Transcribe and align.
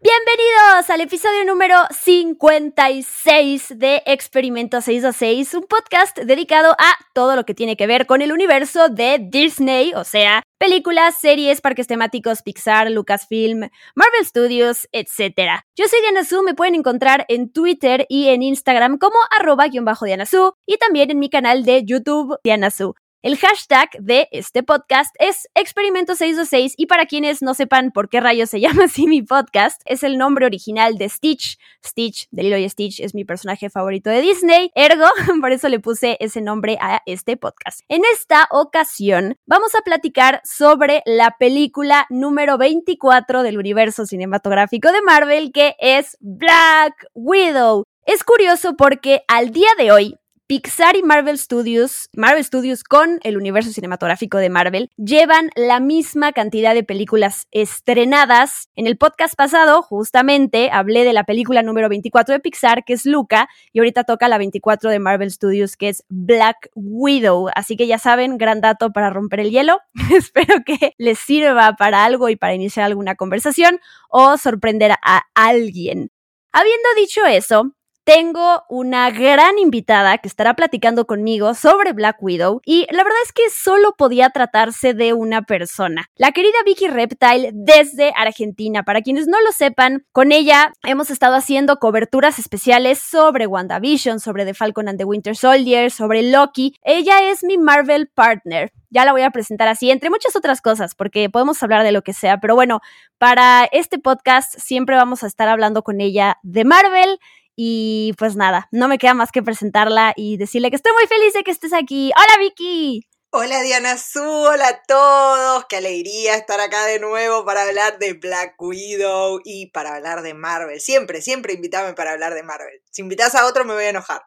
Bienvenidos 0.00 0.90
al 0.90 1.00
episodio 1.00 1.44
número 1.44 1.74
56 1.90 3.78
de 3.78 4.00
Experimento 4.06 4.80
626, 4.80 5.54
un 5.54 5.64
podcast 5.64 6.16
dedicado 6.16 6.70
a 6.78 6.96
todo 7.14 7.34
lo 7.34 7.44
que 7.44 7.52
tiene 7.52 7.76
que 7.76 7.88
ver 7.88 8.06
con 8.06 8.22
el 8.22 8.30
universo 8.30 8.88
de 8.88 9.18
Disney, 9.20 9.92
o 9.96 10.04
sea, 10.04 10.44
películas, 10.56 11.18
series, 11.20 11.60
parques 11.60 11.88
temáticos, 11.88 12.42
Pixar, 12.42 12.88
Lucasfilm, 12.92 13.70
Marvel 13.96 14.24
Studios, 14.24 14.86
etc. 14.92 15.64
Yo 15.76 15.88
soy 15.88 16.00
Diana 16.00 16.22
Su, 16.22 16.44
me 16.44 16.54
pueden 16.54 16.76
encontrar 16.76 17.24
en 17.26 17.50
Twitter 17.50 18.06
y 18.08 18.28
en 18.28 18.44
Instagram 18.44 18.98
como 18.98 19.16
arroba-diana 19.36 20.26
Su 20.26 20.52
y 20.64 20.76
también 20.76 21.10
en 21.10 21.18
mi 21.18 21.28
canal 21.28 21.64
de 21.64 21.84
YouTube 21.84 22.38
Diana 22.44 22.70
Su. 22.70 22.94
El 23.20 23.36
hashtag 23.36 23.90
de 23.98 24.28
este 24.30 24.62
podcast 24.62 25.12
es 25.18 25.48
Experimento626 25.56 26.74
y 26.76 26.86
para 26.86 27.06
quienes 27.06 27.42
no 27.42 27.52
sepan 27.52 27.90
por 27.90 28.08
qué 28.08 28.20
rayos 28.20 28.48
se 28.48 28.60
llama 28.60 28.84
así 28.84 29.08
mi 29.08 29.22
podcast, 29.22 29.82
es 29.86 30.04
el 30.04 30.18
nombre 30.18 30.46
original 30.46 30.98
de 30.98 31.08
Stitch. 31.08 31.58
Stitch, 31.84 32.28
de 32.30 32.44
Lilo 32.44 32.58
y 32.58 32.68
Stitch, 32.68 33.00
es 33.00 33.16
mi 33.16 33.24
personaje 33.24 33.70
favorito 33.70 34.08
de 34.08 34.20
Disney, 34.20 34.70
ergo, 34.76 35.06
por 35.40 35.50
eso 35.50 35.68
le 35.68 35.80
puse 35.80 36.16
ese 36.20 36.40
nombre 36.40 36.78
a 36.80 37.02
este 37.06 37.36
podcast. 37.36 37.80
En 37.88 38.02
esta 38.12 38.46
ocasión 38.52 39.34
vamos 39.46 39.74
a 39.74 39.82
platicar 39.82 40.40
sobre 40.44 41.02
la 41.04 41.34
película 41.40 42.06
número 42.10 42.56
24 42.56 43.42
del 43.42 43.58
universo 43.58 44.06
cinematográfico 44.06 44.92
de 44.92 45.02
Marvel 45.02 45.50
que 45.50 45.74
es 45.80 46.16
Black 46.20 46.94
Widow. 47.14 47.82
Es 48.06 48.22
curioso 48.22 48.76
porque 48.76 49.22
al 49.26 49.50
día 49.50 49.70
de 49.76 49.90
hoy 49.90 50.14
Pixar 50.48 50.96
y 50.96 51.02
Marvel 51.02 51.36
Studios, 51.36 52.08
Marvel 52.14 52.42
Studios 52.42 52.82
con 52.82 53.20
el 53.22 53.36
universo 53.36 53.70
cinematográfico 53.70 54.38
de 54.38 54.48
Marvel, 54.48 54.88
llevan 54.96 55.50
la 55.56 55.78
misma 55.78 56.32
cantidad 56.32 56.72
de 56.72 56.82
películas 56.82 57.46
estrenadas. 57.50 58.70
En 58.74 58.86
el 58.86 58.96
podcast 58.96 59.34
pasado, 59.34 59.82
justamente, 59.82 60.70
hablé 60.72 61.04
de 61.04 61.12
la 61.12 61.24
película 61.24 61.62
número 61.62 61.90
24 61.90 62.32
de 62.32 62.40
Pixar, 62.40 62.84
que 62.86 62.94
es 62.94 63.04
Luca, 63.04 63.46
y 63.74 63.80
ahorita 63.80 64.04
toca 64.04 64.26
la 64.26 64.38
24 64.38 64.88
de 64.88 64.98
Marvel 64.98 65.30
Studios, 65.30 65.76
que 65.76 65.90
es 65.90 66.02
Black 66.08 66.70
Widow. 66.74 67.50
Así 67.54 67.76
que 67.76 67.86
ya 67.86 67.98
saben, 67.98 68.38
gran 68.38 68.62
dato 68.62 68.90
para 68.90 69.10
romper 69.10 69.40
el 69.40 69.50
hielo. 69.50 69.80
Espero 70.16 70.64
que 70.64 70.94
les 70.96 71.18
sirva 71.18 71.74
para 71.74 72.06
algo 72.06 72.30
y 72.30 72.36
para 72.36 72.54
iniciar 72.54 72.86
alguna 72.86 73.16
conversación 73.16 73.80
o 74.08 74.38
sorprender 74.38 74.92
a 75.02 75.24
alguien. 75.34 76.10
Habiendo 76.52 76.88
dicho 76.96 77.26
eso, 77.26 77.74
tengo 78.08 78.64
una 78.70 79.10
gran 79.10 79.58
invitada 79.58 80.16
que 80.16 80.28
estará 80.28 80.54
platicando 80.54 81.06
conmigo 81.06 81.52
sobre 81.52 81.92
Black 81.92 82.16
Widow 82.22 82.62
y 82.64 82.86
la 82.90 83.04
verdad 83.04 83.18
es 83.22 83.34
que 83.34 83.50
solo 83.50 83.96
podía 83.98 84.30
tratarse 84.30 84.94
de 84.94 85.12
una 85.12 85.42
persona. 85.42 86.06
La 86.16 86.32
querida 86.32 86.56
Vicky 86.64 86.88
Reptile 86.88 87.50
desde 87.52 88.14
Argentina. 88.16 88.82
Para 88.82 89.02
quienes 89.02 89.26
no 89.26 89.38
lo 89.42 89.52
sepan, 89.52 90.06
con 90.10 90.32
ella 90.32 90.72
hemos 90.84 91.10
estado 91.10 91.34
haciendo 91.34 91.76
coberturas 91.76 92.38
especiales 92.38 92.98
sobre 92.98 93.46
WandaVision, 93.46 94.20
sobre 94.20 94.46
The 94.46 94.54
Falcon 94.54 94.88
and 94.88 94.96
the 94.96 95.04
Winter 95.04 95.36
Soldier, 95.36 95.90
sobre 95.90 96.22
Loki. 96.22 96.76
Ella 96.80 97.30
es 97.30 97.44
mi 97.44 97.58
Marvel 97.58 98.08
partner 98.08 98.72
ya 98.90 99.04
la 99.04 99.12
voy 99.12 99.20
a 99.20 99.30
presentar 99.30 99.68
así, 99.68 99.90
entre 99.90 100.08
muchas 100.08 100.34
otras 100.34 100.62
cosas, 100.62 100.94
porque 100.94 101.28
podemos 101.28 101.62
hablar 101.62 101.84
de 101.84 101.92
lo 101.92 102.00
que 102.00 102.14
sea, 102.14 102.40
pero 102.40 102.54
bueno, 102.54 102.80
para 103.18 103.68
este 103.70 103.98
podcast 103.98 104.54
siempre 104.58 104.96
vamos 104.96 105.22
a 105.22 105.26
estar 105.26 105.46
hablando 105.46 105.82
con 105.82 106.00
ella 106.00 106.38
de 106.42 106.64
Marvel 106.64 107.18
y 107.60 108.12
pues 108.18 108.36
nada, 108.36 108.68
no 108.70 108.86
me 108.86 108.98
queda 108.98 109.14
más 109.14 109.32
que 109.32 109.42
presentarla 109.42 110.12
y 110.14 110.36
decirle 110.36 110.70
que 110.70 110.76
estoy 110.76 110.92
muy 110.92 111.08
feliz 111.08 111.32
de 111.32 111.42
que 111.42 111.50
estés 111.50 111.72
aquí. 111.72 112.12
Hola 112.16 112.38
Vicky. 112.38 113.04
Hola 113.32 113.60
Diana 113.62 113.98
Su, 113.98 114.22
hola 114.22 114.68
a 114.68 114.82
todos, 114.86 115.66
qué 115.68 115.78
alegría 115.78 116.36
estar 116.36 116.60
acá 116.60 116.86
de 116.86 117.00
nuevo 117.00 117.44
para 117.44 117.64
hablar 117.64 117.98
de 117.98 118.12
Black 118.12 118.54
Widow 118.62 119.40
y 119.44 119.72
para 119.72 119.96
hablar 119.96 120.22
de 120.22 120.34
Marvel. 120.34 120.80
Siempre, 120.80 121.20
siempre 121.20 121.54
invítame 121.54 121.94
para 121.94 122.12
hablar 122.12 122.32
de 122.34 122.44
Marvel. 122.44 122.80
Si 122.92 123.02
invitas 123.02 123.34
a 123.34 123.44
otro 123.44 123.64
me 123.64 123.74
voy 123.74 123.84
a 123.84 123.90
enojar. 123.90 124.22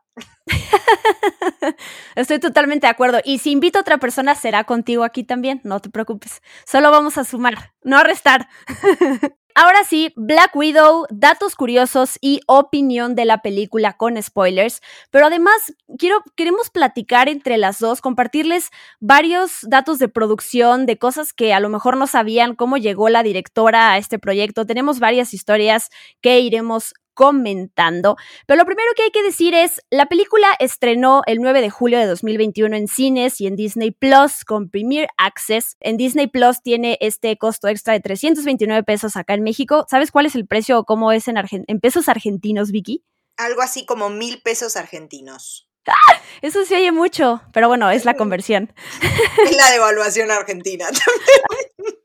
Estoy 2.15 2.39
totalmente 2.39 2.85
de 2.85 2.91
acuerdo. 2.91 3.21
Y 3.23 3.39
si 3.39 3.51
invito 3.51 3.77
a 3.77 3.81
otra 3.81 3.97
persona, 3.97 4.35
será 4.35 4.65
contigo 4.65 5.05
aquí 5.05 5.23
también, 5.23 5.61
no 5.63 5.79
te 5.79 5.89
preocupes. 5.89 6.41
Solo 6.65 6.91
vamos 6.91 7.17
a 7.17 7.23
sumar, 7.23 7.73
no 7.81 7.97
a 7.97 8.03
restar. 8.03 8.49
Ahora 9.53 9.83
sí, 9.83 10.13
Black 10.15 10.55
Widow, 10.55 11.05
datos 11.09 11.55
curiosos 11.55 12.17
y 12.21 12.39
opinión 12.47 13.15
de 13.15 13.25
la 13.25 13.41
película 13.41 13.93
con 13.93 14.21
spoilers, 14.21 14.81
pero 15.09 15.25
además 15.25 15.73
quiero, 15.97 16.23
queremos 16.35 16.69
platicar 16.69 17.27
entre 17.27 17.57
las 17.57 17.79
dos, 17.79 17.99
compartirles 18.01 18.69
varios 18.99 19.59
datos 19.63 19.99
de 19.99 20.07
producción, 20.07 20.85
de 20.85 20.97
cosas 20.97 21.33
que 21.33 21.53
a 21.53 21.59
lo 21.59 21.69
mejor 21.69 21.97
no 21.97 22.07
sabían, 22.07 22.55
cómo 22.55 22.77
llegó 22.77 23.09
la 23.09 23.23
directora 23.23 23.91
a 23.91 23.97
este 23.97 24.19
proyecto. 24.19 24.65
Tenemos 24.65 24.99
varias 24.99 25.33
historias 25.33 25.89
que 26.21 26.39
iremos 26.39 26.93
comentando. 27.21 28.17
Pero 28.47 28.57
lo 28.57 28.65
primero 28.65 28.89
que 28.95 29.03
hay 29.03 29.11
que 29.11 29.21
decir 29.21 29.53
es, 29.53 29.79
la 29.91 30.07
película 30.07 30.47
estrenó 30.57 31.21
el 31.27 31.37
9 31.37 31.61
de 31.61 31.69
julio 31.69 31.99
de 31.99 32.07
2021 32.07 32.75
en 32.75 32.87
cines 32.87 33.39
y 33.39 33.45
en 33.45 33.55
Disney 33.55 33.91
Plus 33.91 34.43
con 34.43 34.71
Premier 34.71 35.07
Access. 35.17 35.77
En 35.81 35.97
Disney 35.97 36.25
Plus 36.25 36.63
tiene 36.63 36.97
este 36.99 37.37
costo 37.37 37.67
extra 37.67 37.93
de 37.93 37.99
329 37.99 38.81
pesos 38.81 39.15
acá 39.17 39.35
en 39.35 39.43
México. 39.43 39.85
¿Sabes 39.87 40.09
cuál 40.09 40.25
es 40.25 40.33
el 40.33 40.47
precio 40.47 40.79
o 40.79 40.83
cómo 40.83 41.11
es 41.11 41.27
en, 41.27 41.35
en 41.37 41.79
pesos 41.79 42.09
argentinos, 42.09 42.71
Vicky? 42.71 43.05
Algo 43.37 43.61
así 43.61 43.85
como 43.85 44.09
mil 44.09 44.41
pesos 44.41 44.75
argentinos. 44.75 45.70
¡Ah! 45.87 46.21
Eso 46.41 46.65
se 46.65 46.75
oye 46.75 46.91
mucho, 46.91 47.41
pero 47.53 47.67
bueno, 47.67 47.89
es 47.91 48.05
la 48.05 48.15
conversión. 48.15 48.73
Es 49.45 49.55
la 49.55 49.71
devaluación 49.71 50.31
argentina 50.31 50.87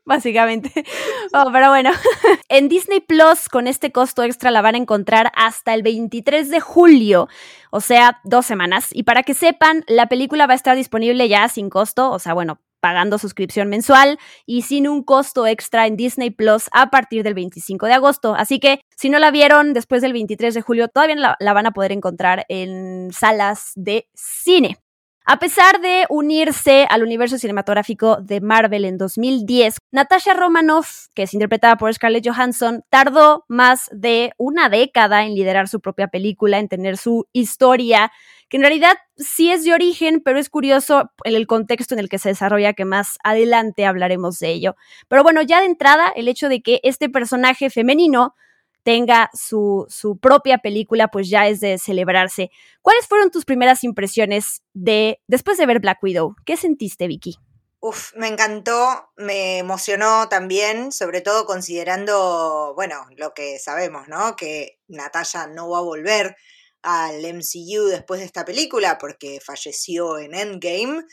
Básicamente. 0.05 0.85
Oh, 1.33 1.49
pero 1.51 1.69
bueno, 1.69 1.91
en 2.49 2.69
Disney 2.69 3.01
Plus 3.01 3.49
con 3.49 3.67
este 3.67 3.91
costo 3.91 4.23
extra 4.23 4.51
la 4.51 4.61
van 4.61 4.75
a 4.75 4.77
encontrar 4.77 5.31
hasta 5.35 5.73
el 5.73 5.83
23 5.83 6.49
de 6.49 6.59
julio, 6.59 7.27
o 7.71 7.81
sea, 7.81 8.21
dos 8.23 8.45
semanas. 8.45 8.87
Y 8.91 9.03
para 9.03 9.23
que 9.23 9.33
sepan, 9.33 9.83
la 9.87 10.07
película 10.07 10.47
va 10.47 10.53
a 10.53 10.55
estar 10.55 10.75
disponible 10.75 11.27
ya 11.27 11.49
sin 11.49 11.69
costo, 11.69 12.09
o 12.09 12.19
sea, 12.19 12.33
bueno, 12.33 12.59
pagando 12.87 13.17
suscripción 13.17 13.67
mensual 13.67 14.17
y 14.45 14.61
sin 14.61 14.87
un 14.87 15.03
costo 15.03 15.45
extra 15.45 15.87
en 15.87 15.97
Disney 15.97 16.29
Plus 16.29 16.69
a 16.71 16.89
partir 16.89 17.21
del 17.21 17.33
25 17.33 17.85
de 17.85 17.93
agosto. 17.93 18.33
Así 18.33 18.61
que 18.61 18.79
si 18.95 19.09
no 19.09 19.19
la 19.19 19.29
vieron 19.29 19.73
después 19.73 20.01
del 20.01 20.13
23 20.13 20.53
de 20.53 20.61
julio, 20.61 20.87
todavía 20.87 21.35
la, 21.37 21.53
van 21.53 21.65
a 21.65 21.71
poder 21.71 21.91
encontrar 21.91 22.45
en 22.47 23.09
salas 23.11 23.73
de 23.75 24.07
cine. 24.13 24.77
A 25.25 25.37
pesar 25.37 25.81
de 25.81 26.05
unirse 26.07 26.87
al 26.89 27.03
universo 27.03 27.37
cinematográfico 27.37 28.21
de 28.21 28.39
Marvel 28.39 28.85
en 28.85 28.97
2010, 28.97 29.75
Natasha 29.91 30.33
Romanoff, 30.33 31.07
que 31.13 31.23
es 31.23 31.33
interpretada 31.33 31.75
por 31.75 31.93
Scarlett 31.93 32.25
Johansson, 32.25 32.83
tardó 32.89 33.43
más 33.49 33.89
de 33.91 34.31
una 34.37 34.69
década 34.69 35.25
en 35.25 35.35
liderar 35.35 35.67
su 35.67 35.81
propia 35.81 36.07
película, 36.07 36.59
en 36.59 36.69
tener 36.69 36.95
su 36.95 37.27
historia, 37.33 38.13
que 38.49 38.57
en 38.57 38.63
realidad 38.63 38.97
sí 39.17 39.51
es 39.51 39.63
de 39.63 39.73
origen, 39.73 40.21
pero 40.21 40.39
es 40.39 40.49
curioso 40.49 41.11
el 41.23 41.47
contexto 41.47 41.93
en 41.95 41.99
el 41.99 42.09
que 42.09 42.19
se 42.19 42.29
desarrolla, 42.29 42.73
que 42.73 42.85
más 42.85 43.17
adelante 43.23 43.85
hablaremos 43.85 44.39
de 44.39 44.49
ello. 44.49 44.75
Pero 45.07 45.23
bueno, 45.23 45.41
ya 45.41 45.59
de 45.59 45.67
entrada, 45.67 46.11
el 46.15 46.27
hecho 46.27 46.49
de 46.49 46.61
que 46.61 46.79
este 46.83 47.09
personaje 47.09 47.69
femenino 47.69 48.35
tenga 48.83 49.29
su, 49.33 49.85
su, 49.89 50.17
propia 50.17 50.59
película, 50.59 51.09
pues 51.09 51.29
ya 51.29 51.47
es 51.47 51.59
de 51.59 51.77
celebrarse. 51.77 52.51
¿Cuáles 52.81 53.05
fueron 53.05 53.31
tus 53.31 53.43
primeras 53.43 53.83
impresiones 53.83 54.63
de 54.73 55.19
después 55.27 55.57
de 55.57 55.65
ver 55.65 55.81
Black 55.81 56.01
Widow? 56.01 56.35
¿Qué 56.45 56.55
sentiste, 56.55 57.07
Vicky? 57.07 57.37
Uf, 57.79 58.13
me 58.15 58.27
encantó, 58.27 59.11
me 59.17 59.59
emocionó 59.59 60.29
también, 60.29 60.91
sobre 60.91 61.21
todo 61.21 61.45
considerando, 61.45 62.73
bueno, 62.75 63.05
lo 63.17 63.33
que 63.33 63.59
sabemos, 63.59 64.07
¿no? 64.07 64.35
Que 64.35 64.79
Natalia 64.87 65.47
no 65.47 65.69
va 65.69 65.79
a 65.79 65.81
volver 65.81 66.37
al 66.81 67.25
MCU 67.25 67.87
después 67.87 68.19
de 68.19 68.25
esta 68.25 68.45
película 68.45 68.97
porque 68.97 69.39
falleció 69.43 70.17
en 70.17 70.33
Endgame. 70.33 71.03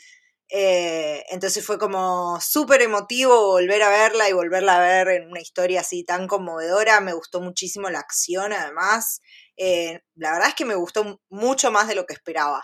Eh, 0.49 1.23
entonces 1.31 1.65
fue 1.65 1.79
como 1.79 2.39
súper 2.39 2.81
emotivo 2.81 3.47
volver 3.47 3.81
a 3.81 3.89
verla 3.89 4.29
y 4.29 4.33
volverla 4.33 4.77
a 4.77 4.79
ver 4.79 5.07
en 5.09 5.29
una 5.29 5.41
historia 5.41 5.81
así 5.81 6.03
tan 6.03 6.27
conmovedora. 6.27 7.01
Me 7.01 7.13
gustó 7.13 7.41
muchísimo 7.41 7.89
la 7.89 7.99
acción, 7.99 8.53
además. 8.53 9.21
Eh, 9.57 10.01
la 10.15 10.33
verdad 10.33 10.49
es 10.49 10.55
que 10.55 10.65
me 10.65 10.75
gustó 10.75 11.19
mucho 11.29 11.71
más 11.71 11.87
de 11.87 11.95
lo 11.95 12.05
que 12.05 12.13
esperaba. 12.13 12.61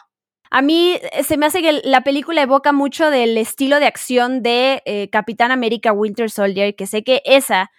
A 0.52 0.62
mí 0.62 1.00
eh, 1.02 1.24
se 1.24 1.38
me 1.38 1.48
hace 1.48 1.62
que 1.62 1.82
la 1.84 2.04
película 2.04 2.42
evoca 2.42 2.72
mucho 2.72 3.10
del 3.10 3.38
estilo 3.38 3.80
de 3.80 3.88
acción 3.88 4.44
de 4.44 5.10
Capitán 5.12 5.52
América 5.52 5.92
Winter 5.92 6.30
Soldier, 6.30 6.76
que 6.76 6.88
sé 6.88 7.04
que 7.04 7.22
esa 7.26 7.72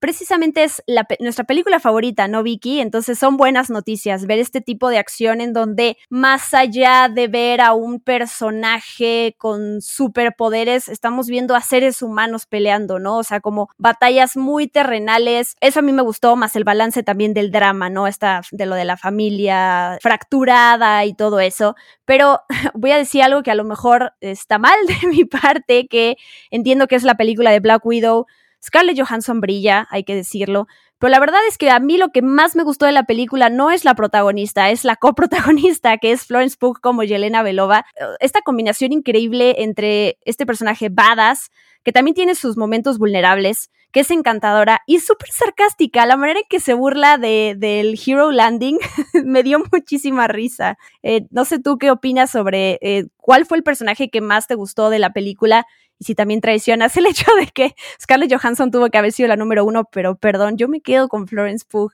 precisamente 0.00 0.64
es 0.64 0.82
la, 0.86 1.06
nuestra 1.20 1.44
película 1.44 1.78
favorita, 1.78 2.26
¿no, 2.26 2.42
Vicky? 2.42 2.80
Entonces 2.80 3.18
son 3.18 3.36
buenas 3.36 3.70
noticias 3.70 4.26
ver 4.26 4.38
este 4.38 4.60
tipo 4.60 4.88
de 4.88 4.98
acción 4.98 5.40
en 5.40 5.52
donde 5.52 5.98
más 6.08 6.54
allá 6.54 7.08
de 7.08 7.28
ver 7.28 7.60
a 7.60 7.74
un 7.74 8.00
personaje 8.00 9.34
con 9.38 9.82
superpoderes, 9.82 10.88
estamos 10.88 11.28
viendo 11.28 11.54
a 11.54 11.60
seres 11.60 12.02
humanos 12.02 12.46
peleando, 12.46 12.98
¿no? 12.98 13.18
O 13.18 13.22
sea, 13.22 13.40
como 13.40 13.68
batallas 13.78 14.36
muy 14.36 14.66
terrenales. 14.66 15.56
Eso 15.60 15.80
a 15.80 15.82
mí 15.82 15.92
me 15.92 16.02
gustó, 16.02 16.34
más 16.34 16.56
el 16.56 16.64
balance 16.64 17.02
también 17.02 17.34
del 17.34 17.50
drama, 17.50 17.90
¿no? 17.90 18.06
Esta, 18.06 18.40
de 18.50 18.66
lo 18.66 18.74
de 18.74 18.84
la 18.84 18.96
familia 18.96 19.98
fracturada 20.00 21.04
y 21.04 21.14
todo 21.14 21.40
eso. 21.40 21.76
Pero 22.04 22.40
voy 22.74 22.92
a 22.92 22.96
decir 22.96 23.22
algo 23.22 23.42
que 23.42 23.50
a 23.50 23.54
lo 23.54 23.64
mejor 23.64 24.14
está 24.20 24.58
mal 24.58 24.78
de 24.86 25.08
mi 25.08 25.24
parte, 25.24 25.86
que 25.88 26.16
entiendo 26.50 26.88
que 26.88 26.96
es 26.96 27.02
la 27.02 27.16
película 27.16 27.50
de 27.50 27.60
Black 27.60 27.84
Widow. 27.84 28.26
Scarlett 28.62 28.98
Johansson 28.98 29.40
brilla, 29.40 29.86
hay 29.90 30.04
que 30.04 30.14
decirlo, 30.14 30.66
pero 31.00 31.10
la 31.10 31.18
verdad 31.18 31.40
es 31.48 31.56
que 31.56 31.70
a 31.70 31.80
mí 31.80 31.96
lo 31.96 32.10
que 32.10 32.20
más 32.20 32.54
me 32.54 32.62
gustó 32.62 32.84
de 32.84 32.92
la 32.92 33.04
película 33.04 33.48
no 33.48 33.70
es 33.70 33.86
la 33.86 33.94
protagonista, 33.94 34.68
es 34.68 34.84
la 34.84 34.96
coprotagonista, 34.96 35.96
que 36.00 36.12
es 36.12 36.26
Florence 36.26 36.56
Pugh 36.60 36.78
como 36.78 37.02
Yelena 37.02 37.42
Belova. 37.42 37.86
Esta 38.20 38.42
combinación 38.42 38.92
increíble 38.92 39.62
entre 39.62 40.18
este 40.26 40.44
personaje 40.44 40.90
badass, 40.90 41.50
que 41.84 41.92
también 41.92 42.14
tiene 42.14 42.34
sus 42.34 42.58
momentos 42.58 42.98
vulnerables, 42.98 43.70
que 43.92 44.00
es 44.00 44.10
encantadora 44.10 44.80
y 44.86 45.00
súper 45.00 45.30
sarcástica. 45.30 46.04
La 46.04 46.18
manera 46.18 46.40
en 46.40 46.46
que 46.50 46.60
se 46.60 46.74
burla 46.74 47.16
de, 47.16 47.54
del 47.56 47.98
Hero 48.06 48.30
Landing 48.30 48.78
me 49.24 49.42
dio 49.42 49.58
muchísima 49.72 50.28
risa. 50.28 50.76
Eh, 51.02 51.22
no 51.30 51.46
sé 51.46 51.60
tú 51.60 51.78
qué 51.78 51.90
opinas 51.90 52.30
sobre 52.30 52.78
eh, 52.82 53.06
cuál 53.16 53.46
fue 53.46 53.56
el 53.56 53.64
personaje 53.64 54.10
que 54.10 54.20
más 54.20 54.46
te 54.46 54.54
gustó 54.54 54.90
de 54.90 54.98
la 54.98 55.14
película 55.14 55.66
y 56.00 56.04
si 56.04 56.14
también 56.16 56.40
traicionas 56.40 56.96
el 56.96 57.06
hecho 57.06 57.30
de 57.38 57.46
que 57.46 57.76
Scarlett 58.02 58.32
Johansson 58.32 58.72
tuvo 58.72 58.88
que 58.88 58.98
haber 58.98 59.12
sido 59.12 59.28
la 59.28 59.36
número 59.36 59.64
uno, 59.64 59.84
pero 59.84 60.16
perdón, 60.16 60.56
yo 60.56 60.66
me 60.66 60.80
quedo 60.80 61.08
con 61.08 61.28
Florence 61.28 61.64
Pugh. 61.68 61.92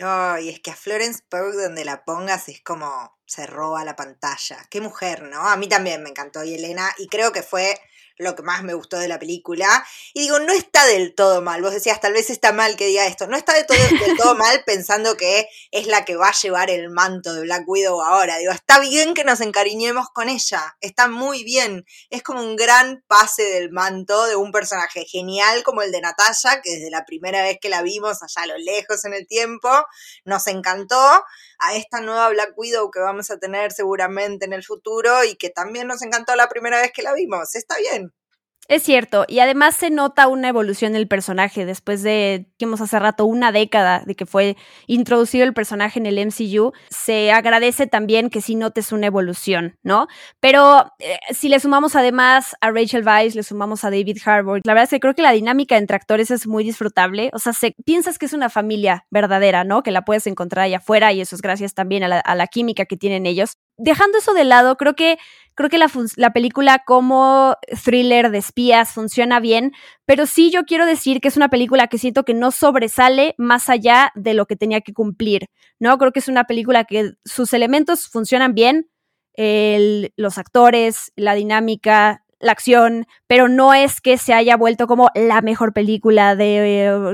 Ay, 0.00 0.48
es 0.48 0.60
que 0.60 0.70
a 0.70 0.74
Florence 0.74 1.22
Pugh 1.28 1.52
donde 1.52 1.84
la 1.84 2.04
pongas 2.04 2.48
es 2.48 2.62
como 2.62 3.16
se 3.26 3.46
roba 3.46 3.84
la 3.84 3.94
pantalla. 3.94 4.56
Qué 4.70 4.80
mujer, 4.80 5.22
¿no? 5.22 5.46
A 5.46 5.56
mí 5.56 5.68
también 5.68 6.02
me 6.02 6.08
encantó 6.08 6.42
y 6.42 6.54
Elena 6.54 6.90
y 6.98 7.08
creo 7.08 7.30
que 7.30 7.42
fue 7.42 7.78
lo 8.18 8.34
que 8.34 8.42
más 8.42 8.62
me 8.62 8.74
gustó 8.74 8.98
de 8.98 9.08
la 9.08 9.18
película. 9.18 9.84
Y 10.14 10.20
digo, 10.20 10.38
no 10.38 10.52
está 10.52 10.84
del 10.86 11.14
todo 11.14 11.42
mal. 11.42 11.62
Vos 11.62 11.72
decías, 11.72 12.00
tal 12.00 12.12
vez 12.12 12.30
está 12.30 12.52
mal 12.52 12.76
que 12.76 12.86
diga 12.86 13.06
esto. 13.06 13.26
No 13.26 13.36
está 13.36 13.54
del 13.54 13.66
todo, 13.66 13.76
del 13.78 14.16
todo 14.16 14.34
mal 14.34 14.62
pensando 14.66 15.16
que 15.16 15.48
es 15.70 15.86
la 15.86 16.04
que 16.04 16.16
va 16.16 16.28
a 16.28 16.40
llevar 16.40 16.70
el 16.70 16.90
manto 16.90 17.34
de 17.34 17.42
Black 17.42 17.64
Widow 17.66 18.02
ahora. 18.02 18.38
Digo, 18.38 18.52
está 18.52 18.80
bien 18.80 19.14
que 19.14 19.24
nos 19.24 19.40
encariñemos 19.40 20.08
con 20.10 20.28
ella. 20.28 20.76
Está 20.80 21.08
muy 21.08 21.44
bien. 21.44 21.84
Es 22.10 22.22
como 22.22 22.42
un 22.42 22.56
gran 22.56 23.02
pase 23.06 23.42
del 23.42 23.70
manto 23.70 24.26
de 24.26 24.36
un 24.36 24.52
personaje 24.52 25.04
genial 25.04 25.62
como 25.62 25.82
el 25.82 25.92
de 25.92 26.00
Natalia, 26.00 26.60
que 26.62 26.76
desde 26.76 26.90
la 26.90 27.04
primera 27.04 27.42
vez 27.42 27.58
que 27.60 27.68
la 27.68 27.82
vimos 27.82 28.22
allá 28.22 28.42
a 28.42 28.46
lo 28.46 28.58
lejos 28.58 29.04
en 29.04 29.14
el 29.14 29.26
tiempo, 29.26 29.68
nos 30.24 30.46
encantó. 30.46 31.24
A 31.64 31.76
esta 31.76 32.00
nueva 32.00 32.28
Black 32.30 32.54
Widow 32.56 32.90
que 32.90 32.98
vamos 33.00 33.30
a 33.30 33.38
tener 33.38 33.72
seguramente 33.72 34.44
en 34.44 34.52
el 34.52 34.64
futuro 34.64 35.24
y 35.24 35.36
que 35.36 35.48
también 35.48 35.86
nos 35.86 36.02
encantó 36.02 36.34
la 36.34 36.48
primera 36.48 36.80
vez 36.80 36.92
que 36.92 37.02
la 37.02 37.14
vimos. 37.14 37.54
Está 37.54 37.76
bien. 37.78 38.12
Es 38.68 38.84
cierto, 38.84 39.24
y 39.28 39.40
además 39.40 39.74
se 39.74 39.90
nota 39.90 40.28
una 40.28 40.48
evolución 40.48 40.92
del 40.92 41.08
personaje 41.08 41.66
después 41.66 42.02
de, 42.02 42.46
dijimos 42.58 42.80
hace 42.80 42.98
rato, 42.98 43.26
una 43.26 43.50
década 43.50 44.02
de 44.06 44.14
que 44.14 44.24
fue 44.24 44.56
introducido 44.86 45.44
el 45.44 45.52
personaje 45.52 45.98
en 45.98 46.06
el 46.06 46.18
MCU. 46.26 46.72
Se 46.88 47.32
agradece 47.32 47.88
también 47.88 48.30
que 48.30 48.40
sí 48.40 48.54
notes 48.54 48.92
una 48.92 49.08
evolución, 49.08 49.76
¿no? 49.82 50.06
Pero 50.38 50.86
eh, 51.00 51.18
si 51.30 51.48
le 51.48 51.58
sumamos 51.58 51.96
además 51.96 52.54
a 52.60 52.70
Rachel 52.70 53.06
Weisz, 53.06 53.34
le 53.34 53.42
sumamos 53.42 53.84
a 53.84 53.90
David 53.90 54.18
Harbour, 54.24 54.60
la 54.64 54.74
verdad 54.74 54.84
es 54.84 54.90
que 54.90 55.00
creo 55.00 55.14
que 55.14 55.22
la 55.22 55.32
dinámica 55.32 55.76
entre 55.76 55.96
actores 55.96 56.30
es 56.30 56.46
muy 56.46 56.62
disfrutable. 56.62 57.30
O 57.34 57.40
sea, 57.40 57.52
se, 57.52 57.74
piensas 57.84 58.16
que 58.16 58.26
es 58.26 58.32
una 58.32 58.48
familia 58.48 59.06
verdadera, 59.10 59.64
¿no? 59.64 59.82
Que 59.82 59.90
la 59.90 60.02
puedes 60.02 60.26
encontrar 60.28 60.66
allá 60.66 60.76
afuera 60.76 61.12
y 61.12 61.20
eso 61.20 61.34
es 61.34 61.42
gracias 61.42 61.74
también 61.74 62.04
a 62.04 62.34
la 62.34 62.46
química 62.46 62.84
que 62.84 62.96
tienen 62.96 63.26
ellos. 63.26 63.58
Dejando 63.76 64.18
eso 64.18 64.34
de 64.34 64.44
lado, 64.44 64.76
creo 64.76 64.94
que 64.94 65.18
Creo 65.54 65.68
que 65.68 65.78
la, 65.78 65.90
la, 66.16 66.32
película 66.32 66.82
como 66.86 67.56
thriller 67.84 68.30
de 68.30 68.38
espías 68.38 68.90
funciona 68.90 69.40
bien, 69.40 69.72
pero 70.06 70.26
sí 70.26 70.50
yo 70.50 70.64
quiero 70.64 70.86
decir 70.86 71.20
que 71.20 71.28
es 71.28 71.36
una 71.36 71.48
película 71.48 71.86
que 71.88 71.98
siento 71.98 72.24
que 72.24 72.34
no 72.34 72.50
sobresale 72.50 73.34
más 73.38 73.68
allá 73.68 74.12
de 74.14 74.34
lo 74.34 74.46
que 74.46 74.56
tenía 74.56 74.80
que 74.80 74.92
cumplir, 74.92 75.48
¿no? 75.78 75.98
Creo 75.98 76.12
que 76.12 76.20
es 76.20 76.28
una 76.28 76.44
película 76.44 76.84
que 76.84 77.12
sus 77.24 77.52
elementos 77.52 78.08
funcionan 78.08 78.54
bien, 78.54 78.88
el, 79.34 80.12
los 80.16 80.38
actores, 80.38 81.12
la 81.16 81.34
dinámica, 81.34 82.24
la 82.42 82.52
acción, 82.52 83.06
pero 83.26 83.48
no 83.48 83.72
es 83.72 84.00
que 84.00 84.18
se 84.18 84.34
haya 84.34 84.56
vuelto 84.56 84.86
como 84.86 85.08
la 85.14 85.40
mejor 85.40 85.72
película 85.72 86.34
de, 86.36 86.60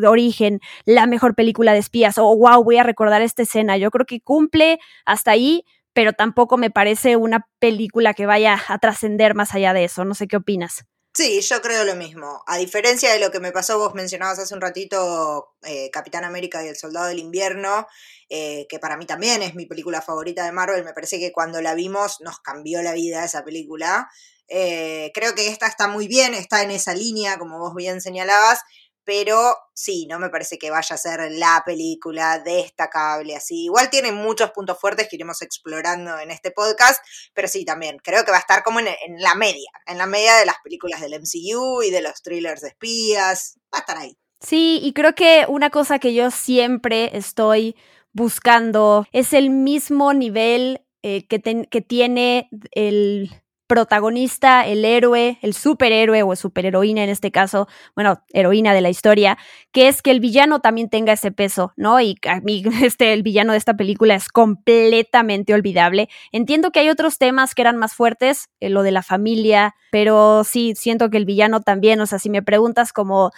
de, 0.01 0.09
origen, 0.09 0.61
la 0.87 1.07
mejor 1.07 1.35
película 1.35 1.73
de 1.75 1.79
espías, 1.79 2.19
o 2.19 2.35
wow, 2.35 2.65
voy 2.65 2.79
a 2.79 2.83
recordar 2.83 3.23
esta 3.23 3.43
escena. 3.43 3.77
Yo 3.77 3.91
creo 3.91 4.07
que 4.07 4.21
cumple 4.21 4.81
hasta 5.05 5.31
ahí, 5.31 5.65
pero 5.93 6.13
tampoco 6.13 6.57
me 6.57 6.71
parece 6.71 7.17
una 7.17 7.47
película 7.59 8.15
que 8.15 8.27
vaya 8.27 8.61
a 8.69 8.79
trascender 8.79 9.35
más 9.35 9.55
allá 9.55 9.73
de 9.73 9.85
eso. 9.85 10.05
No 10.05 10.15
sé 10.15 10.29
qué 10.29 10.37
opinas. 10.37 10.85
Sí, 11.15 11.41
yo 11.41 11.61
creo 11.61 11.85
lo 11.85 11.97
mismo. 11.97 12.45
A 12.47 12.59
diferencia 12.59 13.13
de 13.13 13.19
lo 13.19 13.33
que 13.33 13.41
me 13.41 13.51
pasó, 13.51 13.77
vos 13.77 13.93
mencionabas 13.95 14.39
hace 14.39 14.55
un 14.55 14.61
ratito 14.61 15.57
eh, 15.63 15.91
Capitán 15.91 16.23
América 16.25 16.65
y 16.65 16.69
el 16.69 16.77
Soldado 16.77 17.09
del 17.09 17.19
Invierno, 17.19 17.89
eh, 18.29 18.67
que 18.69 18.79
para 18.79 18.97
mí 18.97 19.05
también 19.05 19.43
es 19.43 19.57
mi 19.57 19.67
película 19.67 20.01
favorita 20.01 20.45
de 20.45 20.53
Marvel. 20.53 20.85
Me 20.85 20.93
parece 20.93 21.19
que 21.19 21.33
cuando 21.33 21.61
la 21.61 21.75
vimos 21.75 22.19
nos 22.21 22.39
cambió 22.39 22.83
la 22.83 22.93
vida 22.93 23.25
esa 23.25 23.43
película. 23.43 24.09
Eh, 24.47 25.11
creo 25.13 25.35
que 25.35 25.49
esta 25.49 25.67
está 25.67 25.89
muy 25.89 26.07
bien, 26.07 26.35
está 26.35 26.63
en 26.63 26.71
esa 26.71 26.95
línea, 26.95 27.37
como 27.37 27.59
vos 27.59 27.75
bien 27.75 28.01
señalabas, 28.01 28.61
pero 29.09 29.57
sí, 29.73 30.07
no 30.07 30.19
me 30.19 30.29
parece 30.29 30.59
que 30.59 30.71
vaya 30.71 30.95
a 30.95 30.99
ser 30.99 31.33
la 31.33 31.63
película 31.65 32.41
destacable 32.41 33.35
así. 33.35 33.65
Igual 33.65 33.89
tiene 33.89 34.13
muchos 34.13 34.51
puntos 34.51 34.79
fuertes 34.79 35.09
que 35.09 35.17
iremos 35.17 35.41
explorando 35.41 36.19
en 36.19 36.31
este 36.31 36.51
podcast, 36.51 37.03
pero 37.33 37.49
sí, 37.49 37.65
también 37.65 37.97
creo 38.05 38.23
que 38.27 38.33
va 38.33 38.37
a 38.37 38.41
estar 38.41 38.63
como 38.63 38.81
en, 38.81 38.87
la 39.17 39.35
media, 39.35 39.71
en 39.87 39.97
la 39.97 40.05
media 40.05 40.37
de 40.37 40.45
las 40.45 40.57
películas 40.63 41.01
del 41.01 41.15
MCU 41.19 41.83
y 41.83 41.91
de 41.91 42.03
los 42.03 42.21
thrillers 42.23 42.61
de 42.61 42.69
espías, 42.69 43.59
va 43.73 43.79
a 43.79 43.81
estar 43.81 43.97
ahí. 43.97 44.15
Sí, 44.41 44.79
y 44.83 44.93
creo 44.93 45.15
que 45.15 45.47
una 45.49 45.71
cosa 45.71 45.99
que 45.99 46.13
yo 46.13 46.31
siempre 46.31 47.17
estoy 47.17 47.77
buscando 48.13 49.07
es 49.13 49.33
el 49.33 49.49
mismo 49.49 50.13
nivel 50.13 50.85
eh, 51.03 51.27
que, 51.27 51.39
ten, 51.39 51.65
que 51.65 51.81
tiene 51.81 52.51
el 52.73 53.31
protagonista, 53.69 54.67
el 54.67 54.85
héroe, 54.85 55.39
el 55.43 55.55
superhéroe 55.55 56.23
o 56.25 56.35
superheroína 56.35 57.05
en 57.05 57.11
este 57.11 57.31
caso, 57.31 57.69
bueno, 57.95 58.25
heroína 58.33 58.75
de 58.75 58.81
la 58.81 58.89
historia, 58.89 59.39
que 59.71 59.87
es 59.89 60.03
que 60.03 60.11
el 60.11 60.21
villano 60.21 60.61
también 60.61 60.89
tenga 60.89 61.13
ese 61.13 61.31
peso, 61.31 61.73
¿no? 61.77 62.01
Y 62.01 62.17
a 62.27 62.41
mí 62.41 62.65
este, 62.83 63.13
el 63.13 63.23
villano 63.23 63.53
de 63.53 63.59
esta 63.59 63.77
película 63.77 64.17
es 64.17 64.29
completamente 64.29 65.55
olvidable. 65.55 66.09
Entiendo 66.33 66.73
que 66.73 66.81
hay 66.81 66.89
otros 66.89 67.19
temas 67.19 67.55
que 67.55 67.63
eran 67.63 67.77
más 67.77 67.95
fuertes, 67.95 68.49
eh, 68.59 68.71
lo 68.71 68.83
de 68.83 68.91
la 68.91 69.03
familia, 69.03 69.77
pero 69.93 70.43
sí, 70.45 70.73
siento 70.75 71.11
que 71.11 71.19
el 71.19 71.27
villano 71.27 71.61
también, 71.61 72.01
o 72.01 72.07
sea, 72.07 72.19
si 72.19 72.31
me 72.31 72.43
preguntas 72.43 72.93
como... 72.93 73.31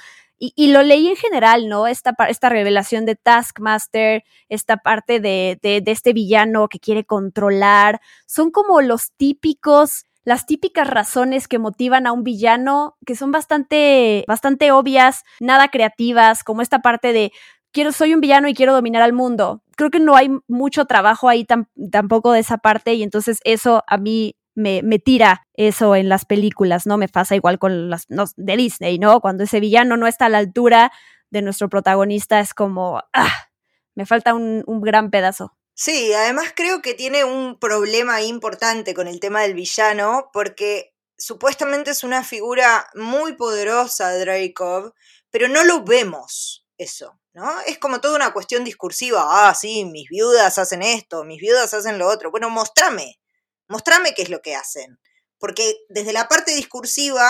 Y, 0.43 0.69
lo 0.69 0.83
leí 0.83 1.07
en 1.07 1.17
general, 1.17 1.69
¿no? 1.69 1.87
Esta, 1.87 2.15
esta 2.31 2.49
revelación 2.49 3.05
de 3.05 3.15
Taskmaster, 3.15 4.25
esta 4.49 4.79
parte 4.79 5.21
de, 5.21 5.59
de 5.61 5.83
este 5.85 6.15
villano 6.15 6.69
que 6.69 6.81
quiere 6.81 7.05
controlar, 7.05 8.01
son 8.25 8.51
como 8.51 8.81
los 8.81 9.13
típicos 9.19 10.07
las 10.25 10.47
típicas 10.47 10.89
razones 10.89 11.49
que 11.49 11.59
motivan 11.59 12.07
a 12.07 12.13
un 12.13 12.25
villano, 12.25 12.97
que 13.07 13.17
son 13.17 13.33
bastante, 13.33 14.25
bastante 14.29 14.71
obvias, 14.73 15.25
nada 15.41 15.69
creativas, 15.69 16.45
como 16.45 16.63
esta 16.63 16.81
parte 16.81 17.13
de 17.13 17.33
quiero, 17.73 17.93
soy 17.93 18.15
un 18.15 18.21
villano 18.21 18.49
y 18.49 18.55
quiero 18.55 18.75
dominar 18.75 19.03
al 19.03 19.13
mundo. 19.13 19.63
Creo 19.77 19.91
que 19.91 20.01
no 20.01 20.17
hay 20.17 20.31
mucho 20.49 20.85
trabajo 20.85 21.29
ahí 21.29 21.45
tam, 21.45 21.67
tampoco 21.91 22.33
de 22.33 22.41
esa 22.41 22.59
parte, 22.59 22.95
y 22.95 23.03
entonces 23.03 23.41
eso 23.45 23.83
a 23.87 23.97
mí 23.97 24.37
me, 24.55 24.83
me, 24.83 24.99
tira 24.99 25.47
eso 25.55 25.97
en 25.97 26.09
las 26.09 26.25
películas, 26.27 26.87
¿no? 26.87 26.99
Me 26.99 27.09
pasa 27.09 27.37
igual 27.37 27.59
con 27.59 27.89
las 27.89 28.07
de 28.09 28.57
Disney, 28.57 28.99
¿no? 28.99 29.21
Cuando 29.21 29.45
ese 29.45 29.61
villano 29.61 29.97
no 29.97 30.07
está 30.07 30.27
a 30.27 30.29
la 30.29 30.39
altura 30.39 30.93
de 31.31 31.43
nuestro 31.43 31.69
protagonista, 31.69 32.41
es 32.41 32.53
como, 32.53 33.03
ah, 33.15 33.49
me 33.95 34.07
falta 34.07 34.35
un 34.35 34.81
gran 34.83 35.11
pedazo. 35.11 35.55
Sí, 35.83 36.13
además 36.13 36.53
creo 36.55 36.83
que 36.83 36.93
tiene 36.93 37.25
un 37.25 37.59
problema 37.59 38.21
importante 38.21 38.93
con 38.93 39.09
el 39.09 39.19
tema 39.19 39.41
del 39.41 39.55
villano, 39.55 40.29
porque 40.31 40.95
supuestamente 41.17 41.93
es 41.93 42.05
una 42.05 42.23
figura 42.23 42.87
muy 42.93 43.33
poderosa, 43.33 44.13
Dracov, 44.19 44.93
pero 45.31 45.49
no 45.49 45.65
lo 45.65 45.83
vemos 45.83 46.67
eso, 46.77 47.19
¿no? 47.33 47.63
Es 47.63 47.79
como 47.79 48.03
toda 48.03 48.17
una 48.17 48.35
cuestión 48.35 48.63
discursiva. 48.63 49.25
Ah, 49.27 49.55
sí, 49.55 49.87
mis 49.87 50.07
viudas 50.11 50.59
hacen 50.59 50.83
esto, 50.83 51.25
mis 51.25 51.41
viudas 51.41 51.73
hacen 51.73 51.99
lo 51.99 52.09
otro. 52.09 52.31
Bueno, 52.31 52.51
mostrame, 52.51 53.19
mostrame 53.67 54.13
qué 54.13 54.21
es 54.21 54.29
lo 54.29 54.43
que 54.43 54.55
hacen. 54.55 55.01
Porque 55.39 55.79
desde 55.89 56.13
la 56.13 56.29
parte 56.29 56.55
discursiva 56.55 57.27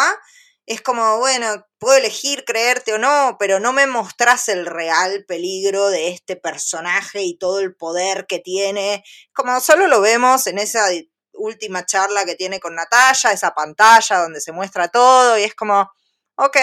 es 0.71 0.83
como, 0.83 1.19
bueno, 1.19 1.67
puedo 1.79 1.97
elegir 1.97 2.45
creerte 2.45 2.93
o 2.93 2.99
no, 2.99 3.35
pero 3.41 3.59
no 3.59 3.73
me 3.73 3.89
mostrás 3.89 4.49
el 4.49 4.67
real 4.67 5.25
peligro 5.27 5.89
de 5.89 6.11
este 6.11 6.37
personaje 6.37 7.23
y 7.23 7.37
todo 7.37 7.59
el 7.59 7.75
poder 7.75 8.27
que 8.29 8.39
tiene. 8.39 9.03
Como 9.33 9.59
solo 9.59 9.89
lo 9.89 10.01
vemos 10.01 10.47
en 10.47 10.59
esa 10.59 10.87
última 11.33 11.85
charla 11.85 12.25
que 12.25 12.37
tiene 12.37 12.61
con 12.61 12.77
Natalia, 12.77 13.33
esa 13.33 13.53
pantalla 13.53 14.19
donde 14.19 14.41
se 14.41 14.53
muestra 14.53 14.87
todo 14.87 15.37
y 15.37 15.43
es 15.43 15.57
como, 15.57 15.91
ok, 16.37 16.57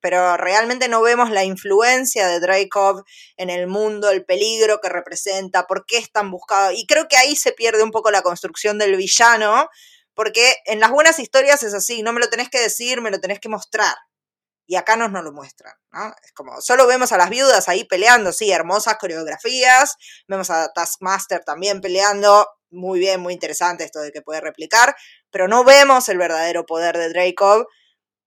pero 0.00 0.36
realmente 0.36 0.88
no 0.88 1.00
vemos 1.00 1.30
la 1.30 1.44
influencia 1.44 2.28
de 2.28 2.40
Dracov 2.40 3.04
en 3.38 3.48
el 3.48 3.68
mundo, 3.68 4.10
el 4.10 4.26
peligro 4.26 4.82
que 4.82 4.90
representa, 4.90 5.66
por 5.66 5.86
qué 5.86 5.96
es 5.96 6.12
tan 6.12 6.30
buscado. 6.30 6.72
Y 6.72 6.86
creo 6.86 7.08
que 7.08 7.16
ahí 7.16 7.34
se 7.34 7.52
pierde 7.52 7.82
un 7.82 7.90
poco 7.90 8.10
la 8.10 8.20
construcción 8.20 8.76
del 8.76 8.96
villano, 8.96 9.70
porque 10.16 10.56
en 10.64 10.80
las 10.80 10.90
buenas 10.90 11.20
historias 11.20 11.62
es 11.62 11.74
así, 11.74 12.02
no 12.02 12.12
me 12.12 12.20
lo 12.20 12.28
tenés 12.28 12.48
que 12.48 12.58
decir, 12.58 13.02
me 13.02 13.10
lo 13.10 13.20
tenés 13.20 13.38
que 13.38 13.50
mostrar. 13.50 13.94
Y 14.66 14.74
acá 14.74 14.96
nos 14.96 15.12
no 15.12 15.22
lo 15.22 15.30
muestran, 15.30 15.74
¿no? 15.92 16.12
Es 16.24 16.32
como, 16.32 16.60
solo 16.60 16.88
vemos 16.88 17.12
a 17.12 17.18
las 17.18 17.30
viudas 17.30 17.68
ahí 17.68 17.84
peleando, 17.84 18.32
sí, 18.32 18.50
hermosas 18.50 18.96
coreografías, 18.96 19.94
vemos 20.26 20.50
a 20.50 20.72
Taskmaster 20.72 21.44
también 21.44 21.80
peleando, 21.80 22.48
muy 22.70 22.98
bien, 22.98 23.20
muy 23.20 23.34
interesante 23.34 23.84
esto 23.84 24.00
de 24.00 24.10
que 24.10 24.22
puede 24.22 24.40
replicar, 24.40 24.96
pero 25.30 25.46
no 25.46 25.62
vemos 25.62 26.08
el 26.08 26.18
verdadero 26.18 26.66
poder 26.66 26.96
de 26.96 27.10
Dracov 27.10 27.66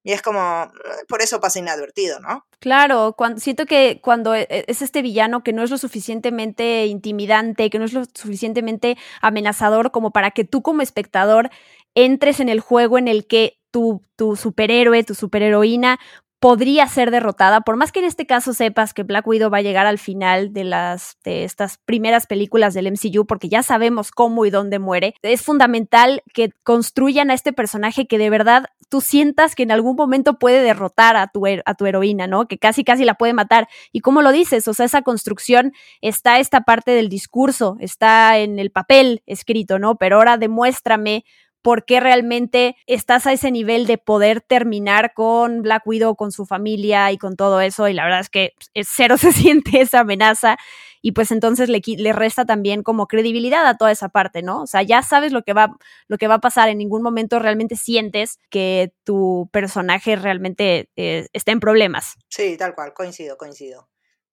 y 0.03 0.13
es 0.13 0.21
como, 0.21 0.71
por 1.07 1.21
eso 1.21 1.39
pasa 1.39 1.59
inadvertido, 1.59 2.19
¿no? 2.19 2.45
Claro, 2.59 3.15
cuando, 3.17 3.39
siento 3.39 3.65
que 3.65 3.99
cuando 4.01 4.33
e, 4.33 4.47
e, 4.49 4.65
es 4.67 4.81
este 4.81 5.01
villano 5.01 5.43
que 5.43 5.53
no 5.53 5.63
es 5.63 5.69
lo 5.69 5.77
suficientemente 5.77 6.85
intimidante, 6.85 7.69
que 7.69 7.79
no 7.79 7.85
es 7.85 7.93
lo 7.93 8.05
suficientemente 8.05 8.97
amenazador 9.21 9.91
como 9.91 10.11
para 10.11 10.31
que 10.31 10.45
tú 10.45 10.61
como 10.61 10.81
espectador 10.81 11.49
entres 11.95 12.39
en 12.39 12.49
el 12.49 12.59
juego 12.59 12.97
en 12.97 13.07
el 13.07 13.27
que 13.27 13.59
tu, 13.71 14.01
tu 14.15 14.35
superhéroe, 14.35 15.03
tu 15.03 15.15
superheroína 15.15 15.99
podría 16.39 16.87
ser 16.87 17.11
derrotada, 17.11 17.61
por 17.61 17.75
más 17.75 17.91
que 17.91 17.99
en 17.99 18.05
este 18.05 18.25
caso 18.25 18.53
sepas 18.53 18.93
que 18.93 19.03
Black 19.03 19.27
Widow 19.27 19.49
va 19.49 19.57
a 19.57 19.61
llegar 19.61 19.85
al 19.85 19.97
final 19.97 20.53
de 20.53 20.63
las 20.63 21.17
de 21.23 21.43
estas 21.43 21.77
primeras 21.85 22.27
películas 22.27 22.73
del 22.73 22.91
MCU 22.91 23.25
porque 23.25 23.49
ya 23.49 23.61
sabemos 23.61 24.11
cómo 24.11 24.45
y 24.45 24.49
dónde 24.49 24.79
muere. 24.79 25.15
Es 25.21 25.41
fundamental 25.41 26.23
que 26.33 26.51
construyan 26.63 27.29
a 27.29 27.33
este 27.33 27.51
personaje 27.51 28.07
que 28.07 28.17
de 28.17 28.29
verdad 28.29 28.65
tú 28.87 29.01
sientas 29.01 29.53
que 29.53 29.63
en 29.63 29.71
algún 29.71 29.95
momento 29.95 30.39
puede 30.39 30.61
derrotar 30.61 31.17
a 31.17 31.27
tu, 31.27 31.43
a 31.45 31.73
tu 31.75 31.85
heroína, 31.85 32.25
¿no? 32.25 32.47
Que 32.47 32.57
casi 32.57 32.83
casi 32.83 33.03
la 33.03 33.15
puede 33.15 33.33
matar. 33.33 33.67
¿Y 33.91 33.99
cómo 33.99 34.21
lo 34.21 34.31
dices? 34.31 34.67
O 34.67 34.73
sea, 34.73 34.85
esa 34.85 35.01
construcción 35.01 35.73
está 36.01 36.39
esta 36.39 36.61
parte 36.61 36.91
del 36.91 37.09
discurso, 37.09 37.75
está 37.79 38.37
en 38.37 38.59
el 38.59 38.71
papel 38.71 39.23
escrito, 39.25 39.77
¿no? 39.77 39.95
Pero 39.95 40.15
ahora 40.17 40.37
demuéstrame 40.37 41.25
por 41.61 41.85
qué 41.85 41.99
realmente 41.99 42.75
estás 42.87 43.27
a 43.27 43.33
ese 43.33 43.51
nivel 43.51 43.85
de 43.85 43.97
poder 43.97 44.41
terminar 44.41 45.13
con 45.13 45.61
Black 45.61 45.85
Widow, 45.85 46.15
con 46.15 46.31
su 46.31 46.45
familia 46.45 47.11
y 47.11 47.17
con 47.17 47.35
todo 47.35 47.61
eso. 47.61 47.87
Y 47.87 47.93
la 47.93 48.03
verdad 48.03 48.21
es 48.21 48.29
que 48.29 48.53
cero 48.83 49.17
se 49.17 49.31
siente 49.31 49.81
esa 49.81 50.01
amenaza 50.01 50.57
y 51.01 51.13
pues 51.13 51.31
entonces 51.31 51.69
le, 51.69 51.81
le, 51.85 52.13
resta 52.13 52.45
también 52.45 52.83
como 52.83 53.07
credibilidad 53.07 53.65
a 53.65 53.77
toda 53.77 53.91
esa 53.91 54.09
parte, 54.09 54.41
¿no? 54.41 54.63
O 54.63 54.67
sea, 54.67 54.81
ya 54.81 55.01
sabes 55.01 55.31
lo 55.31 55.43
que 55.43 55.53
va, 55.53 55.77
lo 56.07 56.17
que 56.17 56.27
va 56.27 56.35
a 56.35 56.41
pasar, 56.41 56.69
en 56.69 56.77
ningún 56.77 57.01
momento 57.01 57.39
realmente 57.39 57.75
sientes 57.75 58.37
que 58.49 58.91
tu 59.03 59.49
personaje 59.51 60.15
realmente 60.15 60.89
eh, 60.97 61.27
está 61.33 61.51
en 61.51 61.61
problemas. 61.61 62.15
Sí, 62.27 62.57
tal 62.57 62.75
cual, 62.75 62.93
coincido, 62.93 63.37
coincido 63.37 63.87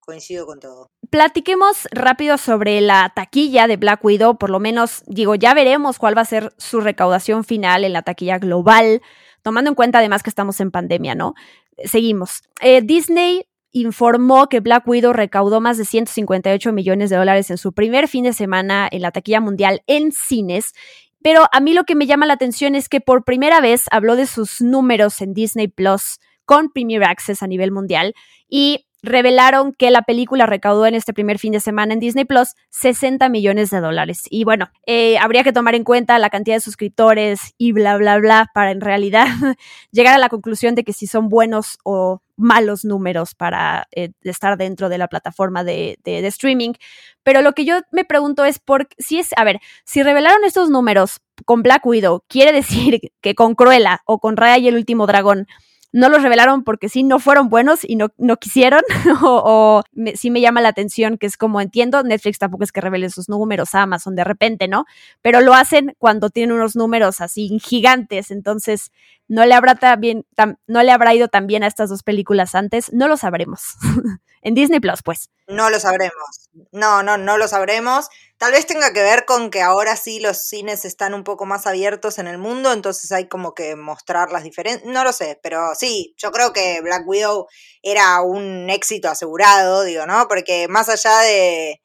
coincido 0.07 0.45
con 0.45 0.59
todo. 0.59 0.89
Platiquemos 1.09 1.87
rápido 1.91 2.37
sobre 2.37 2.79
la 2.79 3.11
taquilla 3.13 3.67
de 3.67 3.75
Black 3.75 4.03
Widow, 4.03 4.37
por 4.37 4.49
lo 4.49 4.59
menos 4.59 5.03
digo, 5.05 5.35
ya 5.35 5.53
veremos 5.53 5.99
cuál 5.99 6.17
va 6.17 6.21
a 6.21 6.25
ser 6.25 6.53
su 6.57 6.79
recaudación 6.79 7.43
final 7.43 7.83
en 7.83 7.91
la 7.91 8.01
taquilla 8.01 8.39
global, 8.39 9.01
tomando 9.43 9.69
en 9.69 9.75
cuenta 9.75 9.99
además 9.99 10.23
que 10.23 10.29
estamos 10.29 10.59
en 10.61 10.71
pandemia, 10.71 11.13
¿no? 11.13 11.33
Seguimos. 11.83 12.41
Eh, 12.61 12.81
Disney 12.81 13.47
informó 13.71 14.47
que 14.47 14.61
Black 14.61 14.87
Widow 14.87 15.11
recaudó 15.11 15.59
más 15.59 15.77
de 15.77 15.83
158 15.83 16.71
millones 16.71 17.09
de 17.09 17.17
dólares 17.17 17.51
en 17.51 17.57
su 17.57 17.73
primer 17.73 18.07
fin 18.07 18.23
de 18.23 18.33
semana 18.33 18.87
en 18.89 19.01
la 19.01 19.11
taquilla 19.11 19.41
mundial 19.41 19.83
en 19.87 20.13
cines. 20.13 20.73
Pero 21.21 21.47
a 21.51 21.59
mí 21.59 21.73
lo 21.73 21.83
que 21.83 21.95
me 21.95 22.07
llama 22.07 22.25
la 22.25 22.33
atención 22.33 22.75
es 22.75 22.87
que 22.87 23.01
por 23.01 23.25
primera 23.25 23.59
vez 23.59 23.85
habló 23.91 24.15
de 24.15 24.25
sus 24.25 24.61
números 24.61 25.21
en 25.21 25.33
Disney 25.33 25.67
Plus 25.67 26.19
con 26.45 26.69
Premier 26.69 27.03
Access 27.03 27.43
a 27.43 27.47
nivel 27.47 27.71
mundial 27.71 28.15
y 28.47 28.86
revelaron 29.07 29.73
que 29.73 29.91
la 29.91 30.01
película 30.01 30.45
recaudó 30.45 30.85
en 30.85 30.95
este 30.95 31.13
primer 31.13 31.39
fin 31.39 31.53
de 31.53 31.59
semana 31.59 31.93
en 31.93 31.99
Disney 31.99 32.25
Plus 32.25 32.55
60 32.69 33.29
millones 33.29 33.69
de 33.69 33.79
dólares. 33.79 34.23
Y 34.29 34.43
bueno, 34.43 34.69
eh, 34.85 35.17
habría 35.17 35.43
que 35.43 35.53
tomar 35.53 35.75
en 35.75 35.83
cuenta 35.83 36.19
la 36.19 36.29
cantidad 36.29 36.55
de 36.55 36.61
suscriptores 36.61 37.53
y 37.57 37.71
bla, 37.71 37.97
bla, 37.97 38.17
bla, 38.17 38.49
para 38.53 38.71
en 38.71 38.81
realidad 38.81 39.27
llegar 39.91 40.15
a 40.15 40.19
la 40.19 40.29
conclusión 40.29 40.75
de 40.75 40.83
que 40.83 40.93
si 40.93 41.07
son 41.07 41.29
buenos 41.29 41.77
o 41.83 42.21
malos 42.37 42.85
números 42.85 43.33
para 43.35 43.87
eh, 43.91 44.11
estar 44.21 44.57
dentro 44.57 44.89
de 44.89 44.97
la 44.97 45.07
plataforma 45.07 45.63
de, 45.63 45.97
streaming. 46.05 46.73
Pero 47.23 47.41
lo 47.41 47.53
que 47.53 47.65
yo 47.65 47.81
me 47.91 48.05
pregunto 48.05 48.45
es 48.45 48.59
por 48.59 48.87
si 48.97 49.19
es, 49.19 49.31
a 49.35 49.43
ver, 49.43 49.59
si 49.83 50.03
revelaron 50.03 50.43
estos 50.45 50.69
números 50.69 51.19
con 51.45 51.63
Black 51.63 51.85
Widow, 51.85 52.23
quiere 52.27 52.53
decir 52.53 53.01
que 53.21 53.35
con 53.35 53.55
Cruella 53.55 54.01
o 54.05 54.19
con 54.19 54.37
Raya 54.37 54.57
y 54.57 54.67
el 54.67 54.75
último 54.75 55.07
dragón 55.07 55.47
no 55.91 56.09
los 56.09 56.21
revelaron 56.21 56.63
porque 56.63 56.89
sí 56.89 57.03
no 57.03 57.19
fueron 57.19 57.49
buenos 57.49 57.79
y 57.83 57.95
no, 57.95 58.09
no 58.17 58.37
quisieron, 58.37 58.81
o, 59.21 59.83
sí 60.15 60.31
me 60.31 60.41
llama 60.41 60.61
la 60.61 60.69
atención 60.69 61.17
que 61.17 61.27
es 61.27 61.37
como 61.37 61.61
entiendo, 61.61 62.03
Netflix 62.03 62.39
tampoco 62.39 62.63
es 62.63 62.71
que 62.71 62.81
revelen 62.81 63.09
sus 63.09 63.29
números 63.29 63.73
a 63.75 63.83
Amazon 63.83 64.15
de 64.15 64.23
repente, 64.23 64.67
¿no? 64.67 64.85
Pero 65.21 65.41
lo 65.41 65.53
hacen 65.53 65.95
cuando 65.97 66.29
tienen 66.29 66.55
unos 66.55 66.75
números 66.75 67.21
así 67.21 67.57
gigantes, 67.59 68.31
entonces 68.31 68.91
no 69.27 69.45
le 69.45 69.53
habrá, 69.53 69.75
también, 69.75 70.25
no 70.67 70.83
le 70.83 70.91
habrá 70.91 71.13
ido 71.13 71.27
tan 71.27 71.47
bien 71.47 71.63
a 71.63 71.67
estas 71.67 71.89
dos 71.89 72.03
películas 72.03 72.55
antes, 72.55 72.91
no 72.93 73.07
lo 73.07 73.17
sabremos. 73.17 73.75
en 74.41 74.53
Disney 74.53 74.79
Plus, 74.79 75.01
pues. 75.03 75.29
No 75.47 75.69
lo 75.69 75.79
sabremos. 75.79 76.49
No, 76.71 77.03
no, 77.03 77.17
no 77.17 77.37
lo 77.37 77.47
sabremos. 77.47 78.09
Tal 78.37 78.51
vez 78.51 78.65
tenga 78.65 78.93
que 78.93 79.01
ver 79.01 79.25
con 79.25 79.49
que 79.49 79.61
ahora 79.61 79.95
sí 79.95 80.19
los 80.19 80.47
cines 80.47 80.85
están 80.85 81.13
un 81.13 81.23
poco 81.23 81.45
más 81.45 81.67
abiertos 81.67 82.19
en 82.19 82.27
el 82.27 82.37
mundo, 82.37 82.71
entonces 82.71 83.11
hay 83.11 83.27
como 83.27 83.53
que 83.53 83.75
mostrar 83.75 84.31
las 84.31 84.43
diferencias. 84.43 84.89
No 84.89 85.03
lo 85.03 85.11
sé, 85.11 85.39
pero 85.41 85.73
sí, 85.75 86.13
yo 86.17 86.31
creo 86.31 86.53
que 86.53 86.79
Black 86.81 87.07
Widow 87.07 87.47
era 87.81 88.21
un 88.21 88.69
éxito 88.69 89.09
asegurado, 89.09 89.83
digo, 89.83 90.05
¿no? 90.05 90.27
Porque 90.27 90.67
más 90.67 90.87
allá 90.87 91.19
de, 91.19 91.81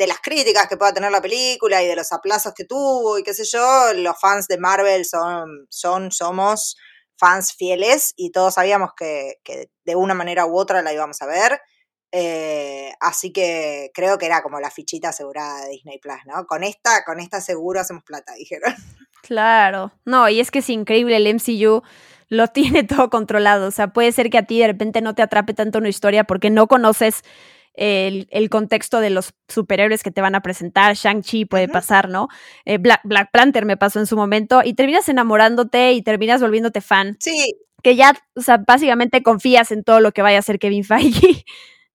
de 0.00 0.06
las 0.06 0.20
críticas 0.20 0.66
que 0.66 0.78
pueda 0.78 0.94
tener 0.94 1.12
la 1.12 1.20
película 1.20 1.82
y 1.82 1.86
de 1.86 1.94
los 1.94 2.10
aplazos 2.10 2.54
que 2.54 2.64
tuvo 2.64 3.18
y 3.18 3.22
qué 3.22 3.34
sé 3.34 3.44
yo, 3.44 3.92
los 3.92 4.18
fans 4.18 4.48
de 4.48 4.56
Marvel 4.56 5.04
son, 5.04 5.66
son 5.68 6.10
somos 6.10 6.78
fans 7.18 7.52
fieles 7.52 8.14
y 8.16 8.32
todos 8.32 8.54
sabíamos 8.54 8.92
que, 8.96 9.34
que 9.44 9.68
de 9.84 9.96
una 9.96 10.14
manera 10.14 10.46
u 10.46 10.56
otra 10.56 10.80
la 10.80 10.94
íbamos 10.94 11.20
a 11.20 11.26
ver. 11.26 11.60
Eh, 12.12 12.94
así 12.98 13.30
que 13.30 13.90
creo 13.92 14.16
que 14.16 14.24
era 14.24 14.42
como 14.42 14.58
la 14.58 14.70
fichita 14.70 15.10
asegurada 15.10 15.66
de 15.66 15.72
Disney 15.72 15.98
Plus, 15.98 16.16
¿no? 16.24 16.46
Con 16.46 16.64
esta, 16.64 17.04
con 17.04 17.20
esta 17.20 17.42
seguro 17.42 17.78
hacemos 17.78 18.02
plata, 18.02 18.32
dijeron. 18.38 18.72
Claro, 19.20 19.92
no, 20.06 20.30
y 20.30 20.40
es 20.40 20.50
que 20.50 20.60
es 20.60 20.70
increíble, 20.70 21.16
el 21.16 21.34
MCU 21.34 21.82
lo 22.28 22.48
tiene 22.48 22.84
todo 22.84 23.10
controlado, 23.10 23.68
o 23.68 23.70
sea, 23.70 23.88
puede 23.88 24.12
ser 24.12 24.30
que 24.30 24.38
a 24.38 24.46
ti 24.46 24.60
de 24.60 24.68
repente 24.68 25.02
no 25.02 25.14
te 25.14 25.20
atrape 25.20 25.52
tanto 25.52 25.76
una 25.76 25.90
historia 25.90 26.24
porque 26.24 26.48
no 26.48 26.68
conoces 26.68 27.22
el, 27.74 28.50
contexto 28.50 29.00
de 29.00 29.10
los 29.10 29.32
superhéroes 29.48 30.02
que 30.02 30.10
te 30.10 30.20
van 30.20 30.34
a 30.34 30.42
presentar, 30.42 30.94
Shang-Chi 30.94 31.44
puede 31.44 31.68
pasar, 31.68 32.08
¿no? 32.08 32.28
Eh, 32.64 32.78
Black, 32.78 33.00
Black 33.04 33.30
Panther 33.32 33.64
me 33.64 33.76
pasó 33.76 34.00
en 34.00 34.06
su 34.06 34.16
momento 34.16 34.62
y 34.64 34.74
terminas 34.74 35.08
enamorándote 35.08 35.92
y 35.92 36.02
terminas 36.02 36.40
volviéndote 36.40 36.80
fan. 36.80 37.16
Sí. 37.20 37.54
Que 37.82 37.96
ya, 37.96 38.14
o 38.34 38.42
sea, 38.42 38.58
básicamente 38.58 39.22
confías 39.22 39.72
en 39.72 39.84
todo 39.84 40.00
lo 40.00 40.12
que 40.12 40.22
vaya 40.22 40.36
a 40.36 40.40
hacer 40.40 40.58
Kevin 40.58 40.84
Feige. 40.84 41.44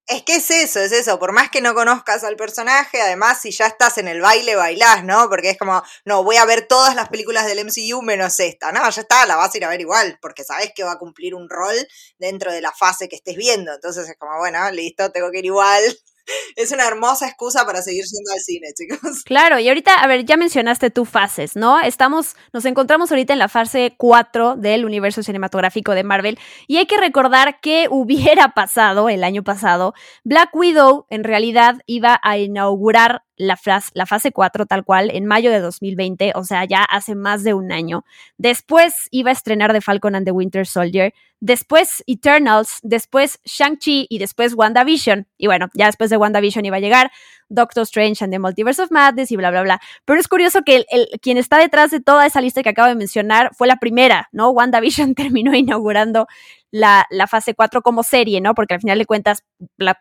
Es 0.07 0.21
que 0.21 0.35
es 0.35 0.51
eso, 0.51 0.79
es 0.81 0.91
eso. 0.91 1.17
Por 1.17 1.31
más 1.31 1.49
que 1.49 1.61
no 1.61 1.73
conozcas 1.73 2.23
al 2.23 2.35
personaje, 2.35 3.01
además, 3.01 3.41
si 3.41 3.49
ya 3.49 3.65
estás 3.65 3.97
en 3.97 4.07
el 4.07 4.21
baile, 4.21 4.55
bailás, 4.55 5.03
¿no? 5.03 5.27
Porque 5.29 5.49
es 5.49 5.57
como, 5.57 5.81
no, 6.05 6.23
voy 6.23 6.35
a 6.35 6.45
ver 6.45 6.67
todas 6.67 6.93
las 6.93 7.09
películas 7.09 7.47
del 7.47 7.57
MCU 7.65 8.03
menos 8.03 8.39
esta. 8.39 8.71
No, 8.71 8.87
ya 8.87 9.01
está, 9.01 9.25
la 9.25 9.35
vas 9.35 9.53
a 9.53 9.57
ir 9.57 9.65
a 9.65 9.69
ver 9.69 9.81
igual, 9.81 10.19
porque 10.21 10.43
sabes 10.43 10.71
que 10.75 10.83
va 10.83 10.91
a 10.91 10.99
cumplir 10.99 11.33
un 11.33 11.49
rol 11.49 11.75
dentro 12.19 12.51
de 12.51 12.61
la 12.61 12.71
fase 12.71 13.09
que 13.09 13.15
estés 13.15 13.35
viendo. 13.35 13.73
Entonces 13.73 14.07
es 14.07 14.15
como, 14.17 14.37
bueno, 14.37 14.69
listo, 14.71 15.11
tengo 15.11 15.31
que 15.31 15.39
ir 15.39 15.45
igual. 15.45 15.81
Es 16.55 16.71
una 16.71 16.87
hermosa 16.87 17.27
excusa 17.27 17.65
para 17.65 17.81
seguir 17.81 18.03
yendo 18.05 18.31
al 18.31 18.39
cine, 18.39 18.67
chicos. 18.75 19.23
Claro, 19.25 19.59
y 19.59 19.67
ahorita, 19.67 19.93
a 19.93 20.07
ver, 20.07 20.25
ya 20.25 20.37
mencionaste 20.37 20.89
tú 20.89 21.05
fases, 21.05 21.55
¿no? 21.55 21.79
Estamos, 21.79 22.35
nos 22.53 22.65
encontramos 22.65 23.11
ahorita 23.11 23.33
en 23.33 23.39
la 23.39 23.49
fase 23.49 23.93
4 23.97 24.55
del 24.55 24.85
universo 24.85 25.23
cinematográfico 25.23 25.93
de 25.93 26.03
Marvel 26.03 26.39
y 26.67 26.77
hay 26.77 26.85
que 26.85 26.97
recordar 26.97 27.59
que 27.59 27.87
hubiera 27.91 28.53
pasado 28.53 29.09
el 29.09 29.23
año 29.23 29.43
pasado. 29.43 29.93
Black 30.23 30.55
Widow 30.55 31.05
en 31.09 31.23
realidad 31.23 31.81
iba 31.85 32.19
a 32.23 32.37
inaugurar 32.37 33.24
la, 33.37 33.57
la 33.93 34.05
fase 34.05 34.31
4 34.31 34.65
tal 34.65 34.83
cual 34.83 35.11
en 35.11 35.25
mayo 35.25 35.51
de 35.51 35.59
2020, 35.59 36.33
o 36.35 36.43
sea, 36.43 36.65
ya 36.65 36.83
hace 36.83 37.15
más 37.15 37.43
de 37.43 37.53
un 37.53 37.71
año. 37.71 38.05
Después 38.37 39.07
iba 39.11 39.29
a 39.29 39.33
estrenar 39.33 39.73
The 39.73 39.81
Falcon 39.81 40.15
and 40.15 40.25
the 40.25 40.31
Winter 40.31 40.65
Soldier, 40.65 41.13
después 41.39 42.03
Eternals, 42.07 42.79
después 42.81 43.39
Shang-Chi 43.45 44.07
y 44.09 44.17
después 44.17 44.53
WandaVision. 44.55 45.27
Y 45.37 45.47
bueno, 45.47 45.67
ya 45.73 45.87
después 45.87 46.09
de 46.09 46.17
WandaVision 46.17 46.65
iba 46.65 46.77
a 46.77 46.79
llegar 46.79 47.11
Doctor 47.49 47.83
Strange 47.83 48.23
and 48.23 48.33
the 48.33 48.39
Multiverse 48.39 48.81
of 48.81 48.91
Madness 48.91 49.31
y 49.31 49.35
bla, 49.35 49.51
bla, 49.51 49.61
bla. 49.61 49.81
Pero 50.05 50.19
es 50.19 50.27
curioso 50.27 50.61
que 50.63 50.85
el, 50.89 51.07
quien 51.21 51.37
está 51.37 51.59
detrás 51.59 51.91
de 51.91 51.99
toda 51.99 52.25
esa 52.25 52.41
lista 52.41 52.63
que 52.63 52.69
acabo 52.69 52.87
de 52.87 52.95
mencionar 52.95 53.51
fue 53.53 53.67
la 53.67 53.77
primera, 53.77 54.29
¿no? 54.31 54.49
WandaVision 54.51 55.13
terminó 55.15 55.53
inaugurando 55.53 56.27
la, 56.71 57.05
fase 57.29 57.53
4 57.53 57.81
como 57.81 58.03
serie, 58.03 58.41
¿no? 58.41 58.53
Porque 58.53 58.73
al 58.73 58.81
final 58.81 58.97
de 58.97 59.05
cuentas, 59.05 59.43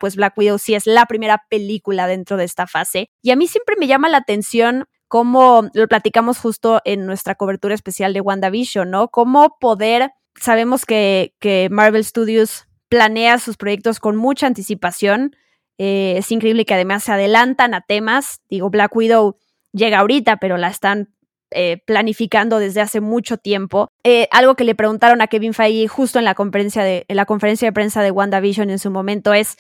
pues 0.01 0.17
Black 0.17 0.37
Widow 0.37 0.59
sí 0.59 0.75
es 0.75 0.87
la 0.87 1.07
primera 1.07 1.43
película 1.49 2.07
dentro 2.07 2.37
de 2.37 2.45
esta 2.45 2.67
fase. 2.67 3.11
Y 3.23 3.31
a 3.31 3.37
mí 3.37 3.47
siempre 3.47 3.77
me 3.79 3.87
llama 3.87 4.09
la 4.09 4.19
atención 4.19 4.87
cómo 5.09 5.69
lo 5.75 5.87
platicamos 5.87 6.39
justo 6.39 6.81
en 6.85 7.07
nuestra 7.07 7.35
cobertura 7.35 7.75
especial 7.75 8.13
de 8.13 8.21
WandaVision, 8.21 8.91
¿no? 8.91 9.09
Cómo 9.09 9.57
poder 9.61 10.11
sabemos 10.37 10.85
que, 10.85 11.35
que 11.39 11.69
Marvel 11.71 12.05
Studios 12.05 12.67
planea 12.89 13.39
sus 13.39 13.57
proyectos 13.57 14.01
con 14.01 14.17
mucha 14.17 14.47
anticipación. 14.47 15.37
Eh, 15.79 16.15
es 16.19 16.31
increíble 16.31 16.65
que 16.65 16.75
además 16.75 17.05
se 17.05 17.13
adelantan 17.13 17.75
a 17.75 17.81
temas. 17.81 18.41
Digo, 18.49 18.71
Black 18.71 18.95
Widow 18.95 19.37
llega 19.73 19.99
ahorita, 19.99 20.37
pero 20.37 20.57
la 20.57 20.69
están 20.69 21.15
eh, 21.51 21.79
planificando 21.87 22.59
desde 22.59 22.81
hace 22.81 23.01
mucho 23.01 23.37
tiempo. 23.37 23.91
Eh, 24.03 24.29
algo 24.31 24.55
que 24.55 24.65
le 24.65 24.75
preguntaron 24.75 25.21
a 25.21 25.27
Kevin 25.27 25.55
Feige 25.55 25.89
justo 25.89 26.19
en 26.19 26.25
la 26.25 26.35
conferencia 26.35 26.83
de, 26.83 27.05
la 27.09 27.27
conferencia 27.27 27.69
de 27.69 27.73
prensa 27.73 28.03
de 28.03 28.11
WandaVision 28.11 28.71
en 28.71 28.79
su 28.79 28.91
momento 28.91 29.33
es 29.33 29.57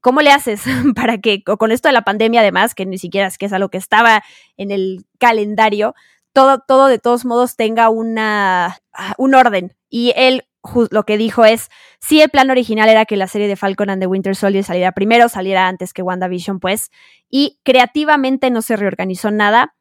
¿cómo 0.00 0.20
le 0.20 0.32
haces 0.32 0.62
para 0.96 1.18
que, 1.18 1.44
con 1.44 1.70
esto 1.70 1.88
de 1.88 1.92
la 1.92 2.02
pandemia 2.02 2.40
además, 2.40 2.74
que 2.74 2.86
ni 2.86 2.98
siquiera 2.98 3.28
es 3.28 3.38
que 3.38 3.46
es 3.46 3.52
algo 3.52 3.68
que 3.68 3.78
estaba 3.78 4.24
en 4.56 4.72
el 4.72 5.04
calendario, 5.18 5.94
todo, 6.32 6.58
todo 6.66 6.86
de 6.86 6.98
todos 6.98 7.24
modos 7.24 7.56
tenga 7.56 7.88
una, 7.88 8.78
ah, 8.92 9.14
un 9.18 9.34
orden? 9.34 9.76
Y 9.88 10.12
él 10.16 10.44
lo 10.90 11.04
que 11.04 11.16
dijo 11.16 11.44
es, 11.44 11.70
sí, 12.00 12.20
el 12.20 12.28
plan 12.28 12.50
original 12.50 12.88
era 12.88 13.06
que 13.06 13.16
la 13.16 13.26
serie 13.26 13.48
de 13.48 13.56
Falcon 13.56 13.90
and 13.90 14.02
the 14.02 14.06
Winter 14.06 14.36
Soldier 14.36 14.62
saliera 14.62 14.92
primero, 14.92 15.28
saliera 15.28 15.68
antes 15.68 15.92
que 15.92 16.02
WandaVision, 16.02 16.60
pues, 16.60 16.90
y 17.30 17.58
creativamente 17.64 18.50
no 18.50 18.62
se 18.62 18.76
reorganizó 18.76 19.30
nada. 19.30 19.74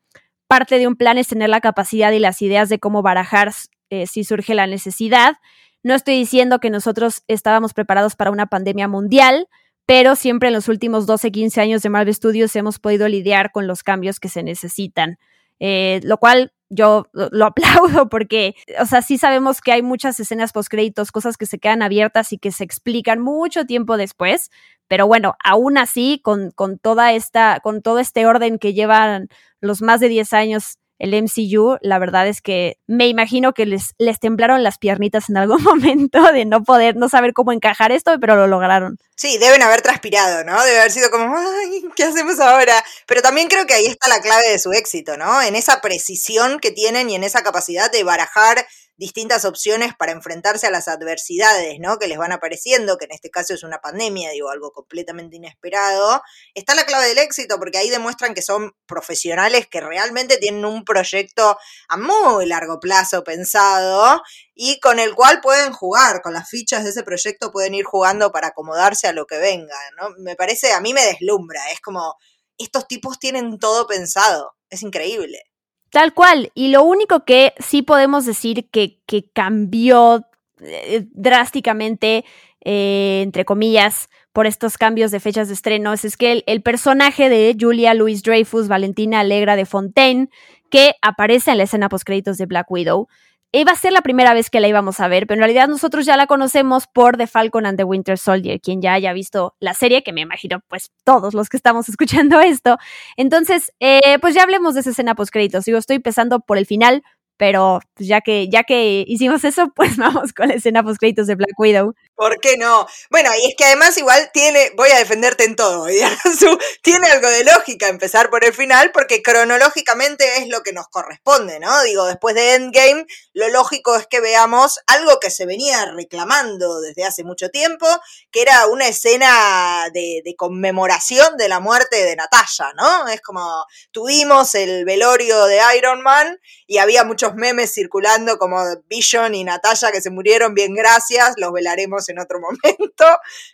Parte 0.49 0.79
de 0.79 0.87
un 0.87 0.95
plan 0.95 1.19
es 1.19 1.27
tener 1.27 1.47
la 1.47 1.61
capacidad 1.61 2.11
y 2.11 2.17
las 2.17 2.41
ideas 2.41 2.69
de 2.69 2.79
cómo 2.79 3.03
barajar 3.03 3.51
eh, 3.91 4.07
si 4.07 4.23
surge 4.23 4.55
la 4.55 4.65
necesidad. 4.65 5.35
No 5.83 5.93
estoy 5.93 6.15
diciendo 6.15 6.59
que 6.59 6.71
nosotros 6.71 7.21
estábamos 7.27 7.75
preparados 7.75 8.15
para 8.15 8.31
una 8.31 8.47
pandemia 8.47 8.87
mundial, 8.87 9.47
pero 9.85 10.15
siempre 10.15 10.47
en 10.47 10.55
los 10.55 10.67
últimos 10.67 11.05
12, 11.05 11.31
15 11.31 11.61
años 11.61 11.83
de 11.83 11.89
Marvel 11.89 12.15
Studios 12.15 12.55
hemos 12.55 12.79
podido 12.79 13.07
lidiar 13.07 13.51
con 13.51 13.67
los 13.67 13.83
cambios 13.83 14.19
que 14.19 14.27
se 14.27 14.41
necesitan. 14.41 15.19
Eh, 15.59 15.99
lo 16.03 16.17
cual 16.17 16.53
yo 16.69 17.07
lo 17.13 17.45
aplaudo 17.45 18.09
porque, 18.09 18.55
o 18.79 18.85
sea, 18.85 19.01
sí 19.01 19.17
sabemos 19.17 19.61
que 19.61 19.71
hay 19.71 19.81
muchas 19.81 20.19
escenas 20.19 20.53
post 20.53 20.69
créditos, 20.69 21.11
cosas 21.11 21.37
que 21.37 21.45
se 21.45 21.59
quedan 21.59 21.81
abiertas 21.81 22.31
y 22.33 22.37
que 22.37 22.51
se 22.51 22.63
explican 22.63 23.21
mucho 23.21 23.65
tiempo 23.65 23.97
después, 23.97 24.51
pero 24.87 25.07
bueno, 25.07 25.35
aún 25.43 25.77
así, 25.77 26.19
con, 26.23 26.51
con 26.51 26.79
toda 26.79 27.13
esta, 27.13 27.59
con 27.61 27.81
todo 27.81 27.99
este 27.99 28.25
orden 28.25 28.59
que 28.59 28.73
llevan 28.73 29.29
los 29.61 29.81
más 29.81 29.99
de 29.99 30.09
10 30.09 30.33
años 30.33 30.77
el 30.99 31.13
MCU, 31.13 31.77
la 31.81 31.97
verdad 31.97 32.27
es 32.27 32.41
que 32.41 32.77
me 32.85 33.07
imagino 33.07 33.53
que 33.53 33.65
les, 33.65 33.95
les 33.97 34.19
temblaron 34.19 34.63
las 34.63 34.77
piernitas 34.77 35.29
en 35.29 35.37
algún 35.37 35.63
momento 35.63 36.21
de 36.31 36.45
no 36.45 36.63
poder, 36.63 36.95
no 36.97 37.09
saber 37.09 37.33
cómo 37.33 37.51
encajar 37.51 37.91
esto, 37.91 38.17
pero 38.19 38.35
lo 38.35 38.47
lograron. 38.47 38.99
Sí, 39.15 39.37
deben 39.37 39.61
haber 39.63 39.81
transpirado, 39.81 40.43
¿no? 40.43 40.63
Debe 40.63 40.79
haber 40.79 40.91
sido 40.91 41.09
como, 41.09 41.35
ay, 41.35 41.85
¿qué 41.95 42.03
hacemos 42.03 42.39
ahora? 42.39 42.83
Pero 43.07 43.21
también 43.21 43.47
creo 43.47 43.65
que 43.65 43.73
ahí 43.73 43.85
está 43.85 44.07
la 44.07 44.21
clave 44.21 44.49
de 44.49 44.59
su 44.59 44.71
éxito, 44.71 45.17
¿no? 45.17 45.41
En 45.41 45.55
esa 45.55 45.81
precisión 45.81 46.59
que 46.59 46.71
tienen 46.71 47.09
y 47.09 47.15
en 47.15 47.23
esa 47.23 47.41
capacidad 47.43 47.91
de 47.91 48.03
barajar 48.03 48.65
distintas 48.99 49.45
opciones 49.45 49.95
para 49.95 50.11
enfrentarse 50.11 50.67
a 50.67 50.71
las 50.71 50.89
adversidades, 50.89 51.79
¿no? 51.79 51.97
Que 51.97 52.09
les 52.09 52.17
van 52.17 52.33
apareciendo, 52.33 52.97
que 52.97 53.05
en 53.05 53.13
este 53.13 53.31
caso 53.31 53.53
es 53.53 53.63
una 53.63 53.79
pandemia, 53.79 54.31
digo, 54.31 54.49
algo 54.49 54.73
completamente 54.73 55.37
inesperado. 55.37 56.21
Está 56.53 56.75
la 56.75 56.85
clave 56.85 57.07
del 57.07 57.17
éxito, 57.19 57.57
porque 57.57 57.77
ahí 57.77 57.89
demuestran 57.89 58.33
que 58.33 58.41
son 58.41 58.75
profesionales 58.85 59.67
que 59.67 59.79
realmente 59.79 60.37
tienen 60.37 60.65
un 60.65 60.83
proyecto 60.83 61.57
a 61.87 61.95
muy 61.95 62.45
largo 62.45 62.81
plazo 62.81 63.23
pensado 63.23 64.21
y 64.53 64.81
con 64.81 64.99
el 64.99 65.15
cual 65.15 65.39
pueden 65.39 65.71
jugar, 65.71 66.21
con 66.21 66.33
las 66.33 66.49
fichas 66.49 66.83
de 66.83 66.89
ese 66.89 67.03
proyecto 67.03 67.53
pueden 67.53 67.75
ir 67.75 67.85
jugando 67.85 68.33
para 68.33 68.47
acomodarse 68.47 69.07
a 69.07 69.13
lo 69.13 69.25
que 69.25 69.37
venga, 69.37 69.77
¿no? 69.97 70.09
Me 70.17 70.35
parece, 70.35 70.73
a 70.73 70.81
mí 70.81 70.93
me 70.93 71.05
deslumbra, 71.05 71.71
es 71.71 71.79
como, 71.79 72.17
estos 72.57 72.85
tipos 72.85 73.17
tienen 73.17 73.59
todo 73.59 73.87
pensado, 73.87 74.57
es 74.69 74.83
increíble. 74.83 75.48
Tal 75.91 76.13
cual. 76.13 76.51
Y 76.53 76.69
lo 76.69 76.83
único 76.83 77.25
que 77.25 77.53
sí 77.59 77.81
podemos 77.81 78.25
decir 78.25 78.69
que, 78.69 78.99
que 79.05 79.29
cambió 79.31 80.25
eh, 80.61 81.05
drásticamente, 81.11 82.25
eh, 82.63 83.21
entre 83.23 83.45
comillas, 83.45 84.09
por 84.33 84.45
estos 84.45 84.77
cambios 84.77 85.11
de 85.11 85.19
fechas 85.19 85.47
de 85.47 85.55
estrenos, 85.55 86.05
es 86.05 86.15
que 86.15 86.31
el, 86.31 86.43
el 86.45 86.61
personaje 86.61 87.29
de 87.29 87.55
Julia 87.59 87.93
Louis 87.93 88.21
Dreyfus, 88.21 88.67
Valentina 88.67 89.21
Alegra 89.21 89.55
de 89.55 89.65
Fontaine, 89.65 90.29
que 90.69 90.95
aparece 91.01 91.51
en 91.51 91.57
la 91.57 91.63
escena 91.63 91.89
post 91.89 92.05
créditos 92.05 92.37
de 92.37 92.45
Black 92.45 92.69
Widow, 92.69 93.07
iba 93.51 93.71
a 93.71 93.75
ser 93.75 93.93
la 93.93 94.01
primera 94.01 94.33
vez 94.33 94.49
que 94.49 94.59
la 94.59 94.67
íbamos 94.67 94.99
a 94.99 95.07
ver, 95.07 95.25
pero 95.25 95.37
en 95.37 95.41
realidad 95.41 95.67
nosotros 95.67 96.05
ya 96.05 96.17
la 96.17 96.27
conocemos 96.27 96.87
por 96.87 97.17
The 97.17 97.27
Falcon 97.27 97.65
and 97.65 97.77
the 97.77 97.83
Winter 97.83 98.17
Soldier, 98.17 98.59
quien 98.61 98.81
ya 98.81 98.93
haya 98.93 99.13
visto 99.13 99.55
la 99.59 99.73
serie, 99.73 100.03
que 100.03 100.13
me 100.13 100.21
imagino 100.21 100.61
pues 100.67 100.91
todos 101.03 101.33
los 101.33 101.49
que 101.49 101.57
estamos 101.57 101.89
escuchando 101.89 102.39
esto. 102.39 102.77
Entonces, 103.17 103.73
eh, 103.79 104.19
pues 104.19 104.35
ya 104.35 104.43
hablemos 104.43 104.75
de 104.75 104.81
esa 104.81 104.91
escena 104.91 105.15
post 105.15 105.31
créditos. 105.31 105.65
Digo, 105.65 105.77
estoy 105.77 105.97
empezando 105.97 106.39
por 106.39 106.57
el 106.57 106.65
final, 106.65 107.03
pero 107.37 107.79
ya 107.97 108.21
que, 108.21 108.49
ya 108.49 108.63
que 108.63 109.05
hicimos 109.07 109.43
eso, 109.43 109.71
pues 109.75 109.97
vamos 109.97 110.33
con 110.33 110.49
la 110.49 110.55
escena 110.55 110.83
post 110.83 110.99
créditos 110.99 111.27
de 111.27 111.35
Black 111.35 111.57
Widow. 111.57 111.95
¿Por 112.19 112.41
qué 112.41 112.57
no? 112.57 112.85
Bueno, 113.09 113.29
y 113.41 113.47
es 113.47 113.55
que 113.55 113.63
además 113.63 113.97
igual 113.97 114.29
tiene, 114.33 114.73
voy 114.75 114.89
a 114.89 114.97
defenderte 114.97 115.45
en 115.45 115.55
todo, 115.55 115.87
tiene 116.83 117.07
algo 117.07 117.29
de 117.29 117.45
lógica 117.45 117.87
empezar 117.87 118.29
por 118.29 118.43
el 118.43 118.53
final, 118.53 118.91
porque 118.91 119.21
cronológicamente 119.21 120.39
es 120.39 120.49
lo 120.49 120.61
que 120.61 120.73
nos 120.73 120.89
corresponde, 120.89 121.61
¿no? 121.61 121.81
Digo, 121.83 122.05
después 122.07 122.35
de 122.35 122.55
Endgame, 122.55 123.05
lo 123.31 123.47
lógico 123.47 123.95
es 123.95 124.05
que 124.05 124.19
veamos 124.19 124.81
algo 124.87 125.21
que 125.21 125.29
se 125.29 125.45
venía 125.45 125.93
reclamando 125.95 126.81
desde 126.81 127.05
hace 127.05 127.23
mucho 127.23 127.51
tiempo, 127.51 127.87
que 128.31 128.41
era 128.41 128.67
una 128.67 128.89
escena 128.89 129.87
de, 129.93 130.21
de 130.25 130.35
conmemoración 130.35 131.37
de 131.37 131.47
la 131.47 131.61
muerte 131.61 132.03
de 132.03 132.17
Natasha, 132.17 132.73
¿no? 132.75 133.07
Es 133.07 133.21
como, 133.21 133.63
tuvimos 133.91 134.55
el 134.55 134.83
velorio 134.83 135.45
de 135.45 135.61
Iron 135.77 136.01
Man 136.01 136.37
y 136.67 136.79
había 136.79 137.05
muchos 137.05 137.35
memes 137.35 137.73
circulando 137.73 138.37
como 138.37 138.61
Vision 138.89 139.35
y 139.35 139.45
Natasha 139.45 139.93
que 139.93 140.01
se 140.01 140.09
murieron, 140.09 140.53
bien 140.53 140.75
gracias, 140.75 141.35
los 141.37 141.53
velaremos 141.53 142.08
en 142.09 142.19
otro 142.19 142.39
momento. 142.41 143.05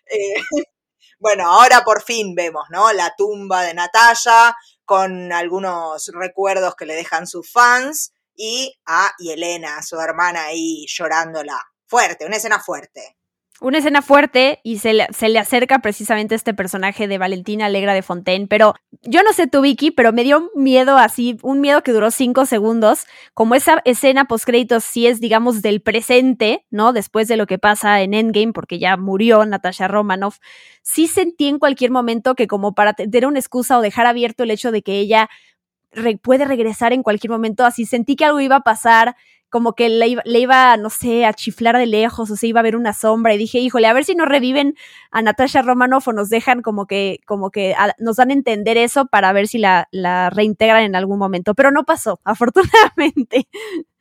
Eh, 0.05 0.41
bueno, 1.19 1.47
ahora 1.47 1.83
por 1.83 2.03
fin 2.03 2.35
vemos, 2.35 2.65
¿no? 2.69 2.91
La 2.93 3.13
tumba 3.15 3.63
de 3.63 3.73
Natalia 3.73 4.55
con 4.83 5.31
algunos 5.31 6.11
recuerdos 6.13 6.75
que 6.75 6.85
le 6.85 6.95
dejan 6.95 7.27
sus 7.27 7.51
fans 7.51 8.13
y 8.35 8.77
a 8.85 9.11
Yelena, 9.17 9.81
su 9.81 9.99
hermana, 9.99 10.45
ahí 10.45 10.85
llorándola. 10.87 11.59
Fuerte, 11.87 12.25
una 12.25 12.37
escena 12.37 12.59
fuerte 12.59 13.17
una 13.61 13.77
escena 13.77 14.01
fuerte 14.01 14.59
y 14.63 14.79
se 14.79 14.93
le, 14.93 15.07
se 15.11 15.29
le, 15.29 15.39
acerca 15.39 15.79
precisamente 15.79 16.35
este 16.35 16.53
personaje 16.53 17.07
de 17.07 17.17
Valentina 17.17 17.67
Alegra 17.67 17.93
de 17.93 18.01
Fontaine, 18.01 18.47
pero 18.47 18.75
yo 19.01 19.23
no 19.23 19.31
sé 19.31 19.47
tú, 19.47 19.61
Vicky, 19.61 19.91
pero 19.91 20.11
me 20.11 20.23
dio 20.23 20.51
miedo 20.55 20.97
así, 20.97 21.37
un 21.41 21.61
miedo 21.61 21.81
que 21.81 21.93
duró 21.93 22.11
cinco 22.11 22.45
segundos, 22.45 23.05
como 23.33 23.55
esa 23.55 23.81
escena 23.85 24.25
post 24.25 24.45
créditos 24.45 24.83
sí 24.83 25.07
es, 25.07 25.21
digamos, 25.21 25.61
del 25.61 25.81
presente, 25.81 26.65
¿no? 26.69 26.91
Después 26.91 27.27
de 27.27 27.37
lo 27.37 27.47
que 27.47 27.57
pasa 27.57 28.01
en 28.01 28.13
Endgame, 28.13 28.51
porque 28.51 28.77
ya 28.77 28.97
murió 28.97 29.45
Natasha 29.45 29.87
Romanoff, 29.87 30.39
sí 30.81 31.07
sentí 31.07 31.47
en 31.47 31.59
cualquier 31.59 31.91
momento 31.91 32.35
que 32.35 32.47
como 32.47 32.75
para 32.75 32.93
tener 32.93 33.25
una 33.25 33.39
excusa 33.39 33.77
o 33.77 33.81
dejar 33.81 34.05
abierto 34.05 34.43
el 34.43 34.51
hecho 34.51 34.71
de 34.71 34.81
que 34.81 34.99
ella 34.99 35.29
puede 36.21 36.43
regresar 36.43 36.91
en 36.91 37.03
cualquier 37.03 37.31
momento, 37.31 37.65
así 37.65 37.85
sentí 37.85 38.17
que 38.17 38.25
algo 38.25 38.41
iba 38.41 38.57
a 38.57 38.61
pasar, 38.61 39.15
como 39.55 39.71
que 39.71 39.87
le 39.87 40.39
iba, 40.39 40.75
no 40.75 40.89
sé, 40.89 41.25
a 41.25 41.31
chiflar 41.33 41.77
de 41.77 41.85
lejos 41.85 42.29
o 42.29 42.35
se 42.35 42.45
iba 42.45 42.59
a 42.59 42.63
ver 42.63 42.75
una 42.75 42.91
sombra 42.91 43.33
y 43.33 43.37
dije, 43.37 43.59
híjole, 43.59 43.87
a 43.87 43.93
ver 43.93 44.03
si 44.03 44.13
nos 44.13 44.27
reviven 44.27 44.75
a 45.11 45.21
Natasha 45.21 45.61
Romanoff 45.61 46.09
o 46.09 46.11
nos 46.11 46.27
dejan 46.27 46.61
como 46.61 46.87
que, 46.87 47.21
como 47.25 47.51
que 47.51 47.73
nos 47.97 48.17
dan 48.17 48.31
a 48.31 48.33
entender 48.33 48.77
eso 48.77 49.05
para 49.05 49.31
ver 49.31 49.47
si 49.47 49.57
la, 49.57 49.87
la 49.91 50.29
reintegran 50.29 50.83
en 50.83 50.93
algún 50.93 51.17
momento, 51.17 51.53
pero 51.53 51.71
no 51.71 51.85
pasó, 51.85 52.19
afortunadamente. 52.25 53.47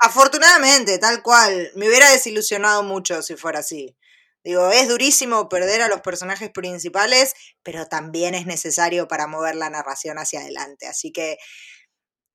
Afortunadamente, 0.00 0.98
tal 0.98 1.22
cual. 1.22 1.70
Me 1.76 1.86
hubiera 1.86 2.10
desilusionado 2.10 2.82
mucho 2.82 3.22
si 3.22 3.36
fuera 3.36 3.60
así. 3.60 3.96
Digo, 4.42 4.72
es 4.72 4.88
durísimo 4.88 5.48
perder 5.48 5.82
a 5.82 5.88
los 5.88 6.00
personajes 6.00 6.50
principales, 6.50 7.34
pero 7.62 7.86
también 7.86 8.34
es 8.34 8.44
necesario 8.44 9.06
para 9.06 9.28
mover 9.28 9.54
la 9.54 9.70
narración 9.70 10.18
hacia 10.18 10.40
adelante. 10.40 10.88
Así 10.88 11.12
que 11.12 11.38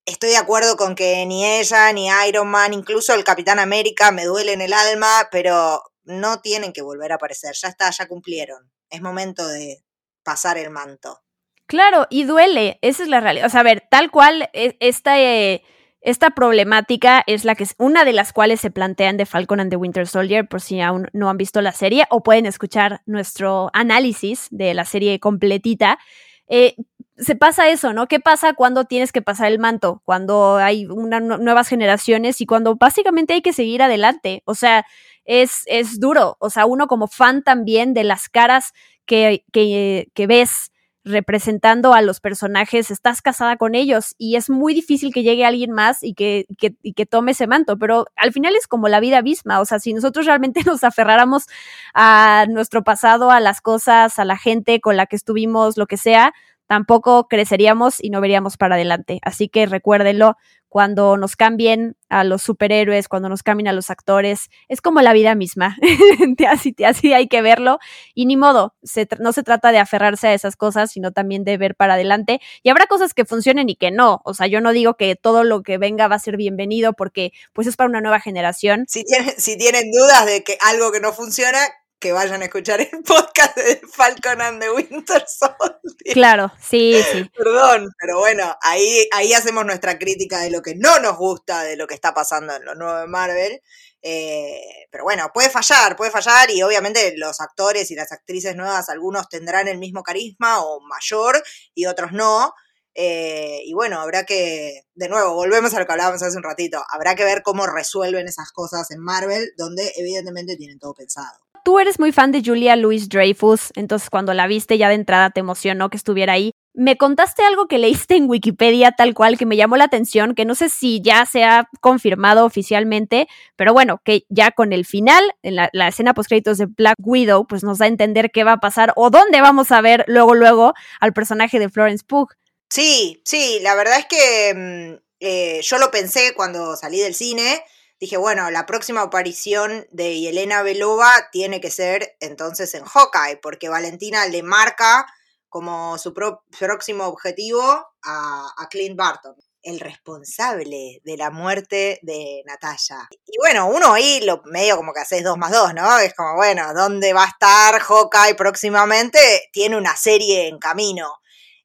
estoy 0.10 0.30
de 0.30 0.38
acuerdo 0.38 0.76
con 0.76 0.96
que 0.96 1.26
ni 1.26 1.46
ella, 1.46 1.92
ni 1.94 2.10
Iron 2.28 2.48
Man, 2.50 2.74
incluso 2.74 3.14
el 3.14 3.24
Capitán 3.24 3.60
América 3.60 4.12
me 4.12 4.26
duele 4.26 4.54
en 4.54 4.62
el 4.62 4.74
alma, 4.74 5.30
pero 5.32 5.84
no 6.04 6.42
tienen 6.42 6.74
que 6.74 6.82
volver 6.82 7.12
a 7.12 7.16
aparecer. 7.16 7.54
Ya 7.56 7.70
está, 7.70 7.90
ya 7.92 8.08
cumplieron. 8.08 8.72
Es 8.90 9.02
momento 9.02 9.48
de 9.48 9.84
pasar 10.24 10.58
el 10.58 10.70
manto. 10.72 11.22
Claro, 11.68 12.08
y 12.10 12.24
duele, 12.24 12.80
esa 12.82 13.04
es 13.04 13.10
la 13.10 13.20
realidad. 13.20 13.46
O 13.46 13.50
sea, 13.50 13.60
a 13.60 13.64
ver, 13.64 13.88
tal 13.92 14.10
cual, 14.10 14.50
e, 14.54 14.76
esta, 14.80 15.20
eh, 15.20 15.62
esta 16.02 16.32
problemática 16.32 17.24
es 17.28 17.46
la 17.46 17.54
que 17.54 17.68
una 17.78 18.06
de 18.06 18.14
las 18.14 18.34
cuales 18.34 18.60
se 18.60 18.72
plantean 18.72 19.18
de 19.18 19.28
Falcon 19.28 19.60
and 19.60 19.70
the 19.70 19.76
Winter 19.76 20.08
Soldier, 20.08 20.48
por 20.48 20.62
si 20.62 20.82
aún 20.82 21.08
no 21.14 21.30
han 21.30 21.38
visto 21.38 21.62
la 21.62 21.72
serie, 21.72 22.06
o 22.10 22.24
pueden 22.24 22.48
escuchar 22.48 23.02
nuestro 23.06 23.70
análisis 23.74 24.48
de 24.50 24.74
la 24.74 24.86
serie 24.86 25.20
completita. 25.20 26.00
Eh, 26.48 26.76
se 27.20 27.36
pasa 27.36 27.70
eso, 27.70 27.94
¿no? 27.94 28.08
¿Qué 28.08 28.20
pasa 28.20 28.54
cuando 28.54 28.86
tienes 28.86 29.12
que 29.12 29.22
pasar 29.22 29.52
el 29.52 29.60
manto? 29.60 30.02
Cuando 30.06 30.56
hay 30.56 30.86
una, 30.86 31.20
nuevas 31.20 31.68
generaciones 31.68 32.42
y 32.42 32.46
cuando 32.46 32.76
básicamente 32.76 33.34
hay 33.34 33.42
que 33.42 33.54
seguir 33.54 33.82
adelante. 33.82 34.42
O 34.46 34.56
sea, 34.56 34.86
es, 35.26 35.64
es 35.68 36.00
duro. 36.00 36.38
O 36.40 36.50
sea, 36.50 36.66
uno 36.66 36.88
como 36.88 37.08
fan 37.08 37.44
también 37.44 37.94
de 37.94 38.06
las 38.06 38.30
caras 38.30 38.74
que, 39.06 39.44
que, 39.52 40.10
que 40.14 40.28
ves 40.28 40.72
representando 41.06 41.94
a 41.94 42.02
los 42.02 42.20
personajes, 42.20 42.92
estás 42.92 43.22
casada 43.22 43.58
con 43.58 43.74
ellos 43.74 44.16
y 44.18 44.36
es 44.36 44.50
muy 44.50 44.74
difícil 44.74 45.14
que 45.14 45.24
llegue 45.24 45.46
alguien 45.46 45.72
más 45.72 46.04
y 46.04 46.14
que, 46.14 46.46
que, 46.58 46.76
y 46.84 46.94
que 46.94 47.06
tome 47.06 47.32
ese 47.32 47.48
manto, 47.48 47.78
pero 47.78 48.06
al 48.16 48.34
final 48.34 48.56
es 48.56 48.68
como 48.68 48.90
la 48.90 49.00
vida 49.00 49.22
misma, 49.22 49.60
o 49.60 49.66
sea, 49.66 49.80
si 49.80 49.94
nosotros 49.94 50.26
realmente 50.26 50.62
nos 50.66 50.84
aferráramos 50.84 51.46
a 51.94 52.46
nuestro 52.50 52.84
pasado, 52.84 53.32
a 53.32 53.40
las 53.40 53.62
cosas, 53.62 54.20
a 54.20 54.26
la 54.26 54.38
gente 54.38 54.82
con 54.82 54.98
la 54.98 55.06
que 55.06 55.16
estuvimos, 55.16 55.78
lo 55.78 55.88
que 55.88 55.98
sea, 55.98 56.34
tampoco 56.70 57.28
creceríamos 57.28 57.96
y 58.00 58.12
no 58.12 58.22
veríamos 58.22 58.56
para 58.56 58.76
adelante. 58.76 59.18
Así 59.24 59.50
que 59.50 59.66
recuérdenlo, 59.66 60.38
cuando 60.68 61.18
nos 61.18 61.36
cambien 61.36 61.98
a 62.10 62.24
los 62.24 62.44
superhéroes, 62.44 63.08
cuando 63.08 63.28
nos 63.28 63.42
cambien 63.42 63.68
a 63.70 63.74
los 63.74 63.90
actores, 63.90 64.50
es 64.68 64.80
como 64.80 65.02
la 65.02 65.12
vida 65.14 65.34
misma. 65.34 65.76
así, 66.48 66.76
así 66.86 67.12
hay 67.12 67.28
que 67.28 67.42
verlo. 67.42 67.80
Y 68.14 68.28
ni 68.28 68.38
modo, 68.38 68.76
no 69.18 69.34
se 69.34 69.44
trata 69.44 69.72
de 69.72 69.80
aferrarse 69.80 70.28
a 70.28 70.36
esas 70.36 70.56
cosas, 70.56 70.92
sino 70.92 71.12
también 71.12 71.44
de 71.44 71.58
ver 71.58 71.74
para 71.74 71.96
adelante. 71.96 72.40
Y 72.62 72.70
habrá 72.70 72.86
cosas 72.86 73.16
que 73.16 73.26
funcionen 73.26 73.68
y 73.68 73.76
que 73.76 73.90
no. 73.90 74.22
O 74.24 74.36
sea, 74.36 74.46
yo 74.46 74.62
no 74.62 74.72
digo 74.72 74.94
que 74.94 75.16
todo 75.16 75.44
lo 75.44 75.64
que 75.64 75.80
venga 75.80 76.08
va 76.08 76.18
a 76.18 76.20
ser 76.20 76.38
bienvenido 76.38 76.94
porque 76.94 77.32
pues 77.52 77.66
es 77.66 77.78
para 77.78 77.90
una 77.90 78.02
nueva 78.02 78.20
generación. 78.20 78.86
Si 78.88 79.04
tienen, 79.04 79.34
si 79.40 79.58
tienen 79.58 79.90
dudas 79.90 80.28
de 80.28 80.44
que 80.44 80.60
algo 80.62 80.92
que 80.92 81.00
no 81.00 81.14
funciona, 81.14 81.58
que 82.00 82.14
vayan 82.14 82.42
a 82.42 82.46
escuchar 82.46 82.80
el 82.82 83.04
podcast 83.04 83.58
de 83.58 83.82
Falcon 83.92 84.42
and 84.42 84.62
the 84.62 84.72
Winter 84.72 85.24
Soldier. 85.28 86.14
Claro, 86.14 86.52
sí, 86.60 87.02
sí. 87.12 87.30
Perdón, 87.36 87.90
pero 88.00 88.20
bueno, 88.20 88.56
ahí, 88.62 89.08
ahí 89.12 89.34
hacemos 89.34 89.66
nuestra 89.66 90.00
crítica 90.00 90.40
de 90.40 90.50
lo 90.50 90.62
que 90.62 90.76
no 90.76 91.00
nos 91.00 91.18
gusta 91.18 91.64
de 91.64 91.76
lo 91.76 91.88
que 91.88 91.96
está 91.96 92.14
pasando 92.14 92.56
en 92.56 92.66
lo 92.66 92.76
nuevo 92.76 93.00
de 93.00 93.08
Marvel. 93.08 93.62
Eh, 94.02 94.88
pero 94.90 95.04
bueno, 95.04 95.30
puede 95.34 95.50
fallar, 95.50 95.98
puede 95.98 96.10
fallar 96.10 96.50
y 96.52 96.62
obviamente 96.64 97.14
los 97.18 97.42
actores 97.42 97.92
y 97.92 97.96
las 97.96 98.14
actrices 98.14 98.56
nuevas, 98.56 98.88
algunos 98.90 99.28
tendrán 99.28 99.68
el 99.68 99.78
mismo 99.78 100.04
carisma 100.04 100.64
o 100.64 100.80
mayor 100.80 101.44
y 101.76 101.86
otros 101.86 102.14
no. 102.14 102.54
Eh, 102.96 103.62
y 103.66 103.74
bueno, 103.74 104.00
habrá 104.00 104.26
que, 104.26 104.84
de 104.96 105.10
nuevo, 105.10 105.34
volvemos 105.34 105.74
a 105.74 105.80
lo 105.80 105.86
que 105.86 105.92
hablábamos 105.92 106.22
hace 106.24 106.38
un 106.38 106.44
ratito, 106.44 106.82
habrá 106.92 107.16
que 107.16 107.24
ver 107.24 107.44
cómo 107.44 107.68
resuelven 107.68 108.28
esas 108.28 108.52
cosas 108.52 108.90
en 108.92 109.00
Marvel, 109.00 109.54
donde 109.58 109.92
evidentemente 109.96 110.58
tienen 110.58 110.80
todo 110.80 110.94
pensado 110.94 111.49
tú 111.70 111.78
eres 111.78 112.00
muy 112.00 112.12
fan 112.12 112.32
de 112.32 112.42
Julia 112.44 112.76
Louis 112.76 113.10
Dreyfus, 113.10 113.72
entonces 113.76 114.10
cuando 114.10 114.34
la 114.34 114.48
viste 114.48 114.80
ya 114.80 114.90
de 114.90 114.96
entrada 114.96 115.30
te 115.30 115.42
emocionó 115.42 115.92
que 115.92 115.98
estuviera 115.98 116.34
ahí. 116.34 116.52
Me 116.74 116.98
contaste 116.98 117.44
algo 117.44 117.68
que 117.68 117.78
leíste 117.78 118.16
en 118.16 118.28
Wikipedia 118.28 118.94
tal 118.94 119.14
cual 119.14 119.38
que 119.38 119.46
me 119.46 119.56
llamó 119.56 119.78
la 119.78 119.84
atención, 119.84 120.34
que 120.34 120.46
no 120.46 120.56
sé 120.56 120.70
si 120.70 121.00
ya 121.00 121.28
se 121.28 121.44
ha 121.44 121.70
confirmado 121.80 122.44
oficialmente, 122.44 123.28
pero 123.56 123.72
bueno, 123.72 124.02
que 124.04 124.24
ya 124.30 124.50
con 124.50 124.74
el 124.74 124.84
final, 124.84 125.24
en 125.44 125.58
la, 125.58 125.88
escena 125.88 126.16
post 126.16 126.30
créditos 126.30 126.58
de 126.58 126.66
Black 126.66 126.96
Widow, 127.04 127.46
pues 127.46 127.64
nos 127.64 127.78
da 127.78 127.86
a 127.86 127.90
entender 127.90 128.32
qué 128.32 128.44
va 128.44 128.54
a 128.54 128.60
pasar 128.60 128.92
o 128.96 129.12
dónde 129.12 129.40
vamos 129.40 129.72
a 129.72 129.80
ver 129.82 130.06
luego, 130.08 130.34
luego 130.34 130.74
al 131.00 131.14
personaje 131.14 131.60
de 131.60 131.70
Florence 131.70 132.04
Pugh. 132.04 132.30
Sí, 132.68 133.22
sí, 133.26 133.60
la 133.62 133.76
verdad 133.76 134.00
es 134.00 134.08
que 134.08 134.54
mm, 134.56 135.04
eh, 135.20 135.60
yo 135.62 135.78
lo 135.78 135.92
pensé 135.92 136.34
cuando 136.36 136.76
salí 136.76 137.00
del 137.00 137.14
cine 137.14 137.62
dije, 138.00 138.18
bueno, 138.18 138.50
la 138.52 138.66
próxima 138.66 139.02
aparición 139.02 139.86
de 139.92 140.20
Yelena 140.20 140.62
Belova 140.64 141.30
tiene 141.32 141.60
que 141.62 141.72
ser 141.72 142.16
entonces 142.20 142.74
en 142.74 142.86
Hawkeye, 142.86 143.38
porque 143.42 143.70
Valentina 143.70 144.26
le 144.28 144.44
marca 144.44 145.06
como 145.50 145.98
su 145.98 146.14
próximo 146.14 147.06
objetivo 147.06 147.62
a, 148.04 148.68
Clint 148.70 148.96
Barton, 148.96 149.36
el 149.64 149.80
responsable 149.80 151.02
de 151.04 151.18
la 151.18 151.32
muerte 151.32 152.00
de 152.04 152.44
Natalia. 152.46 153.10
Y 153.26 153.38
bueno, 153.40 153.68
uno 153.68 153.94
ahí 153.94 154.22
lo 154.22 154.42
medio 154.46 154.78
como 154.78 154.94
que 154.94 155.02
haces 155.02 155.24
dos 155.24 155.38
más 155.38 155.52
dos, 155.52 155.74
¿no? 155.74 155.98
Es 156.00 156.14
como, 156.14 156.36
bueno, 156.36 156.74
¿dónde 156.74 157.14
va 157.14 157.24
a 157.24 157.30
estar 157.30 157.80
Hawkeye 157.80 158.36
próximamente? 158.36 159.50
Tiene 159.52 159.76
una 159.76 159.96
serie 159.96 160.48
en 160.48 160.60
camino. 160.60 161.12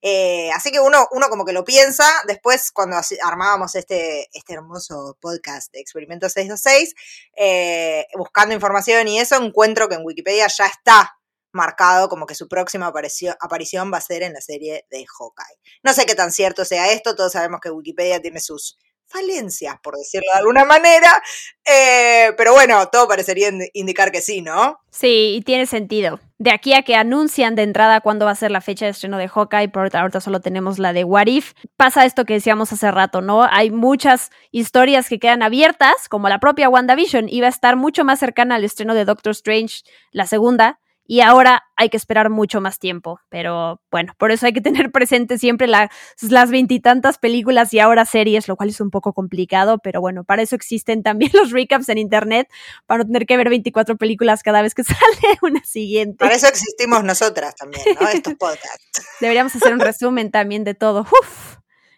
Eh, 0.06 0.50
así 0.54 0.70
que 0.70 0.80
uno, 0.80 1.08
uno 1.12 1.30
como 1.30 1.46
que 1.46 1.54
lo 1.54 1.64
piensa. 1.64 2.06
Después, 2.26 2.70
cuando 2.72 2.98
armábamos 3.22 3.74
este, 3.74 4.28
este 4.34 4.52
hermoso 4.52 5.16
podcast 5.18 5.72
de 5.72 5.80
Experimento 5.80 6.28
626, 6.28 6.94
eh, 7.34 8.06
buscando 8.14 8.54
información 8.54 9.08
y 9.08 9.18
eso, 9.18 9.42
encuentro 9.42 9.88
que 9.88 9.94
en 9.94 10.04
Wikipedia 10.04 10.46
ya 10.46 10.66
está 10.66 11.18
marcado 11.52 12.10
como 12.10 12.26
que 12.26 12.34
su 12.34 12.48
próxima 12.48 12.88
aparición, 12.88 13.34
aparición 13.40 13.90
va 13.90 13.96
a 13.96 14.02
ser 14.02 14.22
en 14.24 14.34
la 14.34 14.42
serie 14.42 14.84
de 14.90 15.06
Hawkeye. 15.06 15.58
No 15.82 15.94
sé 15.94 16.04
qué 16.04 16.14
tan 16.14 16.32
cierto 16.32 16.66
sea 16.66 16.92
esto, 16.92 17.16
todos 17.16 17.32
sabemos 17.32 17.60
que 17.62 17.70
Wikipedia 17.70 18.20
tiene 18.20 18.40
sus 18.40 18.76
falencias, 19.06 19.76
por 19.82 19.96
decirlo 19.96 20.26
de 20.32 20.38
alguna 20.38 20.64
manera. 20.64 21.22
Eh, 21.64 22.32
pero 22.36 22.52
bueno, 22.52 22.88
todo 22.88 23.08
parecería 23.08 23.50
indicar 23.72 24.10
que 24.10 24.20
sí, 24.20 24.42
¿no? 24.42 24.78
Sí, 24.90 25.36
y 25.36 25.42
tiene 25.42 25.66
sentido. 25.66 26.20
De 26.38 26.50
aquí 26.50 26.74
a 26.74 26.82
que 26.82 26.96
anuncian 26.96 27.54
de 27.54 27.62
entrada 27.62 28.00
cuándo 28.00 28.26
va 28.26 28.32
a 28.32 28.36
ser 28.36 28.50
la 28.50 28.60
fecha 28.60 28.84
de 28.84 28.90
estreno 28.90 29.18
de 29.18 29.28
Hawkeye, 29.28 29.68
por 29.68 29.96
ahorita 29.96 30.20
solo 30.20 30.40
tenemos 30.40 30.78
la 30.78 30.92
de 30.92 31.04
What 31.04 31.26
If, 31.26 31.52
pasa 31.76 32.04
esto 32.04 32.24
que 32.24 32.34
decíamos 32.34 32.72
hace 32.72 32.90
rato, 32.90 33.20
¿no? 33.20 33.44
Hay 33.44 33.70
muchas 33.70 34.30
historias 34.50 35.08
que 35.08 35.18
quedan 35.18 35.42
abiertas, 35.42 36.08
como 36.08 36.28
la 36.28 36.40
propia 36.40 36.68
WandaVision, 36.68 37.28
iba 37.28 37.46
a 37.46 37.50
estar 37.50 37.76
mucho 37.76 38.04
más 38.04 38.18
cercana 38.18 38.56
al 38.56 38.64
estreno 38.64 38.94
de 38.94 39.04
Doctor 39.04 39.30
Strange, 39.30 39.82
la 40.10 40.26
segunda, 40.26 40.80
y 41.06 41.20
ahora 41.20 41.64
hay 41.76 41.88
que 41.88 41.96
esperar 41.96 42.30
mucho 42.30 42.60
más 42.60 42.78
tiempo. 42.78 43.20
Pero 43.28 43.80
bueno, 43.90 44.14
por 44.18 44.30
eso 44.30 44.46
hay 44.46 44.52
que 44.52 44.60
tener 44.60 44.90
presente 44.92 45.38
siempre 45.38 45.66
las 45.66 46.50
veintitantas 46.50 47.18
películas 47.18 47.72
y 47.74 47.80
ahora 47.80 48.04
series, 48.04 48.48
lo 48.48 48.56
cual 48.56 48.70
es 48.70 48.80
un 48.80 48.90
poco 48.90 49.12
complicado, 49.12 49.78
pero 49.78 50.00
bueno, 50.00 50.24
para 50.24 50.42
eso 50.42 50.56
existen 50.56 51.02
también 51.02 51.30
los 51.34 51.50
recaps 51.50 51.88
en 51.88 51.98
internet, 51.98 52.48
para 52.86 52.98
no 52.98 53.06
tener 53.06 53.26
que 53.26 53.36
ver 53.36 53.48
24 53.48 53.96
películas 53.96 54.42
cada 54.42 54.62
vez 54.62 54.74
que 54.74 54.84
sale 54.84 54.98
una 55.42 55.62
siguiente. 55.64 56.16
Para 56.18 56.34
eso 56.34 56.48
existimos 56.48 57.04
nosotras 57.04 57.54
también, 57.54 57.82
¿no? 58.00 58.08
Estos 58.08 58.34
podcasts. 58.34 59.06
Deberíamos 59.20 59.54
hacer 59.54 59.72
un 59.72 59.80
resumen 59.80 60.30
también 60.30 60.64
de 60.64 60.74
todo. 60.74 61.02
Uf. 61.02 61.53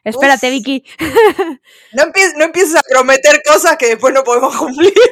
Espérate, 0.06 0.50
Vicky. 0.50 0.84
No, 1.92 2.02
empieces, 2.04 2.34
no 2.36 2.44
empieces 2.44 2.76
a 2.76 2.82
prometer 2.88 3.42
cosas 3.44 3.76
que 3.76 3.86
después 3.86 4.14
no 4.14 4.22
podemos 4.24 4.56
cumplir. 4.56 4.92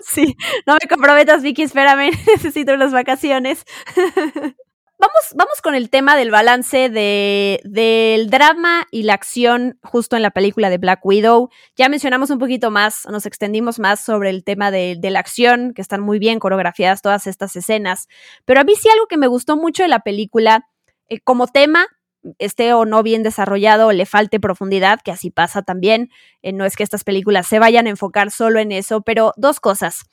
Sí, 0.00 0.36
no 0.64 0.74
me 0.80 0.88
comprometas, 0.88 1.42
Vicky, 1.42 1.64
espérame, 1.64 2.10
necesito 2.26 2.72
unas 2.72 2.92
vacaciones. 2.92 3.64
Vamos, 5.00 5.34
vamos 5.34 5.60
con 5.60 5.74
el 5.74 5.90
tema 5.90 6.16
del 6.16 6.30
balance 6.30 6.88
de, 6.88 7.60
del 7.64 8.30
drama 8.30 8.86
y 8.90 9.02
la 9.02 9.14
acción 9.14 9.78
justo 9.82 10.16
en 10.16 10.22
la 10.22 10.30
película 10.30 10.70
de 10.70 10.78
Black 10.78 11.04
Widow. 11.04 11.50
Ya 11.76 11.88
mencionamos 11.88 12.30
un 12.30 12.38
poquito 12.38 12.70
más, 12.70 13.06
nos 13.10 13.26
extendimos 13.26 13.78
más 13.78 14.00
sobre 14.00 14.30
el 14.30 14.44
tema 14.44 14.70
de, 14.70 14.96
de 14.98 15.10
la 15.10 15.18
acción, 15.18 15.74
que 15.74 15.82
están 15.82 16.00
muy 16.00 16.18
bien 16.18 16.38
coreografiadas 16.38 17.02
todas 17.02 17.26
estas 17.26 17.54
escenas. 17.56 18.08
Pero 18.44 18.60
a 18.60 18.64
mí 18.64 18.74
sí 18.76 18.88
algo 18.88 19.06
que 19.08 19.18
me 19.18 19.26
gustó 19.26 19.56
mucho 19.56 19.82
de 19.82 19.88
la 19.88 20.00
película, 20.00 20.68
eh, 21.08 21.20
como 21.20 21.48
tema, 21.48 21.86
esté 22.38 22.72
o 22.74 22.84
no 22.84 23.02
bien 23.02 23.22
desarrollado 23.22 23.88
o 23.88 23.92
le 23.92 24.06
falte 24.06 24.40
profundidad, 24.40 25.00
que 25.02 25.10
así 25.10 25.30
pasa 25.30 25.62
también. 25.62 26.10
Eh, 26.42 26.52
no 26.52 26.64
es 26.64 26.76
que 26.76 26.82
estas 26.82 27.04
películas 27.04 27.46
se 27.46 27.58
vayan 27.58 27.86
a 27.86 27.90
enfocar 27.90 28.30
solo 28.30 28.60
en 28.60 28.72
eso, 28.72 29.02
pero 29.02 29.32
dos 29.36 29.60
cosas. 29.60 30.04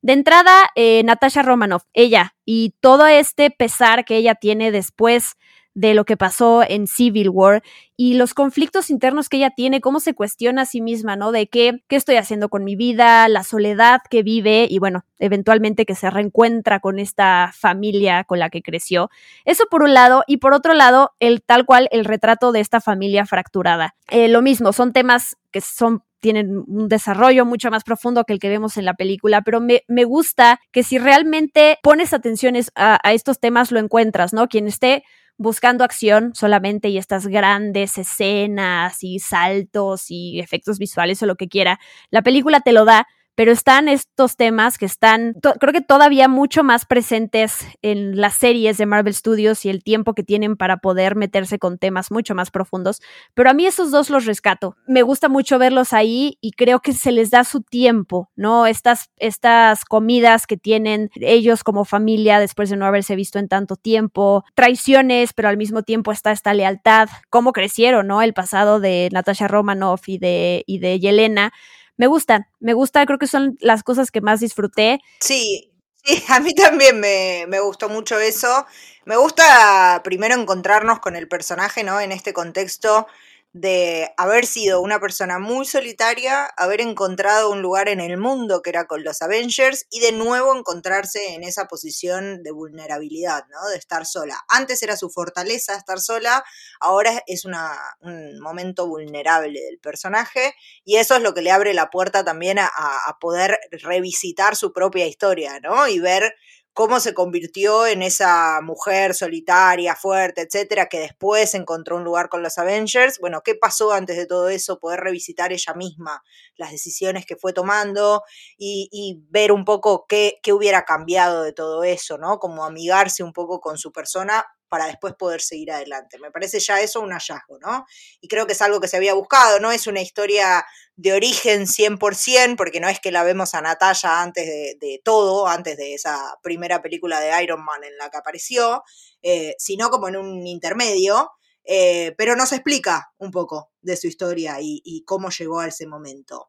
De 0.00 0.12
entrada, 0.12 0.52
eh, 0.74 1.02
Natasha 1.04 1.42
Romanoff, 1.42 1.84
ella 1.92 2.34
y 2.44 2.74
todo 2.80 3.06
este 3.06 3.50
pesar 3.50 4.04
que 4.04 4.16
ella 4.16 4.34
tiene 4.34 4.72
después 4.72 5.36
de 5.74 5.94
lo 5.94 6.04
que 6.04 6.16
pasó 6.16 6.62
en 6.66 6.86
Civil 6.86 7.28
War 7.28 7.62
y 7.96 8.14
los 8.14 8.34
conflictos 8.34 8.90
internos 8.90 9.28
que 9.28 9.38
ella 9.38 9.50
tiene, 9.54 9.80
cómo 9.80 10.00
se 10.00 10.14
cuestiona 10.14 10.62
a 10.62 10.66
sí 10.66 10.80
misma, 10.80 11.16
¿no? 11.16 11.32
De 11.32 11.46
qué, 11.46 11.82
qué 11.88 11.96
estoy 11.96 12.16
haciendo 12.16 12.48
con 12.48 12.64
mi 12.64 12.76
vida, 12.76 13.28
la 13.28 13.44
soledad 13.44 14.00
que 14.10 14.22
vive 14.22 14.66
y 14.68 14.78
bueno, 14.78 15.04
eventualmente 15.18 15.86
que 15.86 15.94
se 15.94 16.10
reencuentra 16.10 16.80
con 16.80 16.98
esta 16.98 17.52
familia 17.54 18.24
con 18.24 18.38
la 18.38 18.50
que 18.50 18.62
creció. 18.62 19.10
Eso 19.44 19.64
por 19.70 19.82
un 19.82 19.94
lado 19.94 20.24
y 20.26 20.38
por 20.38 20.52
otro 20.52 20.74
lado, 20.74 21.12
el 21.20 21.42
tal 21.42 21.64
cual 21.64 21.88
el 21.92 22.04
retrato 22.04 22.52
de 22.52 22.60
esta 22.60 22.80
familia 22.80 23.24
fracturada. 23.26 23.94
Eh, 24.10 24.28
lo 24.28 24.42
mismo, 24.42 24.72
son 24.72 24.92
temas 24.92 25.36
que 25.50 25.60
son 25.60 26.02
tienen 26.22 26.62
un 26.68 26.86
desarrollo 26.86 27.44
mucho 27.44 27.68
más 27.72 27.82
profundo 27.82 28.24
que 28.24 28.32
el 28.32 28.38
que 28.38 28.48
vemos 28.48 28.76
en 28.76 28.84
la 28.84 28.94
película, 28.94 29.42
pero 29.42 29.60
me, 29.60 29.82
me 29.88 30.04
gusta 30.04 30.60
que 30.70 30.84
si 30.84 30.96
realmente 30.96 31.78
pones 31.82 32.14
atención 32.14 32.54
a, 32.76 33.00
a, 33.02 33.12
estos 33.12 33.40
temas 33.40 33.72
lo 33.72 33.80
encuentras, 33.80 34.32
¿no? 34.32 34.46
Quien 34.46 34.68
esté 34.68 35.02
buscando 35.42 35.84
acción 35.84 36.32
solamente 36.34 36.88
y 36.88 36.98
estas 36.98 37.26
grandes 37.26 37.98
escenas 37.98 39.02
y 39.02 39.18
saltos 39.18 40.06
y 40.08 40.40
efectos 40.40 40.78
visuales 40.78 41.22
o 41.22 41.26
lo 41.26 41.36
que 41.36 41.48
quiera, 41.48 41.78
la 42.10 42.22
película 42.22 42.60
te 42.60 42.72
lo 42.72 42.84
da, 42.84 43.06
pero 43.34 43.52
están 43.52 43.88
estos 43.88 44.36
temas 44.36 44.78
que 44.78 44.84
están, 44.84 45.34
creo 45.58 45.72
que 45.72 45.80
todavía 45.80 46.28
mucho 46.28 46.62
más 46.62 46.84
presentes 46.84 47.66
en 47.80 48.20
las 48.20 48.34
series 48.34 48.76
de 48.76 48.86
Marvel 48.86 49.14
Studios 49.14 49.64
y 49.64 49.70
el 49.70 49.82
tiempo 49.82 50.14
que 50.14 50.22
tienen 50.22 50.56
para 50.56 50.78
poder 50.78 51.16
meterse 51.16 51.58
con 51.58 51.78
temas 51.78 52.10
mucho 52.10 52.34
más 52.34 52.50
profundos. 52.50 53.00
Pero 53.34 53.50
a 53.50 53.54
mí 53.54 53.66
esos 53.66 53.90
dos 53.90 54.10
los 54.10 54.26
rescato. 54.26 54.76
Me 54.86 55.02
gusta 55.02 55.28
mucho 55.28 55.58
verlos 55.58 55.92
ahí 55.92 56.36
y 56.40 56.52
creo 56.52 56.80
que 56.80 56.92
se 56.92 57.12
les 57.12 57.30
da 57.30 57.44
su 57.44 57.62
tiempo, 57.62 58.30
¿no? 58.36 58.66
Estas, 58.66 59.10
estas 59.16 59.84
comidas 59.84 60.46
que 60.46 60.56
tienen 60.56 61.10
ellos 61.14 61.64
como 61.64 61.84
familia 61.84 62.38
después 62.38 62.68
de 62.68 62.76
no 62.76 62.86
haberse 62.86 63.16
visto 63.16 63.38
en 63.38 63.48
tanto 63.48 63.76
tiempo, 63.76 64.44
traiciones, 64.54 65.32
pero 65.32 65.48
al 65.48 65.56
mismo 65.56 65.82
tiempo 65.82 66.12
está 66.12 66.32
esta 66.32 66.52
lealtad, 66.52 67.08
cómo 67.30 67.52
crecieron, 67.52 68.06
¿no? 68.06 68.20
El 68.20 68.34
pasado 68.34 68.78
de 68.78 69.08
Natasha 69.12 69.48
Romanoff 69.48 70.08
y 70.08 70.18
de, 70.18 70.64
y 70.66 70.78
de 70.78 71.00
Yelena 71.00 71.52
me 71.96 72.06
gustan, 72.06 72.46
me 72.60 72.74
gusta, 72.74 73.04
creo 73.06 73.18
que 73.18 73.26
son 73.26 73.56
las 73.60 73.82
cosas 73.82 74.10
que 74.10 74.20
más 74.20 74.40
disfruté. 74.40 75.00
Sí, 75.20 75.72
Sí, 76.04 76.22
a 76.28 76.40
mí 76.40 76.54
también 76.54 77.00
me, 77.00 77.46
me 77.48 77.60
gustó 77.60 77.88
mucho 77.88 78.18
eso. 78.18 78.66
Me 79.04 79.16
gusta 79.16 80.00
primero 80.04 80.34
encontrarnos 80.34 81.00
con 81.00 81.16
el 81.16 81.28
personaje, 81.28 81.84
¿no? 81.84 82.00
En 82.00 82.12
este 82.12 82.32
contexto 82.32 83.06
de 83.54 84.14
haber 84.16 84.46
sido 84.46 84.80
una 84.80 84.98
persona 84.98 85.38
muy 85.38 85.66
solitaria, 85.66 86.46
haber 86.56 86.80
encontrado 86.80 87.50
un 87.50 87.60
lugar 87.60 87.88
en 87.88 88.00
el 88.00 88.16
mundo 88.16 88.62
que 88.62 88.70
era 88.70 88.86
con 88.86 89.04
los 89.04 89.20
Avengers 89.20 89.86
y 89.90 90.00
de 90.00 90.12
nuevo 90.12 90.56
encontrarse 90.56 91.34
en 91.34 91.42
esa 91.42 91.68
posición 91.68 92.42
de 92.42 92.50
vulnerabilidad, 92.50 93.44
¿no? 93.48 93.68
De 93.68 93.76
estar 93.76 94.06
sola. 94.06 94.38
Antes 94.48 94.82
era 94.82 94.96
su 94.96 95.10
fortaleza 95.10 95.76
estar 95.76 96.00
sola, 96.00 96.42
ahora 96.80 97.22
es 97.26 97.44
un 97.44 98.40
momento 98.40 98.86
vulnerable 98.86 99.60
del 99.60 99.78
personaje 99.78 100.54
y 100.84 100.96
eso 100.96 101.16
es 101.16 101.22
lo 101.22 101.34
que 101.34 101.42
le 101.42 101.50
abre 101.50 101.74
la 101.74 101.90
puerta 101.90 102.24
también 102.24 102.58
a, 102.58 102.66
a 102.66 103.18
poder 103.20 103.58
revisitar 103.70 104.56
su 104.56 104.72
propia 104.72 105.06
historia, 105.06 105.60
¿no? 105.60 105.88
Y 105.88 105.98
ver 105.98 106.34
cómo 106.72 107.00
se 107.00 107.14
convirtió 107.14 107.86
en 107.86 108.02
esa 108.02 108.60
mujer 108.62 109.14
solitaria, 109.14 109.94
fuerte, 109.94 110.42
etcétera, 110.42 110.88
que 110.88 111.00
después 111.00 111.54
encontró 111.54 111.96
un 111.96 112.04
lugar 112.04 112.28
con 112.28 112.42
los 112.42 112.58
Avengers. 112.58 113.18
Bueno, 113.20 113.42
¿qué 113.42 113.54
pasó 113.54 113.92
antes 113.92 114.16
de 114.16 114.26
todo 114.26 114.48
eso? 114.48 114.78
Poder 114.78 115.00
revisitar 115.00 115.52
ella 115.52 115.74
misma 115.74 116.22
las 116.56 116.70
decisiones 116.70 117.26
que 117.26 117.36
fue 117.36 117.52
tomando 117.52 118.22
y, 118.56 119.20
ver 119.30 119.52
un 119.52 119.64
poco 119.64 120.06
qué, 120.08 120.38
qué 120.42 120.52
hubiera 120.52 120.84
cambiado 120.84 121.42
de 121.42 121.52
todo 121.52 121.84
eso, 121.84 122.18
¿no? 122.18 122.38
Como 122.38 122.64
amigarse 122.64 123.22
un 123.22 123.32
poco 123.32 123.60
con 123.60 123.78
su 123.78 123.92
persona 123.92 124.44
para 124.72 124.86
después 124.86 125.12
poder 125.18 125.42
seguir 125.42 125.70
adelante. 125.70 126.18
Me 126.18 126.30
parece 126.30 126.58
ya 126.58 126.80
eso 126.80 127.02
un 127.02 127.10
hallazgo, 127.10 127.58
¿no? 127.58 127.84
Y 128.22 128.28
creo 128.28 128.46
que 128.46 128.54
es 128.54 128.62
algo 128.62 128.80
que 128.80 128.88
se 128.88 128.96
había 128.96 129.12
buscado, 129.12 129.60
no 129.60 129.70
es 129.70 129.86
una 129.86 130.00
historia 130.00 130.64
de 130.96 131.12
origen 131.12 131.66
100%, 131.66 132.56
porque 132.56 132.80
no 132.80 132.88
es 132.88 132.98
que 132.98 133.12
la 133.12 133.22
vemos 133.22 133.52
a 133.52 133.60
Natalia 133.60 134.22
antes 134.22 134.46
de, 134.46 135.00
todo, 135.04 135.46
antes 135.46 135.76
de 135.76 135.92
esa 135.92 136.38
primera 136.42 136.80
película 136.80 137.20
de 137.20 137.42
Iron 137.42 137.62
Man 137.62 137.84
en 137.84 137.98
la 137.98 138.08
que 138.08 138.16
apareció, 138.16 138.82
eh, 139.20 139.54
sino 139.58 139.90
como 139.90 140.08
en 140.08 140.16
un 140.16 140.46
intermedio, 140.46 141.32
eh, 141.64 142.14
pero 142.16 142.34
nos 142.34 142.52
explica 142.52 143.12
un 143.18 143.30
poco 143.30 143.72
de 143.82 143.98
su 143.98 144.06
historia 144.06 144.56
y, 144.62 144.80
y 144.86 145.04
cómo 145.04 145.28
llegó 145.28 145.60
a 145.60 145.68
ese 145.68 145.86
momento. 145.86 146.48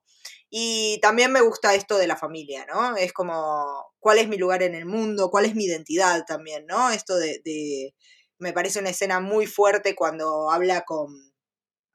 Y 0.55 0.99
también 1.01 1.31
me 1.31 1.41
gusta 1.41 1.73
esto 1.73 1.97
de 1.97 2.05
la 2.05 2.15
familia, 2.15 2.67
¿no? 2.67 2.95
Es 2.95 3.11
como, 3.11 3.87
¿cuál 3.97 4.19
es 4.19 4.27
mi 4.27 4.37
lugar 4.37 4.61
en 4.61 4.75
el 4.75 4.85
mundo? 4.85 5.31
¿Cuál 5.31 5.45
es 5.45 5.55
mi 5.55 5.65
identidad 5.65 6.25
también, 6.27 6.67
¿no? 6.67 6.91
Esto 6.91 7.15
de, 7.17 7.95
me 8.37 8.53
parece 8.53 8.77
una 8.77 8.91
escena 8.91 9.19
muy 9.19 9.47
fuerte 9.47 9.95
cuando 9.95 10.51
habla 10.51 10.83
con, 10.85 11.07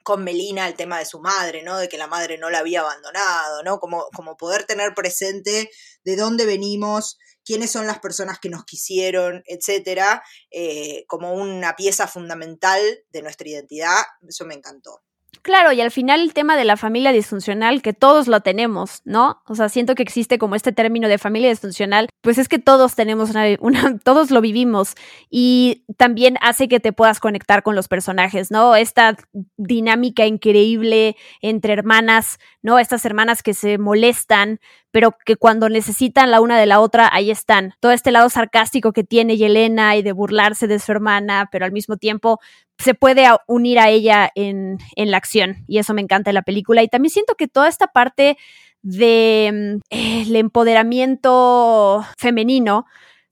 con 0.02 0.24
Melina 0.24 0.66
el 0.66 0.74
tema 0.74 0.98
de 0.98 1.04
su 1.04 1.20
madre, 1.20 1.62
¿no? 1.62 1.78
De 1.78 1.88
que 1.88 1.98
la 1.98 2.08
madre 2.08 2.36
no 2.36 2.50
la 2.50 2.58
había 2.58 2.80
abandonado, 2.80 3.62
¿no? 3.62 3.78
Como, 3.78 4.06
como 4.12 4.36
poder 4.36 4.64
tener 4.64 4.92
presente 4.92 5.70
de 6.02 6.16
dónde 6.16 6.44
venimos, 6.44 7.16
quiénes 7.44 7.70
son 7.70 7.86
las 7.86 8.00
personas 8.00 8.40
que 8.40 8.48
nos 8.50 8.64
quisieron, 8.64 9.44
etcétera, 9.46 10.20
eh, 10.50 11.04
como 11.06 11.32
una 11.32 11.76
pieza 11.76 12.08
fundamental 12.08 12.80
de 13.10 13.22
nuestra 13.22 13.48
identidad, 13.48 14.02
eso 14.28 14.44
me 14.46 14.54
encantó. 14.54 15.00
Claro, 15.42 15.72
y 15.72 15.80
al 15.80 15.90
final 15.90 16.20
el 16.20 16.34
tema 16.34 16.56
de 16.56 16.64
la 16.64 16.76
familia 16.76 17.12
disfuncional, 17.12 17.82
que 17.82 17.92
todos 17.92 18.28
lo 18.28 18.40
tenemos, 18.40 19.02
¿no? 19.04 19.42
O 19.46 19.54
sea, 19.54 19.68
siento 19.68 19.94
que 19.94 20.02
existe 20.02 20.38
como 20.38 20.54
este 20.54 20.72
término 20.72 21.08
de 21.08 21.18
familia 21.18 21.48
disfuncional, 21.48 22.08
pues 22.22 22.38
es 22.38 22.48
que 22.48 22.58
todos 22.58 22.94
tenemos 22.94 23.30
una, 23.30 23.44
todos 24.04 24.30
lo 24.30 24.40
vivimos 24.40 24.94
y 25.30 25.84
también 25.96 26.36
hace 26.40 26.68
que 26.68 26.80
te 26.80 26.92
puedas 26.92 27.20
conectar 27.20 27.62
con 27.62 27.74
los 27.74 27.88
personajes, 27.88 28.50
¿no? 28.50 28.74
Esta 28.76 29.16
dinámica 29.56 30.26
increíble 30.26 31.16
entre 31.40 31.72
hermanas, 31.72 32.38
¿no? 32.62 32.78
Estas 32.78 33.04
hermanas 33.04 33.42
que 33.42 33.54
se 33.54 33.78
molestan, 33.78 34.60
pero 34.90 35.16
que 35.24 35.36
cuando 35.36 35.68
necesitan 35.68 36.30
la 36.30 36.40
una 36.40 36.58
de 36.58 36.66
la 36.66 36.80
otra, 36.80 37.08
ahí 37.12 37.30
están. 37.30 37.74
Todo 37.80 37.92
este 37.92 38.10
lado 38.10 38.28
sarcástico 38.30 38.92
que 38.92 39.04
tiene 39.04 39.36
Yelena 39.36 39.96
y 39.96 40.02
de 40.02 40.12
burlarse 40.12 40.66
de 40.66 40.78
su 40.78 40.92
hermana, 40.92 41.48
pero 41.52 41.64
al 41.64 41.72
mismo 41.72 41.96
tiempo 41.96 42.40
se 42.78 42.94
puede 42.94 43.26
unir 43.46 43.78
a 43.78 43.88
ella 43.90 44.30
en, 44.34 44.78
en 44.96 45.10
la 45.10 45.16
acción 45.16 45.64
y 45.66 45.78
eso 45.78 45.94
me 45.94 46.02
encanta 46.02 46.30
de 46.30 46.34
la 46.34 46.42
película. 46.42 46.82
Y 46.82 46.88
también 46.88 47.10
siento 47.10 47.34
que 47.34 47.48
toda 47.48 47.68
esta 47.68 47.88
parte 47.88 48.38
del 48.82 49.80
de, 49.80 49.80
eh, 49.90 50.38
empoderamiento 50.38 52.04
femenino 52.16 52.86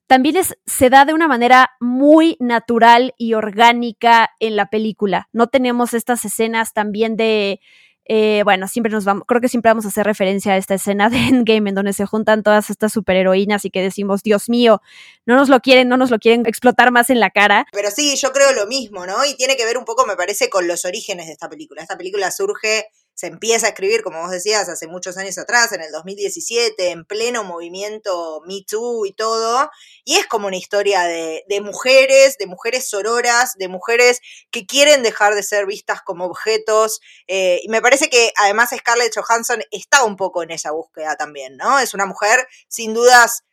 también 0.07 0.37
se 0.67 0.91
da 0.91 1.05
de 1.05 1.15
una 1.15 1.29
manera 1.29 1.71
muy 1.81 2.37
natural 2.39 3.15
y 3.19 3.35
orgánica 3.35 4.31
en 4.39 4.55
la 4.55 4.67
película. 4.67 5.29
No 5.33 5.49
tenemos 5.49 5.95
estas 5.95 6.25
escenas 6.25 6.73
también 6.73 7.17
de 7.17 7.61
eh, 8.09 8.43
bueno, 8.45 8.69
siempre 8.69 8.93
nos 8.93 9.05
vamos, 9.05 9.25
creo 9.27 9.41
que 9.41 9.49
siempre 9.49 9.71
vamos 9.71 9.85
a 9.85 9.89
hacer 9.89 10.07
referencia 10.07 10.53
a 10.53 10.57
esta 10.57 10.75
escena 10.75 11.11
de 11.11 11.19
Endgame 11.19 11.71
en 11.71 11.75
donde 11.75 11.93
se 11.93 12.07
juntan 12.07 12.43
todas 12.43 12.71
estas 12.71 12.93
superheroínas 12.93 13.65
y 13.65 13.71
que 13.71 13.83
decimos, 13.83 14.23
Dios 14.23 14.49
mío, 14.49 14.81
no 15.25 15.35
nos 15.37 15.49
lo 15.49 15.61
quieren, 15.61 15.89
no 15.89 15.97
nos 15.97 16.11
lo 16.11 16.19
quieren 16.19 16.47
explotar 16.47 16.93
más 16.93 17.11
en 17.11 17.19
la 17.19 17.31
cara. 17.31 17.67
Pero 17.73 17.91
sí, 17.91 18.17
yo 18.17 18.33
creo 18.33 18.53
lo 18.53 18.67
mismo, 18.67 19.07
¿no? 19.07 19.25
Y 19.25 19.35
tiene 19.35 19.57
que 19.57 19.65
ver 19.65 19.77
un 19.77 19.85
poco, 19.85 20.07
me 20.07 20.17
parece, 20.17 20.49
con 20.49 20.69
los 20.69 20.85
orígenes 20.85 21.27
de 21.27 21.33
esta 21.33 21.49
película. 21.49 21.83
Esta 21.83 21.97
película 21.97 22.31
surge 22.31 22.87
se 23.17 23.29
empieza 23.29 23.67
a 23.67 23.71
escribir, 23.71 24.03
como 24.03 24.21
vos 24.21 24.31
decías, 24.31 24.69
hace 24.69 24.87
muchos 24.87 25.17
años 25.17 25.39
atrás, 25.39 25.73
en 25.73 25.81
el 25.81 25.91
2017, 25.91 26.91
en 26.91 27.07
pleno 27.07 27.45
movimiento 27.45 28.43
Me 28.47 28.61
Too 28.69 29.07
y 29.07 29.15
todo, 29.15 29.71
y 30.05 30.17
es 30.17 30.27
como 30.27 30.49
una 30.49 30.59
historia 30.59 31.03
de, 31.05 31.43
mujeres, 31.63 32.37
de 32.37 32.47
mujeres 32.47 32.87
sororas, 32.91 33.55
de 33.57 33.69
mujeres 33.69 34.21
que 34.51 34.67
quieren 34.67 35.03
dejar 35.03 35.35
de 35.35 35.43
ser 35.43 35.65
vistas 35.65 36.03
como 36.03 36.27
objetos, 36.27 37.01
eh, 37.27 37.59
y 37.63 37.71
me 37.71 37.81
parece 37.81 38.11
que 38.11 38.33
además 38.37 38.69
Scarlett 38.77 39.17
Johansson 39.17 39.63
está 39.71 40.05
un 40.05 40.17
poco 40.17 40.43
en 40.43 40.51
esa 40.51 40.73
búsqueda 40.73 41.17
también, 41.17 41.57
¿no? 41.57 41.79
Es 41.79 41.95
una 41.95 42.05
mujer 42.05 42.47
sin 42.69 42.93
dudas 42.93 43.45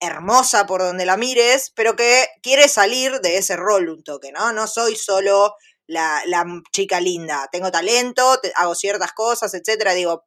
hermosa 0.00 0.66
por 0.66 0.82
donde 0.82 1.06
la 1.06 1.16
mires, 1.16 1.70
pero 1.76 1.94
que 1.94 2.26
quiere 2.42 2.68
salir 2.68 3.20
de 3.20 3.36
ese 3.36 3.54
rol 3.54 3.88
un 3.88 4.02
toque, 4.02 4.32
¿no? 4.32 4.52
No 4.52 4.66
soy 4.66 4.96
solo 4.96 5.54
la, 5.92 6.22
la 6.26 6.44
chica 6.72 7.00
linda, 7.00 7.48
tengo 7.52 7.70
talento, 7.70 8.38
te, 8.40 8.52
hago 8.56 8.74
ciertas 8.74 9.12
cosas, 9.12 9.52
etcétera. 9.54 9.92
Digo, 9.92 10.24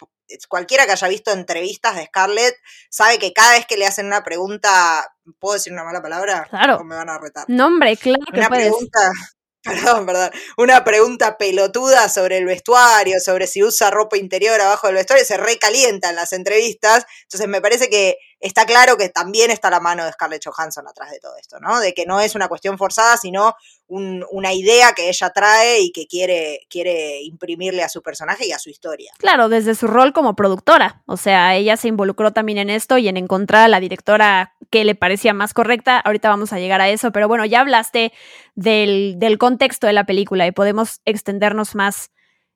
cualquiera 0.47 0.86
que 0.86 0.91
haya 0.93 1.08
visto 1.08 1.32
entrevistas 1.32 1.95
de 1.95 2.06
Scarlett 2.06 2.56
sabe 2.89 3.19
que 3.19 3.34
cada 3.34 3.54
vez 3.54 3.65
que 3.65 3.78
le 3.78 3.86
hacen 3.86 4.06
una 4.06 4.23
pregunta, 4.23 5.08
¿puedo 5.39 5.56
decir 5.56 5.73
una 5.73 5.84
mala 5.84 6.01
palabra? 6.01 6.47
Claro. 6.49 6.78
¿O 6.78 6.84
me 6.84 6.95
van 6.95 7.10
a 7.10 7.17
retar? 7.17 7.45
No, 7.47 7.67
hombre, 7.67 7.97
claro 7.97 8.23
que 8.32 8.39
Una 8.39 8.47
puedes. 8.47 8.65
pregunta, 8.67 9.12
perdón, 9.63 10.06
perdón, 10.06 10.32
una 10.58 10.84
pregunta 10.84 11.38
pelotuda 11.38 12.10
sobre 12.10 12.38
el 12.38 12.45
vestuario, 12.45 13.19
sobre 13.19 13.47
si 13.47 13.63
usa 13.63 13.89
ropa 13.89 14.17
interior 14.17 14.62
abajo 14.62 14.88
del 14.88 14.97
vestuario, 14.97 15.25
se 15.25 15.38
recalienta 15.38 16.10
en 16.10 16.15
las 16.15 16.34
entrevistas. 16.34 17.06
Entonces 17.23 17.47
me 17.47 17.62
parece 17.62 17.89
que 17.89 18.17
está 18.39 18.65
claro 18.65 18.98
que 18.98 19.10
también 19.10 19.52
está 19.52 19.69
la 19.69 19.80
mano 19.80 20.06
de 20.06 20.12
Scarlett 20.12 20.43
Johansson 20.45 20.88
atrás 20.88 21.12
de 21.12 21.19
todo 21.19 21.36
esto, 21.38 21.60
¿no? 21.60 21.80
De 21.80 21.93
que 21.93 22.06
no 22.06 22.19
es 22.19 22.36
una 22.36 22.48
cuestión 22.48 22.78
forzada, 22.78 23.17
sino 23.17 23.56
un, 23.88 24.26
una 24.32 24.54
idea 24.54 24.93
que 24.93 25.10
ella 25.10 25.30
trae 25.32 25.82
y 25.82 25.91
que 25.91 26.08
quiere, 26.08 26.62
quiere 26.69 27.21
imprimirle 27.21 27.84
a 27.84 27.89
su 27.89 28.02
personaje 28.02 28.48
y 28.48 28.52
a 28.52 28.60
su 28.60 28.69
historia. 28.69 29.12
Claro, 29.17 29.50
desde 29.50 29.76
su 29.76 29.88
rol 29.88 30.13
como 30.13 30.36
productora. 30.36 31.04
O 31.06 31.17
sea, 31.17 31.56
ella 31.56 31.78
se 31.78 31.88
involucró 31.88 32.34
también 32.34 32.58
en 32.58 32.69
esto 32.69 32.98
y 32.98 33.08
en 33.08 33.17
encontrar 33.17 33.63
a 33.63 33.67
la 33.67 33.80
directora 33.80 34.56
que 34.69 34.84
le 34.84 34.95
parecía 34.95 35.34
más 35.34 35.54
correcta. 35.54 36.00
Ahorita 36.00 36.30
vamos 36.30 36.54
a 36.54 36.60
llegar 36.60 36.82
a 36.82 36.89
eso, 36.89 37.12
pero 37.12 37.28
bueno, 37.28 37.45
ya 37.45 37.62
hablaste 37.62 38.12
del, 38.56 39.15
del 39.17 39.38
contexto 39.38 39.88
de 39.88 39.93
la 39.93 40.06
película 40.06 40.45
y 40.48 40.52
podemos 40.52 41.02
extendernos 41.06 41.76
más 41.76 42.12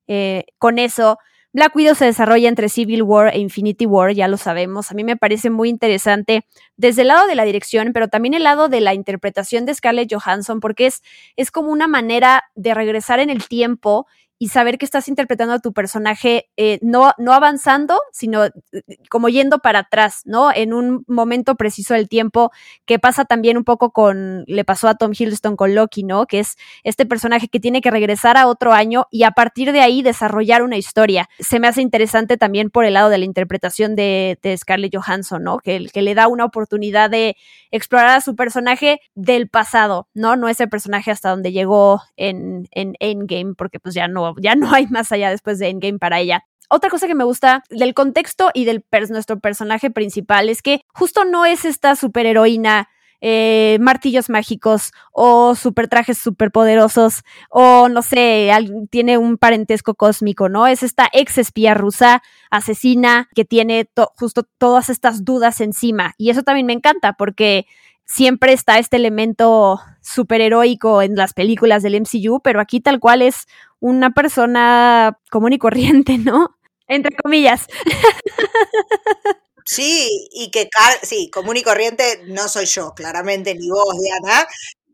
eh, 0.07 0.45
con 0.57 0.79
eso. 0.79 1.19
Black 1.51 1.75
Widow 1.75 1.95
se 1.95 2.05
desarrolla 2.05 2.47
entre 2.47 2.69
Civil 2.69 3.01
War 3.01 3.33
e 3.33 3.39
Infinity 3.39 3.88
War, 3.88 4.13
ya 4.13 4.27
lo 4.27 4.38
sabemos. 4.38 4.91
A 4.91 4.93
mí 4.93 5.03
me 5.03 5.17
parece 5.17 5.49
muy 5.49 5.69
interesante 5.69 6.45
desde 6.77 7.01
el 7.01 7.07
lado 7.07 7.25
de 7.27 7.33
la 7.33 7.43
dirección, 7.43 7.91
pero 7.91 8.07
también 8.07 8.35
el 8.35 8.43
lado 8.43 8.69
de 8.69 8.81
la 8.81 8.93
interpretación 8.93 9.65
de 9.65 9.73
Scarlett 9.73 10.13
Johansson, 10.13 10.59
porque 10.59 10.85
es, 10.85 11.01
es 11.35 11.49
como 11.49 11.71
una 11.71 11.88
manera 11.88 12.43
de 12.53 12.75
regresar 12.75 13.19
en 13.19 13.31
el 13.31 13.47
tiempo 13.47 14.05
y 14.41 14.47
saber 14.47 14.78
que 14.78 14.86
estás 14.86 15.10
interpretando 15.10 15.54
a 15.54 15.60
tu 15.60 15.73
personaje 15.73 16.49
eh, 16.56 16.80
no, 16.82 17.12
no 17.17 17.34
avanzando, 17.34 17.99
sino 18.13 18.45
eh, 18.45 18.52
como 19.10 19.28
yendo 19.28 19.60
para 19.60 19.80
atrás, 19.80 20.21
¿no? 20.23 20.52
En 20.54 20.73
un 20.73 21.04
momento 21.08 21.56
preciso 21.56 21.93
del 21.93 22.08
tiempo, 22.08 22.52
que 22.86 22.99
pasa 22.99 23.25
también 23.25 23.58
un 23.58 23.65
poco 23.65 23.91
con, 23.91 24.45
le 24.47 24.63
pasó 24.63 24.88
a 24.88 24.95
Tom 24.95 25.12
Hiddleston 25.12 25.58
con 25.58 25.75
Loki, 25.75 26.04
¿no? 26.04 26.25
Que 26.25 26.39
es 26.39 26.56
este 26.86 27.06
personaje 27.06 27.49
que 27.49 27.60
tiene 27.60 27.82
que 27.82 27.91
regresar 27.91 28.38
a 28.38 28.47
otro 28.47 28.71
año 28.71 29.08
y 29.12 29.23
a 29.23 29.32
partir 29.32 29.73
de 29.73 29.82
ahí 29.82 30.02
desarrollar 30.02 30.63
una 30.63 30.78
historia. 30.78 31.30
Se 31.39 31.60
me 31.60 31.67
hace 31.67 31.82
interesante 31.82 32.38
también 32.38 32.69
por 32.69 32.86
el 32.86 32.93
lado 32.93 33.10
de 33.10 33.17
la 33.17 33.25
interpretación 33.25 33.97
de, 33.97 34.39
de 34.41 34.58
Scarlett 34.58 34.95
Johansson, 34.95 35.43
¿no? 35.43 35.58
Que, 35.60 35.86
que 35.91 36.02
le 36.02 36.15
da 36.15 36.30
una 36.30 36.45
oportunidad 36.45 37.10
de 37.10 37.36
explorar 37.71 38.17
a 38.17 38.21
su 38.21 38.38
personaje 38.38 39.02
del 39.15 39.49
pasado, 39.49 40.08
¿no? 40.13 40.38
No 40.38 40.47
ese 40.47 40.67
personaje 40.67 41.12
hasta 41.12 41.30
donde 41.30 41.52
llegó 41.52 42.02
en, 42.15 42.69
en 42.71 42.95
Endgame, 43.02 43.54
porque 43.56 43.82
pues 43.82 43.93
ya 43.93 44.08
no 44.08 44.28
ya 44.41 44.55
no 44.55 44.73
hay 44.73 44.87
más 44.87 45.11
allá 45.11 45.29
después 45.29 45.59
de 45.59 45.69
Endgame 45.69 45.99
para 45.99 46.19
ella. 46.19 46.43
Otra 46.69 46.89
cosa 46.89 47.07
que 47.07 47.15
me 47.15 47.23
gusta 47.23 47.63
del 47.69 47.95
contexto 47.95 48.51
y 48.53 48.65
del 48.65 48.85
nuestro 49.09 49.39
personaje 49.39 49.89
principal 49.89 50.49
es 50.49 50.61
que 50.61 50.81
justo 50.93 51.25
no 51.25 51.45
es 51.45 51.65
esta 51.65 51.95
superheroína 51.95 52.89
eh, 53.21 53.77
martillos 53.81 54.29
mágicos 54.29 54.93
o 55.11 55.53
super 55.53 55.89
trajes 55.89 56.17
superpoderosos 56.17 57.23
o 57.49 57.89
no 57.89 58.01
sé, 58.01 58.49
tiene 58.91 59.17
un 59.17 59.37
parentesco 59.37 59.95
cósmico, 59.95 60.47
¿no? 60.47 60.67
Es 60.67 60.83
esta 60.83 61.09
ex 61.11 61.37
espía 61.37 61.73
rusa 61.73 62.21
asesina 62.49 63.27
que 63.35 63.43
tiene 63.43 63.89
justo 64.15 64.43
todas 64.57 64.89
estas 64.89 65.25
dudas 65.25 65.59
encima 65.59 66.13
y 66.17 66.29
eso 66.29 66.43
también 66.43 66.65
me 66.65 66.73
encanta 66.73 67.13
porque 67.13 67.65
siempre 68.05 68.53
está 68.53 68.79
este 68.79 68.95
elemento 68.95 69.81
superheroico 70.01 71.01
en 71.01 71.15
las 71.15 71.33
películas 71.33 71.83
del 71.83 71.99
MCU, 71.99 72.41
pero 72.41 72.61
aquí 72.61 72.79
tal 72.79 72.99
cual 72.99 73.21
es 73.21 73.47
una 73.79 74.11
persona 74.11 75.19
común 75.31 75.53
y 75.53 75.57
corriente, 75.57 76.17
¿no? 76.17 76.57
Entre 76.87 77.15
comillas. 77.15 77.67
Sí, 79.65 80.09
y 80.31 80.49
que, 80.49 80.67
sí, 81.03 81.29
común 81.29 81.55
y 81.57 81.61
corriente 81.61 82.23
no 82.25 82.49
soy 82.49 82.65
yo, 82.65 82.93
claramente, 82.95 83.53
ni 83.53 83.69
vos, 83.69 83.95
Diana, 84.01 84.47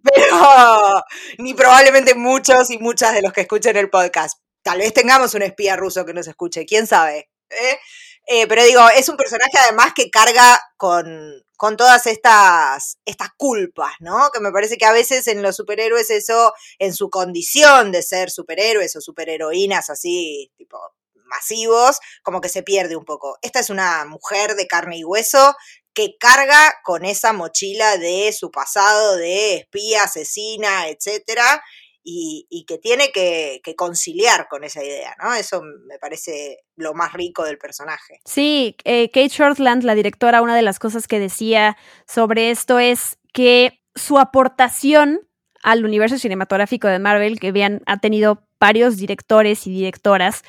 pero 0.03 1.03
ni 1.37 1.53
probablemente 1.53 2.13
muchos 2.13 2.69
y 2.71 2.77
muchas 2.77 3.13
de 3.13 3.21
los 3.21 3.31
que 3.31 3.41
escuchen 3.41 3.77
el 3.77 3.89
podcast. 3.89 4.37
Tal 4.63 4.79
vez 4.79 4.93
tengamos 4.93 5.33
un 5.33 5.43
espía 5.43 5.77
ruso 5.77 6.05
que 6.05 6.13
nos 6.13 6.27
escuche, 6.27 6.65
quién 6.65 6.87
sabe. 6.87 7.29
¿eh? 7.49 7.79
Eh, 8.27 8.47
pero 8.47 8.63
digo, 8.63 8.81
es 8.95 9.07
un 9.09 9.17
personaje 9.17 9.57
además 9.59 9.93
que 9.95 10.09
carga 10.09 10.59
con, 10.77 11.43
con 11.57 11.77
todas 11.77 12.07
estas, 12.07 12.97
estas 13.05 13.29
culpas, 13.37 13.93
¿no? 13.99 14.29
Que 14.33 14.39
me 14.39 14.51
parece 14.51 14.77
que 14.77 14.85
a 14.85 14.91
veces 14.91 15.27
en 15.27 15.41
los 15.43 15.55
superhéroes 15.55 16.09
eso, 16.09 16.53
en 16.79 16.93
su 16.93 17.09
condición 17.09 17.91
de 17.91 18.01
ser 18.01 18.31
superhéroes 18.31 18.95
o 18.95 19.01
superheroínas 19.01 19.89
así, 19.89 20.51
tipo 20.57 20.79
masivos, 21.25 21.99
como 22.23 22.41
que 22.41 22.49
se 22.49 22.63
pierde 22.63 22.95
un 22.95 23.05
poco. 23.05 23.37
Esta 23.41 23.59
es 23.59 23.69
una 23.69 24.05
mujer 24.05 24.55
de 24.55 24.67
carne 24.67 24.97
y 24.97 25.03
hueso 25.03 25.55
que 25.93 26.17
carga 26.19 26.75
con 26.83 27.05
esa 27.05 27.33
mochila 27.33 27.97
de 27.97 28.33
su 28.33 28.51
pasado 28.51 29.15
de 29.15 29.55
espía, 29.55 30.03
asesina, 30.03 30.89
etcétera, 30.89 31.63
y, 32.07 32.65
que 32.67 32.77
tiene 32.77 33.11
que, 33.11 33.61
conciliar 33.75 34.47
con 34.47 34.63
esa 34.63 34.83
idea, 34.83 35.15
¿no? 35.21 35.33
Eso 35.33 35.61
me 35.63 35.97
parece 35.97 36.59
lo 36.75 36.93
más 36.93 37.13
rico 37.13 37.43
del 37.43 37.57
personaje. 37.57 38.21
Sí, 38.25 38.75
eh, 38.83 39.09
Kate 39.09 39.29
Shortland, 39.29 39.83
la 39.83 39.95
directora, 39.95 40.43
una 40.43 40.55
de 40.55 40.61
las 40.61 40.77
cosas 40.77 41.07
que 41.07 41.19
decía 41.19 41.77
sobre 42.07 42.51
esto 42.51 42.77
es 42.77 43.17
que 43.33 43.81
su 43.95 44.19
aportación 44.19 45.27
al 45.63 45.83
universo 45.83 46.19
cinematográfico 46.19 46.87
de 46.87 46.99
Marvel, 46.99 47.39
que 47.39 47.47
habían, 47.47 47.81
ha 47.87 47.97
tenido 47.97 48.47
varios 48.59 48.97
directores 48.97 49.65
y 49.65 49.71
directoras, 49.71 50.43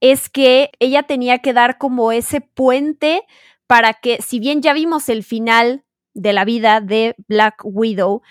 es 0.00 0.30
que 0.30 0.70
ella 0.78 1.02
tenía 1.02 1.40
que 1.40 1.52
dar 1.52 1.76
como 1.76 2.12
ese 2.12 2.40
puente 2.40 3.24
para 3.66 3.94
que, 3.94 4.22
si 4.22 4.38
bien 4.38 4.62
ya 4.62 4.72
vimos 4.72 5.08
el 5.08 5.24
final 5.24 5.84
de 6.14 6.32
la 6.32 6.44
vida 6.44 6.80
de 6.80 7.16
Black 7.26 7.60
Widow, 7.64 8.22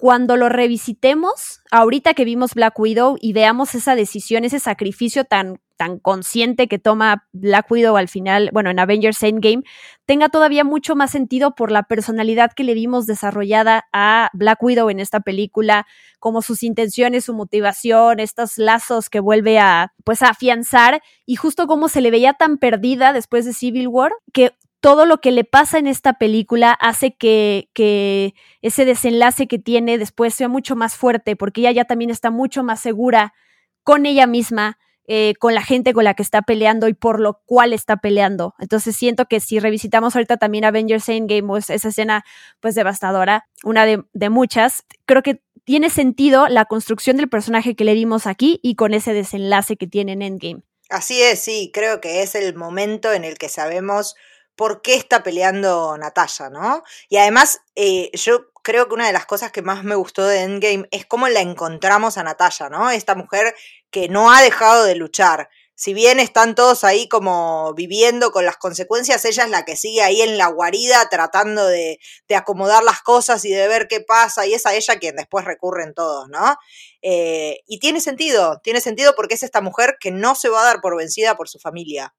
cuando 0.00 0.38
lo 0.38 0.48
revisitemos, 0.48 1.60
ahorita 1.70 2.14
que 2.14 2.24
vimos 2.24 2.54
Black 2.54 2.78
Widow 2.80 3.18
y 3.20 3.34
veamos 3.34 3.74
esa 3.74 3.94
decisión, 3.94 4.46
ese 4.46 4.58
sacrificio 4.58 5.24
tan, 5.24 5.60
tan 5.76 5.98
consciente 5.98 6.68
que 6.68 6.78
toma 6.78 7.26
Black 7.32 7.70
Widow 7.70 7.98
al 7.98 8.08
final, 8.08 8.48
bueno, 8.50 8.70
en 8.70 8.78
Avengers 8.78 9.22
Endgame, 9.22 9.62
tenga 10.06 10.30
todavía 10.30 10.64
mucho 10.64 10.96
más 10.96 11.10
sentido 11.10 11.54
por 11.54 11.70
la 11.70 11.82
personalidad 11.82 12.52
que 12.56 12.64
le 12.64 12.72
vimos 12.72 13.04
desarrollada 13.04 13.84
a 13.92 14.30
Black 14.32 14.62
Widow 14.62 14.88
en 14.88 15.00
esta 15.00 15.20
película, 15.20 15.86
como 16.18 16.40
sus 16.40 16.62
intenciones, 16.62 17.26
su 17.26 17.34
motivación, 17.34 18.20
estos 18.20 18.56
lazos 18.56 19.10
que 19.10 19.20
vuelve 19.20 19.58
a, 19.58 19.92
pues, 20.04 20.22
a 20.22 20.30
afianzar 20.30 21.02
y 21.26 21.36
justo 21.36 21.66
como 21.66 21.88
se 21.88 22.00
le 22.00 22.10
veía 22.10 22.32
tan 22.32 22.56
perdida 22.56 23.12
después 23.12 23.44
de 23.44 23.52
Civil 23.52 23.86
War, 23.86 24.12
que 24.32 24.52
todo 24.80 25.06
lo 25.06 25.20
que 25.20 25.30
le 25.30 25.44
pasa 25.44 25.78
en 25.78 25.86
esta 25.86 26.14
película 26.14 26.72
hace 26.72 27.14
que, 27.14 27.68
que, 27.74 28.34
ese 28.62 28.84
desenlace 28.84 29.46
que 29.46 29.58
tiene 29.58 29.98
después 29.98 30.34
sea 30.34 30.48
mucho 30.48 30.76
más 30.76 30.96
fuerte, 30.96 31.36
porque 31.36 31.60
ella 31.60 31.72
ya 31.72 31.84
también 31.84 32.10
está 32.10 32.30
mucho 32.30 32.62
más 32.62 32.80
segura 32.80 33.34
con 33.82 34.06
ella 34.06 34.26
misma, 34.26 34.78
eh, 35.06 35.34
con 35.38 35.54
la 35.54 35.62
gente 35.62 35.92
con 35.92 36.04
la 36.04 36.14
que 36.14 36.22
está 36.22 36.42
peleando 36.42 36.88
y 36.88 36.94
por 36.94 37.20
lo 37.20 37.40
cual 37.44 37.72
está 37.72 37.98
peleando. 37.98 38.54
Entonces 38.58 38.96
siento 38.96 39.26
que 39.26 39.40
si 39.40 39.58
revisitamos 39.58 40.14
ahorita 40.14 40.36
también 40.36 40.64
Avengers 40.64 41.08
Endgame, 41.08 41.46
pues 41.46 41.70
esa 41.70 41.88
escena 41.88 42.24
pues 42.60 42.74
devastadora, 42.74 43.48
una 43.64 43.86
de, 43.86 44.04
de 44.12 44.30
muchas, 44.30 44.84
creo 45.06 45.22
que 45.22 45.42
tiene 45.64 45.90
sentido 45.90 46.48
la 46.48 46.64
construcción 46.64 47.16
del 47.16 47.28
personaje 47.28 47.74
que 47.74 47.84
le 47.84 47.94
dimos 47.94 48.26
aquí 48.26 48.60
y 48.62 48.76
con 48.76 48.94
ese 48.94 49.12
desenlace 49.12 49.76
que 49.76 49.86
tiene 49.86 50.12
en 50.12 50.22
Endgame. 50.22 50.62
Así 50.88 51.22
es, 51.22 51.38
sí, 51.38 51.70
creo 51.72 52.00
que 52.00 52.22
es 52.22 52.34
el 52.34 52.56
momento 52.56 53.12
en 53.12 53.24
el 53.24 53.38
que 53.38 53.48
sabemos 53.48 54.16
por 54.60 54.82
qué 54.82 54.94
está 54.94 55.22
peleando 55.22 55.96
Natalia, 55.96 56.50
¿no? 56.50 56.84
Y 57.08 57.16
además, 57.16 57.62
eh, 57.76 58.10
yo 58.12 58.52
creo 58.62 58.88
que 58.88 58.92
una 58.92 59.06
de 59.06 59.14
las 59.14 59.24
cosas 59.24 59.50
que 59.52 59.62
más 59.62 59.84
me 59.84 59.94
gustó 59.94 60.26
de 60.26 60.42
Endgame 60.42 60.86
es 60.90 61.06
cómo 61.06 61.28
la 61.28 61.40
encontramos 61.40 62.18
a 62.18 62.24
Natalia, 62.24 62.68
¿no? 62.68 62.90
Esta 62.90 63.14
mujer 63.14 63.54
que 63.90 64.10
no 64.10 64.30
ha 64.30 64.42
dejado 64.42 64.84
de 64.84 64.96
luchar. 64.96 65.48
Si 65.74 65.94
bien 65.94 66.20
están 66.20 66.54
todos 66.54 66.84
ahí 66.84 67.08
como 67.08 67.72
viviendo 67.72 68.32
con 68.32 68.44
las 68.44 68.58
consecuencias, 68.58 69.24
ella 69.24 69.44
es 69.44 69.50
la 69.50 69.64
que 69.64 69.76
sigue 69.76 70.02
ahí 70.02 70.20
en 70.20 70.36
la 70.36 70.48
guarida 70.48 71.08
tratando 71.08 71.66
de, 71.66 71.98
acomodar 72.36 72.82
las 72.84 73.00
cosas 73.00 73.42
y 73.46 73.50
de 73.50 73.66
ver 73.66 73.88
qué 73.88 74.02
pasa, 74.02 74.46
y 74.46 74.52
es 74.52 74.66
a 74.66 74.74
ella 74.74 74.98
quien 74.98 75.16
después 75.16 75.46
recurren 75.46 75.94
todos, 75.94 76.28
¿no? 76.28 76.58
Eh, 77.00 77.60
y 77.66 77.78
tiene 77.78 78.02
sentido, 78.02 78.60
tiene 78.62 78.82
sentido 78.82 79.14
porque 79.16 79.36
es 79.36 79.42
esta 79.42 79.62
mujer 79.62 79.96
que 79.98 80.10
no 80.10 80.34
se 80.34 80.50
va 80.50 80.60
a 80.60 80.64
dar 80.66 80.82
por 80.82 80.98
vencida 80.98 81.34
por 81.34 81.48
su 81.48 81.58
familia. 81.58 82.14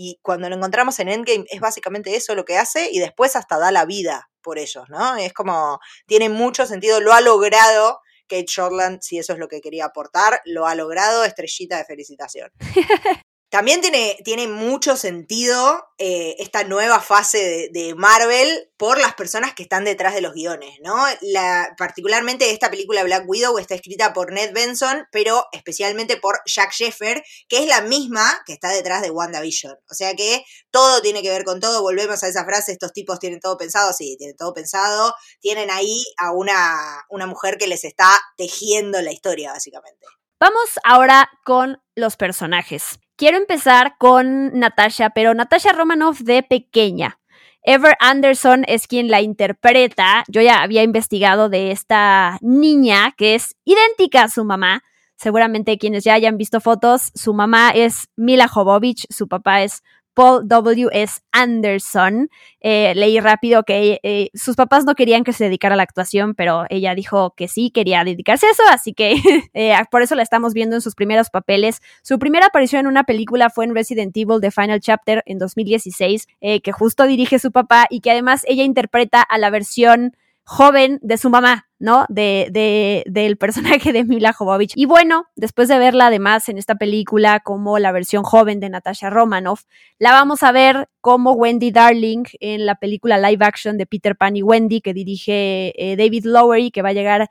Y 0.00 0.20
cuando 0.22 0.48
lo 0.48 0.54
encontramos 0.54 1.00
en 1.00 1.08
Endgame 1.08 1.44
es 1.50 1.58
básicamente 1.58 2.14
eso 2.14 2.36
lo 2.36 2.44
que 2.44 2.56
hace 2.56 2.88
y 2.92 3.00
después 3.00 3.34
hasta 3.34 3.58
da 3.58 3.72
la 3.72 3.84
vida 3.84 4.30
por 4.42 4.56
ellos, 4.56 4.84
¿no? 4.88 5.16
Es 5.16 5.32
como, 5.32 5.80
tiene 6.06 6.28
mucho 6.28 6.66
sentido, 6.66 7.00
lo 7.00 7.12
ha 7.12 7.20
logrado 7.20 7.98
Kate 8.28 8.46
Shortland, 8.46 9.00
si 9.02 9.18
eso 9.18 9.32
es 9.32 9.40
lo 9.40 9.48
que 9.48 9.60
quería 9.60 9.86
aportar, 9.86 10.40
lo 10.44 10.68
ha 10.68 10.76
logrado, 10.76 11.24
estrellita 11.24 11.78
de 11.78 11.84
felicitación. 11.84 12.48
También 13.50 13.80
tiene, 13.80 14.18
tiene 14.24 14.46
mucho 14.46 14.94
sentido 14.94 15.82
eh, 15.96 16.36
esta 16.38 16.64
nueva 16.64 17.00
fase 17.00 17.70
de, 17.72 17.94
Marvel 17.94 18.70
por 18.76 19.00
las 19.00 19.14
personas 19.14 19.54
que 19.54 19.62
están 19.62 19.84
detrás 19.84 20.14
de 20.14 20.20
los 20.20 20.34
guiones, 20.34 20.78
¿no? 20.82 20.94
La, 21.22 21.74
particularmente 21.78 22.50
esta 22.50 22.68
película 22.68 23.02
Black 23.04 23.24
Widow 23.26 23.58
está 23.58 23.74
escrita 23.74 24.12
por 24.12 24.32
Ned 24.32 24.52
Benson, 24.52 25.06
pero 25.10 25.46
especialmente 25.52 26.18
por 26.18 26.40
Jack 26.44 26.72
Sheffer, 26.72 27.24
que 27.48 27.60
es 27.60 27.66
la 27.66 27.80
misma 27.80 28.42
que 28.44 28.52
está 28.52 28.68
detrás 28.68 29.00
de 29.00 29.10
WandaVision. 29.10 29.76
O 29.90 29.94
sea 29.94 30.14
que 30.14 30.44
todo 30.70 31.00
tiene 31.00 31.22
que 31.22 31.30
ver 31.30 31.44
con 31.44 31.58
todo, 31.58 31.80
volvemos 31.80 32.22
a 32.22 32.28
esa 32.28 32.44
frase, 32.44 32.72
estos 32.72 32.92
tipos 32.92 33.18
tienen 33.18 33.40
todo 33.40 33.56
pensado, 33.56 33.94
sí, 33.94 34.16
tienen 34.18 34.36
todo 34.36 34.52
pensado, 34.52 35.14
tienen 35.40 35.70
ahí 35.70 36.04
a 36.18 36.32
una, 36.32 37.06
una 37.08 37.26
mujer 37.26 37.56
que 37.56 37.66
les 37.66 37.84
está 37.84 38.10
tejiendo 38.36 39.00
la 39.00 39.10
historia, 39.10 39.52
básicamente. 39.52 40.06
Vamos 40.38 40.78
ahora 40.84 41.30
con 41.44 41.82
los 41.96 42.16
personajes. 42.16 43.00
Quiero 43.18 43.36
empezar 43.36 43.96
con 43.98 44.56
Natasha, 44.60 45.10
pero 45.10 45.34
Natasha 45.34 45.72
Romanoff 45.72 46.20
de 46.20 46.44
pequeña. 46.44 47.18
Ever 47.62 47.96
Anderson 47.98 48.62
es 48.68 48.86
quien 48.86 49.08
la 49.08 49.20
interpreta. 49.20 50.22
Yo 50.28 50.40
ya 50.40 50.62
había 50.62 50.84
investigado 50.84 51.48
de 51.48 51.72
esta 51.72 52.38
niña 52.42 53.12
que 53.16 53.34
es 53.34 53.56
idéntica 53.64 54.22
a 54.22 54.28
su 54.28 54.44
mamá. 54.44 54.84
Seguramente 55.16 55.78
quienes 55.78 56.04
ya 56.04 56.14
hayan 56.14 56.36
visto 56.36 56.60
fotos, 56.60 57.10
su 57.12 57.34
mamá 57.34 57.70
es 57.70 58.06
Mila 58.14 58.46
Jovovich, 58.46 59.04
su 59.10 59.26
papá 59.26 59.62
es 59.64 59.82
Paul 60.18 60.48
W. 60.48 60.88
S. 60.90 61.20
Anderson. 61.30 62.28
Eh, 62.60 62.92
leí 62.96 63.20
rápido 63.20 63.62
que 63.62 64.00
eh, 64.02 64.30
sus 64.34 64.56
papás 64.56 64.84
no 64.84 64.96
querían 64.96 65.22
que 65.22 65.32
se 65.32 65.44
dedicara 65.44 65.74
a 65.74 65.76
la 65.76 65.84
actuación, 65.84 66.34
pero 66.34 66.64
ella 66.70 66.96
dijo 66.96 67.34
que 67.36 67.46
sí 67.46 67.70
quería 67.70 68.02
dedicarse 68.02 68.46
a 68.46 68.50
eso, 68.50 68.64
así 68.68 68.94
que 68.94 69.12
eh, 69.54 69.76
por 69.92 70.02
eso 70.02 70.16
la 70.16 70.24
estamos 70.24 70.54
viendo 70.54 70.74
en 70.74 70.82
sus 70.82 70.96
primeros 70.96 71.30
papeles. 71.30 71.80
Su 72.02 72.18
primera 72.18 72.46
aparición 72.46 72.80
en 72.80 72.86
una 72.88 73.04
película 73.04 73.48
fue 73.48 73.66
en 73.66 73.76
Resident 73.76 74.16
Evil 74.16 74.40
The 74.40 74.50
Final 74.50 74.80
Chapter 74.80 75.22
en 75.24 75.38
2016, 75.38 76.26
que 76.40 76.72
justo 76.72 77.06
dirige 77.06 77.38
su 77.38 77.52
papá 77.52 77.86
y 77.88 78.00
que 78.00 78.10
además 78.10 78.42
ella 78.48 78.64
interpreta 78.64 79.22
a 79.22 79.38
la 79.38 79.50
versión 79.50 80.16
joven 80.48 80.98
de 81.02 81.18
su 81.18 81.28
mamá, 81.28 81.68
¿no? 81.78 82.06
De, 82.08 82.48
de, 82.50 83.04
del 83.06 83.36
personaje 83.36 83.92
de 83.92 84.04
Mila 84.04 84.32
Jovovich. 84.32 84.72
Y 84.76 84.86
bueno, 84.86 85.26
después 85.36 85.68
de 85.68 85.78
verla 85.78 86.06
además 86.06 86.48
en 86.48 86.56
esta 86.56 86.76
película 86.76 87.40
como 87.40 87.78
la 87.78 87.92
versión 87.92 88.22
joven 88.22 88.58
de 88.58 88.70
Natasha 88.70 89.10
Romanoff, 89.10 89.64
la 89.98 90.12
vamos 90.12 90.42
a 90.42 90.50
ver 90.50 90.88
como 91.02 91.32
Wendy 91.32 91.70
Darling 91.70 92.24
en 92.40 92.64
la 92.64 92.76
película 92.76 93.18
live 93.18 93.44
action 93.44 93.76
de 93.76 93.84
Peter 93.84 94.16
Pan 94.16 94.36
y 94.36 94.42
Wendy 94.42 94.80
que 94.80 94.94
dirige 94.94 95.74
eh, 95.76 95.96
David 95.96 96.24
Lowery, 96.24 96.70
que 96.70 96.80
va 96.80 96.88
a 96.88 96.94
llegar 96.94 97.28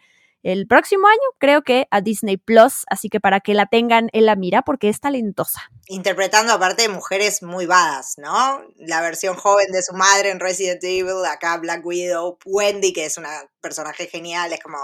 el 0.48 0.66
próximo 0.66 1.08
año, 1.10 1.20
creo 1.40 1.62
que 1.62 1.90
a 1.92 2.00
Disney 2.00 2.38
Plus, 2.38 2.86
así 2.90 3.10
que 3.10 3.20
para 3.20 3.42
que 3.42 3.54
la 3.54 3.66
tengan 3.66 4.08
en 4.14 4.26
la 4.26 4.38
mira 4.38 4.62
porque 4.62 4.88
es 4.88 5.02
talentosa. 5.02 5.60
Interpretando 5.88 6.54
aparte 6.54 6.84
de 6.84 6.88
mujeres 6.88 7.44
muy 7.44 7.66
badas, 7.66 8.14
¿no? 8.18 8.62
La 8.78 9.02
versión 9.02 9.36
joven 9.36 9.74
de 9.74 9.84
su 9.84 9.94
madre 9.94 10.30
en 10.30 10.40
Resident 10.40 10.82
Evil, 10.86 11.26
acá 11.30 11.58
Black 11.58 11.86
Widow, 11.86 12.38
Wendy, 12.46 12.94
que 12.94 13.06
es 13.06 13.18
una 13.18 13.30
personaje 13.60 14.08
genial, 14.08 14.54
es 14.54 14.62
como, 14.62 14.78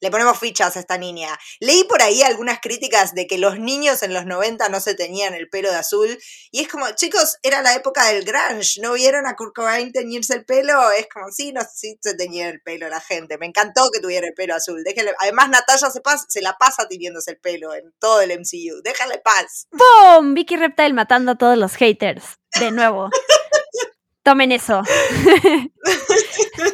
le 0.00 0.10
ponemos 0.10 0.38
fichas 0.38 0.76
a 0.76 0.80
esta 0.80 0.98
niña. 0.98 1.38
Leí 1.60 1.84
por 1.84 2.02
ahí 2.02 2.22
algunas 2.22 2.60
críticas 2.60 3.14
de 3.14 3.26
que 3.26 3.38
los 3.38 3.58
niños 3.58 4.02
en 4.02 4.14
los 4.14 4.26
90 4.26 4.68
no 4.68 4.80
se 4.80 4.94
tenían 4.94 5.34
el 5.34 5.48
pelo 5.48 5.70
de 5.70 5.76
azul, 5.76 6.18
y 6.50 6.60
es 6.60 6.68
como, 6.68 6.90
chicos, 6.92 7.38
era 7.42 7.62
la 7.62 7.74
época 7.74 8.06
del 8.06 8.24
grunge, 8.24 8.80
¿no 8.80 8.92
vieron 8.94 9.26
a 9.26 9.36
Kurt 9.36 9.54
Cobain 9.54 9.92
teñirse 9.92 10.34
el 10.34 10.44
pelo? 10.44 10.90
Es 10.92 11.06
como, 11.12 11.30
sí, 11.30 11.52
no, 11.52 11.60
sí 11.72 11.98
se 12.00 12.14
teñía 12.14 12.48
el 12.48 12.60
pelo 12.60 12.88
la 12.88 13.00
gente, 13.00 13.38
me 13.38 13.46
encantó 13.46 13.90
que 13.92 14.00
tuviera 14.00 14.26
el 14.26 14.34
pelo 14.34 14.54
azul, 14.54 14.82
déjale, 14.84 15.12
además 15.18 15.50
Natalia 15.50 15.90
se, 15.90 16.00
se 16.28 16.42
la 16.42 16.56
pasa 16.56 16.88
tiñéndose 16.88 17.32
el 17.32 17.38
pelo 17.38 17.74
en 17.74 17.92
todo 17.98 18.20
el 18.20 18.30
MCU, 18.30 18.82
déjale 18.82 19.18
paz. 19.18 19.68
¡Pum! 19.70 20.34
Vicky 20.34 20.56
Reptile 20.56 20.92
matando 20.92 21.32
a 21.32 21.34
todos 21.36 21.58
los 21.58 21.74
haters, 21.76 22.38
de 22.58 22.70
nuevo. 22.70 23.10
Tomen 24.24 24.52
eso. 24.52 24.82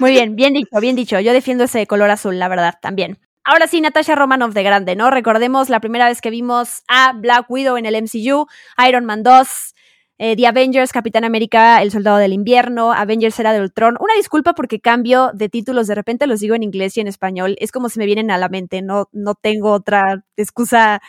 Muy 0.01 0.13
bien, 0.13 0.37
bien 0.37 0.55
dicho, 0.55 0.81
bien 0.81 0.97
dicho. 0.97 1.21
Yo 1.21 1.33
defiendo 1.33 1.65
ese 1.65 1.87
color 1.87 2.11
azul, 2.11 2.39
la 2.39 2.49
verdad, 2.49 2.75
también. 2.81 3.19
Ahora 3.45 3.67
sí, 3.67 3.81
Natasha 3.81 4.15
Romanoff 4.15 4.55
de 4.55 4.63
grande, 4.63 4.97
¿no? 4.97 5.11
Recordemos 5.11 5.71
la 5.71 5.81
primera 5.81 6.07
vez 6.07 6.21
que 6.21 6.31
vimos 6.31 6.83
a 6.89 7.13
Black 7.15 7.51
Widow 7.51 7.77
en 7.79 7.87
el 7.87 7.95
MCU, 7.95 8.47
Iron 8.87 9.07
Man 9.07 9.23
2, 9.23 9.75
eh, 10.19 10.37
The 10.37 10.47
Avengers, 10.47 10.93
Capitán 10.93 11.25
América, 11.25 11.81
El 11.81 11.91
Soldado 11.91 12.19
del 12.19 12.35
Invierno, 12.35 12.93
Avengers 12.93 13.41
Era 13.41 13.55
de 13.55 13.61
Ultron. 13.63 13.97
Una 13.99 14.15
disculpa 14.15 14.53
porque 14.53 14.79
cambio 14.79 15.31
de 15.33 15.49
títulos, 15.49 15.87
de 15.87 15.95
repente 15.95 16.27
los 16.27 16.41
digo 16.41 16.55
en 16.55 16.63
inglés 16.63 16.99
y 16.99 17.01
en 17.01 17.09
español. 17.09 17.57
Es 17.59 17.73
como 17.73 17.89
se 17.89 17.99
me 17.99 18.05
vienen 18.05 18.31
a 18.31 18.37
la 18.37 18.51
mente, 18.51 18.83
no, 18.83 19.09
no 19.13 19.35
tengo 19.35 19.73
otra 19.73 20.23
excusa 20.37 21.01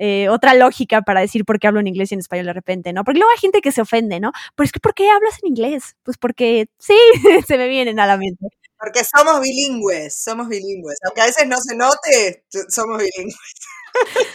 eh, 0.00 0.28
otra 0.30 0.54
lógica 0.54 1.02
para 1.02 1.20
decir 1.20 1.44
por 1.46 1.60
qué 1.60 1.68
hablo 1.68 1.80
en 1.80 1.88
inglés 1.88 2.10
y 2.12 2.14
en 2.16 2.20
español 2.20 2.46
de 2.46 2.54
repente, 2.54 2.92
¿no? 2.94 3.04
Porque 3.04 3.20
luego 3.20 3.32
hay 3.32 3.40
gente 3.40 3.60
que 3.62 3.72
se 3.72 3.82
ofende, 3.82 4.20
¿no? 4.20 4.32
Pero 4.56 4.64
es 4.66 4.72
que 4.72 4.80
¿por 4.80 4.94
qué 4.94 5.10
hablas 5.10 5.38
en 5.42 5.48
inglés? 5.50 5.96
Pues 6.04 6.18
porque 6.18 6.68
sí, 6.78 6.96
se 7.46 7.58
me 7.58 7.68
vienen 7.68 8.00
a 8.00 8.06
la 8.08 8.16
mente. 8.18 8.48
Porque 8.80 9.02
somos 9.04 9.40
bilingües, 9.40 10.22
somos 10.22 10.48
bilingües. 10.48 10.96
Aunque 11.04 11.20
a 11.20 11.26
veces 11.26 11.46
no 11.46 11.58
se 11.60 11.76
note, 11.76 12.44
somos 12.68 12.98
bilingües. 12.98 13.36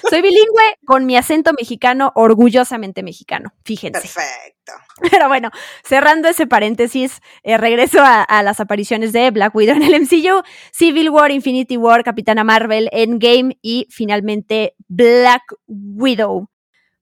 Soy 0.10 0.22
bilingüe 0.22 0.78
con 0.86 1.06
mi 1.06 1.18
acento 1.18 1.52
mexicano, 1.58 2.12
orgullosamente 2.16 3.04
mexicano, 3.04 3.54
fíjense. 3.64 4.00
Perfecto. 4.00 4.74
Pero 5.12 5.28
bueno, 5.28 5.52
cerrando 5.84 6.28
ese 6.28 6.48
paréntesis, 6.48 7.22
eh, 7.44 7.58
regreso 7.58 8.00
a, 8.02 8.44
las 8.44 8.60
apariciones 8.60 9.14
de 9.14 9.32
Black 9.32 9.56
Widow 9.56 9.76
en 9.76 9.84
el 9.84 10.02
MCU, 10.02 10.44
Civil 10.72 11.10
War, 11.10 11.32
Infinity 11.32 11.78
War, 11.78 12.04
Capitana 12.04 12.44
Marvel, 12.44 12.90
Endgame 12.92 13.58
y 13.62 13.88
finalmente 13.90 14.76
Black 14.88 15.44
Widow. 15.68 16.50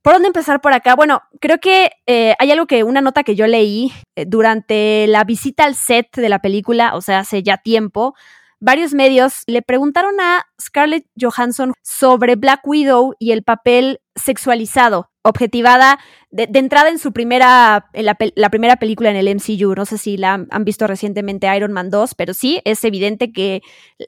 ¿Por 0.04 0.12
dónde 0.14 0.28
empezar 0.28 0.60
por 0.60 0.74
acá? 0.74 0.96
Bueno, 0.96 1.22
creo 1.40 1.60
que 1.60 1.92
eh, 2.08 2.36
hay 2.38 2.52
algo 2.52 2.68
que, 2.68 2.84
una 2.84 3.00
nota 3.00 3.24
que 3.24 3.36
yo 3.36 3.48
leí 3.48 3.94
eh, 4.18 4.26
durante 4.28 5.08
la 5.08 5.24
visita 5.24 5.64
al 5.64 5.76
set 5.76 6.18
de 6.18 6.28
la 6.28 6.40
película, 6.40 6.94
o 6.96 7.00
sea, 7.00 7.20
hace 7.20 7.42
ya 7.42 7.56
tiempo, 7.56 8.14
varios 8.60 8.94
medios 8.94 9.44
le 9.48 9.62
preguntaron 9.62 10.20
a 10.20 10.46
Scarlett 10.62 11.06
Johansson 11.18 11.72
sobre 11.82 12.36
Black 12.36 12.68
Widow 12.68 13.16
y 13.18 13.32
el 13.32 13.44
papel 13.44 14.02
sexualizado, 14.16 15.10
objetivada 15.24 16.00
de, 16.30 16.48
entrada 16.54 16.90
en 16.90 17.00
su 17.00 17.14
primera, 17.14 17.90
la, 17.94 18.50
primera 18.50 18.76
película 18.76 19.10
en 19.10 19.16
el 19.16 19.36
MCU. 19.36 19.74
No 19.76 19.86
sé 19.86 19.98
si 19.98 20.18
la 20.18 20.46
han, 20.50 20.66
visto 20.66 20.86
recientemente 20.88 21.54
Iron 21.56 21.72
Man 21.72 21.90
2, 21.90 22.16
pero 22.16 22.34
sí, 22.34 22.62
es 22.66 22.84
evidente 22.84 23.32
que 23.32 23.62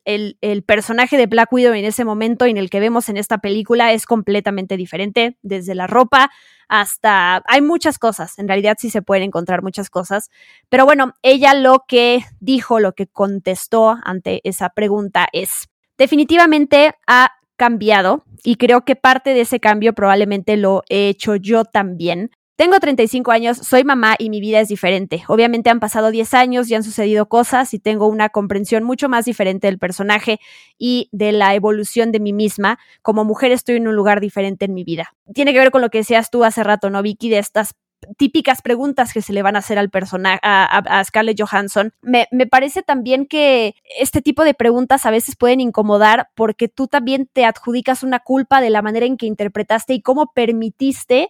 el, 0.06 0.38
el, 0.42 0.64
personaje 0.64 1.18
de 1.18 1.28
Black 1.28 1.52
Widow 1.52 1.74
en 1.74 1.86
ese 1.86 2.06
momento 2.06 2.46
en 2.46 2.58
el 2.58 2.70
que 2.70 2.80
vemos 2.80 3.10
en 3.10 3.18
esta 3.18 3.40
película 3.40 3.94
es 3.94 4.06
completamente 4.06 4.78
diferente, 4.78 5.38
desde 5.42 5.76
la 5.76 5.88
ropa 5.88 6.30
hasta... 6.68 7.44
Hay 7.48 7.62
muchas 7.62 8.00
cosas, 8.00 8.38
en 8.40 8.48
realidad 8.48 8.78
sí 8.80 8.90
se 8.90 9.02
pueden 9.02 9.24
encontrar 9.24 9.62
muchas 9.62 9.90
cosas, 9.90 10.30
pero 10.70 10.86
bueno, 10.86 11.14
ella 11.22 11.54
lo 11.54 11.84
que 11.88 12.26
dijo, 12.40 12.80
lo 12.80 12.94
que 12.94 13.08
contestó 13.08 13.98
ante 14.04 14.42
esa 14.44 14.70
pregunta 14.70 15.28
es, 15.32 15.70
definitivamente 15.98 16.94
ha 17.08 17.32
cambiado 17.58 18.24
y 18.44 18.56
creo 18.56 18.86
que 18.86 18.96
parte 18.96 19.34
de 19.34 19.42
ese 19.42 19.60
cambio 19.60 19.94
probablemente 19.94 20.58
lo 20.58 20.84
he 20.90 21.10
hecho 21.10 21.36
yo 21.36 21.66
también. 21.66 22.32
Tengo 22.58 22.80
35 22.80 23.32
años, 23.32 23.58
soy 23.58 23.84
mamá 23.84 24.16
y 24.18 24.30
mi 24.30 24.40
vida 24.40 24.62
es 24.62 24.70
diferente. 24.70 25.24
Obviamente 25.28 25.70
han 25.70 25.82
pasado 25.82 26.10
10 26.10 26.34
años 26.36 26.70
y 26.70 26.76
han 26.76 26.84
sucedido 26.84 27.28
cosas 27.28 27.74
y 27.74 27.80
tengo 27.80 28.08
una 28.08 28.30
comprensión 28.30 28.84
mucho 28.86 29.10
más 29.10 29.26
diferente 29.26 29.68
del 29.68 29.78
personaje 29.78 30.40
y 30.78 31.10
de 31.12 31.34
la 31.34 31.54
evolución 31.54 32.14
de 32.14 32.22
mí 32.22 32.32
misma. 32.32 32.80
Como 33.02 33.26
mujer 33.26 33.52
estoy 33.52 33.76
en 33.76 33.90
un 33.90 33.96
lugar 33.98 34.22
diferente 34.22 34.64
en 34.64 34.74
mi 34.74 34.86
vida. 34.86 35.14
Tiene 35.34 35.52
que 35.52 35.60
ver 35.60 35.72
con 35.72 35.82
lo 35.82 35.90
que 35.90 35.98
decías 35.98 36.30
tú 36.30 36.46
hace 36.46 36.64
rato, 36.64 36.90
¿no, 36.90 37.02
Vicky? 37.02 37.28
De 37.28 37.40
estas 37.40 37.76
típicas 38.18 38.62
preguntas 38.62 39.14
que 39.14 39.22
se 39.22 39.34
le 39.34 39.42
van 39.42 39.56
a 39.56 39.60
hacer 39.60 39.78
al 39.78 39.90
personaje, 39.90 40.40
a, 40.44 41.04
Scarlett 41.04 41.40
Johansson. 41.40 41.94
Me, 42.02 42.28
me, 42.32 42.48
parece 42.48 42.84
también 42.84 43.26
que 43.26 43.76
este 44.00 44.22
tipo 44.22 44.44
de 44.44 44.54
preguntas 44.54 45.06
a 45.06 45.12
veces 45.12 45.36
pueden 45.36 45.60
incomodar 45.60 46.30
porque 46.36 46.68
tú 46.68 46.88
también 46.88 47.30
te 47.32 47.46
adjudicas 47.46 48.04
una 48.04 48.20
culpa 48.20 48.62
de 48.62 48.70
la 48.70 48.82
manera 48.82 49.06
en 49.06 49.18
que 49.18 49.26
interpretaste 49.26 49.94
y 49.94 50.02
cómo 50.02 50.32
permitiste 50.34 51.30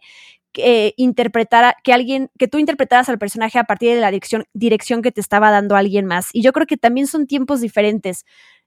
eh, 0.58 0.94
interpretara, 0.96 1.76
que 1.84 1.92
alguien, 1.92 2.30
que 2.40 2.48
tú 2.48 2.58
interpretaras 2.60 3.10
al 3.10 3.20
personaje 3.20 3.60
a 3.60 3.66
partir 3.66 3.94
de 3.94 4.00
la 4.00 4.10
dirección, 4.10 4.46
dirección 4.54 5.02
que 5.02 5.12
te 5.12 5.20
estaba 5.20 5.52
dando 5.52 5.76
alguien 5.76 6.06
más. 6.06 6.30
Y 6.32 6.42
yo 6.42 6.54
creo 6.54 6.66
que 6.66 6.78
también 6.78 7.08
son 7.08 7.28
tiempos 7.28 7.60
diferentes. 7.62 8.26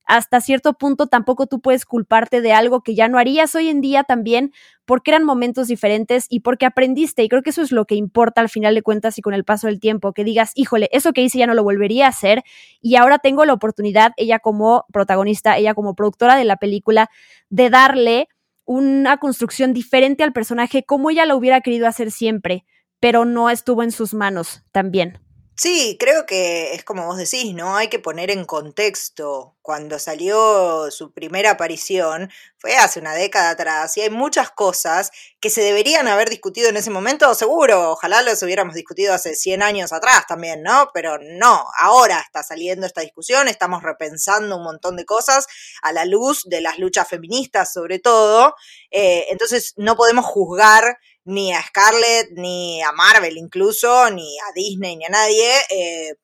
Hasta 0.09 0.41
cierto 0.41 0.73
punto 0.73 1.07
tampoco 1.07 1.47
tú 1.47 1.61
puedes 1.61 1.85
culparte 1.85 2.41
de 2.41 2.55
algo 2.55 2.81
que 2.81 2.95
ya 2.95 3.09
no 3.09 3.19
harías 3.19 3.55
hoy 3.55 3.69
en 3.69 3.83
día 3.83 4.05
también, 4.05 4.53
porque 4.87 5.11
eran 5.11 5.23
momentos 5.23 5.69
diferentes 5.69 6.25
y 6.31 6.41
porque 6.41 6.65
aprendiste. 6.65 7.23
Y 7.23 7.29
creo 7.29 7.43
que 7.43 7.51
eso 7.51 7.61
es 7.61 7.73
lo 7.73 7.85
que 7.85 7.95
importa 7.95 8.41
al 8.41 8.49
final 8.49 8.75
de 8.75 8.81
cuentas 8.81 9.19
y 9.19 9.21
con 9.21 9.35
el 9.35 9.45
paso 9.45 9.67
del 9.67 9.81
tiempo, 9.81 10.15
que 10.15 10.25
digas, 10.25 10.53
híjole, 10.55 10.89
eso 10.93 11.13
que 11.13 11.21
hice 11.21 11.37
ya 11.37 11.47
no 11.47 11.53
lo 11.53 11.63
volvería 11.63 12.07
a 12.07 12.09
hacer 12.09 12.43
y 12.81 12.97
ahora 12.97 13.19
tengo 13.19 13.45
la 13.45 13.53
oportunidad, 13.53 14.13
ella 14.17 14.39
como 14.39 14.87
protagonista, 14.91 15.59
ella 15.59 15.75
como 15.75 15.95
productora 15.95 16.37
de 16.37 16.47
la 16.47 16.57
película, 16.57 17.11
de 17.51 17.69
darle 17.69 18.29
una 18.65 19.19
construcción 19.19 19.75
diferente 19.75 20.25
al 20.25 20.33
personaje 20.33 20.85
como 20.85 21.11
ella 21.11 21.27
lo 21.27 21.37
hubiera 21.37 21.61
querido 21.61 21.87
hacer 21.87 22.11
siempre, 22.11 22.65
pero 22.99 23.27
no 23.27 23.51
estuvo 23.51 23.83
en 23.83 23.93
sus 23.93 24.15
manos 24.15 24.63
también. 24.73 25.19
Sí, 25.61 25.97
creo 25.99 26.25
que 26.25 26.73
es 26.75 26.85
como 26.85 27.05
vos 27.07 27.17
decís, 27.17 27.53
¿no? 27.53 27.77
Hay 27.77 27.89
que 27.89 27.99
poner 27.99 28.31
en 28.31 28.45
contexto. 28.45 29.57
Cuando 29.61 29.99
salió 29.99 30.89
su 30.93 31.11
primera 31.13 31.51
aparición, 31.51 32.31
fue 32.59 32.77
hace 32.77 33.01
una 33.01 33.13
década 33.15 33.51
atrás, 33.51 33.97
y 33.97 34.03
hay 34.03 34.11
muchas 34.11 34.53
cosas 34.53 35.11
que 35.41 35.51
se 35.51 35.61
deberían 35.63 36.07
haber 36.07 36.31
discutido 36.31 36.69
en 36.69 36.77
ese 36.77 36.91
momento, 36.91 37.35
seguro, 37.35 37.91
ojalá 37.91 38.23
los 38.23 38.41
hubiéramos 38.45 38.75
discutido 38.77 39.13
hace 39.13 39.35
100 39.35 39.63
años 39.65 39.93
atrás 39.93 40.27
también, 40.29 40.63
¿no? 40.63 40.91
Pero 40.95 41.19
no, 41.19 41.65
ahora 41.81 42.21
está 42.21 42.45
saliendo 42.45 42.87
esta 42.87 43.01
discusión, 43.01 43.49
estamos 43.49 43.83
repensando 43.83 44.57
un 44.57 44.63
montón 44.63 44.95
de 44.97 45.05
cosas 45.07 45.49
a 45.83 45.93
la 45.93 46.05
luz 46.05 46.45
de 46.45 46.61
las 46.61 46.79
luchas 46.79 47.09
feministas 47.09 47.73
sobre 47.73 47.99
todo, 47.99 48.55
eh, 48.93 49.27
entonces 49.31 49.75
no 49.77 49.97
podemos 49.97 50.25
juzgar 50.25 50.99
ni 51.29 51.53
a 51.53 51.62
Scarlett, 51.62 52.31
ni 52.33 52.83
a 52.83 52.91
Marvel 52.93 53.37
incluso, 53.37 54.11
ni 54.11 54.39
a 54.39 54.53
Disney, 54.55 54.97
ni 54.97 55.05
a 55.05 55.11
nadie, 55.11 55.53
eh, 55.68 56.14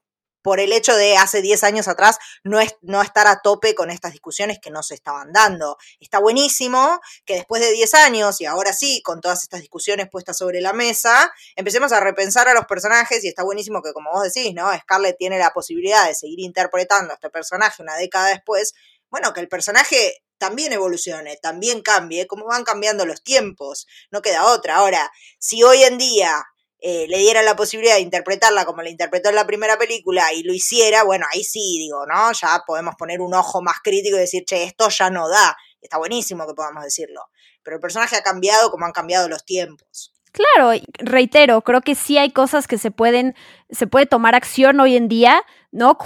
por 0.41 0.61
el 0.61 0.73
hecho 0.73 0.97
de 0.97 1.19
hace 1.19 1.43
10 1.43 1.63
años 1.65 1.89
atrás 1.89 2.19
no, 2.43 2.59
es, 2.59 2.77
no 2.81 3.03
estar 3.03 3.27
a 3.27 3.41
tope 3.43 3.75
con 3.75 3.91
estas 3.91 4.13
discusiones 4.13 4.59
que 4.63 4.71
no 4.71 4.83
se 4.83 4.95
estaban 4.95 5.31
dando. 5.31 5.77
Está 6.01 6.21
buenísimo 6.21 7.01
que 7.27 7.35
después 7.35 7.61
de 7.61 7.73
10 7.73 7.95
años, 7.95 8.41
y 8.41 8.47
ahora 8.47 8.73
sí, 8.73 9.03
con 9.03 9.21
todas 9.21 9.43
estas 9.43 9.61
discusiones 9.61 10.09
puestas 10.11 10.39
sobre 10.39 10.63
la 10.63 10.73
mesa, 10.73 11.31
empecemos 11.55 11.93
a 11.93 12.01
repensar 12.01 12.49
a 12.49 12.55
los 12.55 12.65
personajes 12.65 13.23
y 13.25 13.29
está 13.29 13.43
buenísimo 13.43 13.83
que, 13.83 13.93
como 13.93 14.11
vos 14.11 14.23
decís, 14.23 14.55
¿no? 14.55 14.71
Scarlett 14.79 15.19
tiene 15.19 15.39
la 15.39 15.51
posibilidad 15.51 16.07
de 16.07 16.15
seguir 16.15 16.41
interpretando 16.41 17.13
a 17.13 17.15
este 17.15 17.29
personaje 17.29 17.83
una 17.83 17.97
década 17.97 18.29
después. 18.29 18.73
Bueno, 19.11 19.35
que 19.35 19.41
el 19.41 19.49
personaje 19.49 20.24
también 20.39 20.73
evolucione, 20.73 21.37
también 21.37 21.83
cambie, 21.83 22.27
como 22.27 22.47
van 22.47 22.65
cambiando 22.65 23.07
los 23.07 23.23
tiempos, 23.23 23.87
no 24.11 24.23
queda 24.23 24.47
otra. 24.47 24.77
Ahora, 24.77 25.11
si 25.39 25.63
hoy 25.63 25.83
en 25.83 25.99
día 25.99 26.45
eh, 26.81 27.07
le 27.09 27.19
diera 27.19 27.43
la 27.43 27.57
posibilidad 27.57 27.95
de 27.95 28.03
interpretarla 28.03 28.65
como 28.65 28.83
la 28.83 28.91
interpretó 28.91 29.31
en 29.31 29.37
la 29.37 29.47
primera 29.47 29.79
película 29.79 30.33
y 30.33 30.43
lo 30.43 30.53
hiciera, 30.53 31.03
bueno, 31.03 31.27
ahí 31.33 31.43
sí, 31.43 31.79
digo, 31.79 32.07
¿no? 32.07 32.33
Ya 32.33 32.63
podemos 32.67 32.95
poner 32.99 33.21
un 33.21 33.35
ojo 33.35 33.63
más 33.63 33.77
crítico 33.83 34.17
y 34.17 34.21
decir, 34.21 34.45
che, 34.45 34.65
esto 34.65 34.89
ya 34.91 35.11
no 35.11 35.29
da. 35.29 35.57
Está 35.81 35.99
buenísimo 35.99 36.47
que 36.47 36.55
podamos 36.55 36.85
decirlo. 36.85 37.23
Pero 37.63 37.77
el 37.77 37.81
personaje 37.81 38.17
ha 38.17 38.23
cambiado 38.23 38.71
como 38.71 38.87
han 38.87 38.93
cambiado 38.93 39.29
los 39.29 39.45
tiempos. 39.45 40.14
Claro, 40.35 40.73
reitero, 40.99 41.63
creo 41.63 41.81
que 41.81 41.95
sí 41.95 42.19
hay 42.19 42.33
cosas 42.33 42.67
que 42.67 42.77
se 42.77 42.91
pueden, 42.91 43.37
se 43.71 43.87
puede 43.87 44.07
tomar 44.07 44.35
acción 44.35 44.81
hoy 44.81 44.97
en 44.97 45.07
día, 45.07 45.43
¿no? 45.71 45.97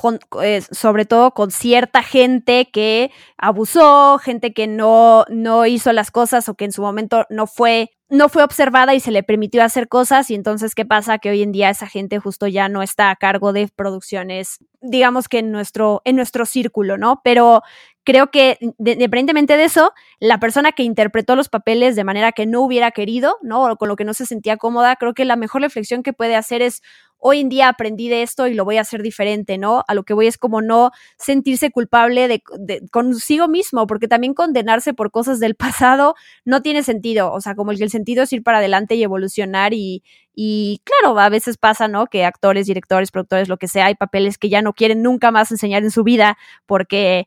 Eh, 0.43 0.61
sobre 0.71 1.07
todo 1.07 1.31
con 1.33 1.51
cierta 1.51 2.03
gente 2.03 2.69
que 2.71 3.11
abusó, 3.39 4.19
gente 4.19 4.53
que 4.53 4.67
no, 4.67 5.25
no 5.31 5.65
hizo 5.65 5.95
las 5.95 6.11
cosas 6.11 6.47
o 6.51 6.57
que 6.57 6.67
en 6.67 6.73
su 6.73 6.83
momento 6.83 7.25
no 7.31 7.47
fue, 7.47 7.89
no 8.11 8.29
fue 8.29 8.43
observada 8.45 8.95
y 8.95 9.01
se 9.01 9.13
le 9.13 9.23
permitió 9.23 9.65
hacer 9.65 9.89
cosas. 9.89 10.31
Y 10.31 10.35
entonces, 10.35 10.75
¿qué 10.75 10.85
pasa? 10.85 11.17
Que 11.17 11.31
hoy 11.31 11.43
en 11.43 11.51
día 11.53 11.71
esa 11.71 11.87
gente 11.87 12.19
justo 12.19 12.47
ya 12.47 12.69
no 12.69 12.83
está 12.83 13.09
a 13.11 13.17
cargo 13.17 13.55
de 13.55 13.69
producciones, 13.75 14.59
digamos 14.83 15.29
que 15.31 15.39
en 15.39 15.53
nuestro, 15.53 16.03
en 16.05 16.17
nuestro 16.17 16.45
círculo, 16.45 16.99
¿no? 16.99 17.23
Pero 17.25 17.63
creo 18.09 18.31
que 18.31 18.57
independientemente 18.61 19.59
de 19.59 19.65
eso, 19.65 19.93
la 20.19 20.41
persona 20.41 20.73
que 20.73 20.83
interpretó 20.83 21.37
los 21.37 21.51
papeles 21.51 21.95
de 21.95 22.05
manera 22.05 22.33
que 22.33 22.47
no 22.47 22.63
hubiera 22.63 22.91
querido, 22.91 23.37
¿no? 23.43 23.65
O 23.65 23.77
con 23.77 23.87
lo 23.87 23.97
que 23.97 24.07
no 24.07 24.15
se 24.15 24.25
sentía 24.25 24.57
cómoda, 24.57 24.97
creo 24.97 25.13
que 25.13 25.27
la 25.27 25.37
mejor 25.37 25.61
reflexión 25.61 26.03
que 26.03 26.15
puede 26.15 26.35
hacer 26.35 26.63
es, 26.63 26.81
hoy 27.19 27.41
en 27.41 27.51
día 27.51 27.69
aprendí 27.69 28.09
de 28.09 28.23
esto 28.23 28.47
y 28.47 28.55
lo 28.55 28.65
voy 28.65 28.79
a 28.79 28.81
hacer 28.81 29.03
diferente, 29.03 29.59
¿no? 29.59 29.85
A 29.89 29.93
lo 29.93 30.05
que 30.05 30.15
voy 30.15 30.27
es 30.27 30.39
como 30.39 30.63
no 30.63 30.91
sentirse 31.19 31.71
culpable 31.71 32.29
de, 32.29 32.43
consigo 32.91 33.47
mismo, 33.47 33.87
porque 33.87 34.09
también 34.09 34.33
condenarse 34.33 34.95
por 34.95 35.11
cosas 35.11 35.39
del 35.39 35.55
pasado 35.55 36.15
no 36.47 36.63
tiene 36.63 36.85
sentido, 36.85 37.31
o 37.31 37.43
sea, 37.43 37.55
como 37.57 37.73
el 37.73 37.77
que 37.77 37.85
el 37.85 37.91
sentido 37.91 38.23
es 38.23 38.33
ir 38.33 38.43
para 38.43 38.57
adelante 38.57 38.95
y 38.95 39.03
evolucionar 39.03 39.75
y, 39.75 40.03
y 40.35 40.81
claro, 40.83 41.19
a 41.19 41.29
veces 41.29 41.59
pasa, 41.59 41.89
¿no? 41.89 42.07
Que 42.07 42.25
actores, 42.25 42.67
directores, 42.69 43.11
productores, 43.11 43.51
lo 43.51 43.59
que 43.59 43.69
sea, 43.69 43.85
hay 43.85 43.97
papeles 43.97 44.39
que 44.39 44.49
ya 44.49 44.63
no 44.63 44.73
quieren 44.73 45.03
nunca 45.03 45.31
más 45.31 45.51
enseñar 45.51 45.83
en 45.83 45.91
su 45.91 46.05
vida 46.05 46.39
porque 46.65 47.27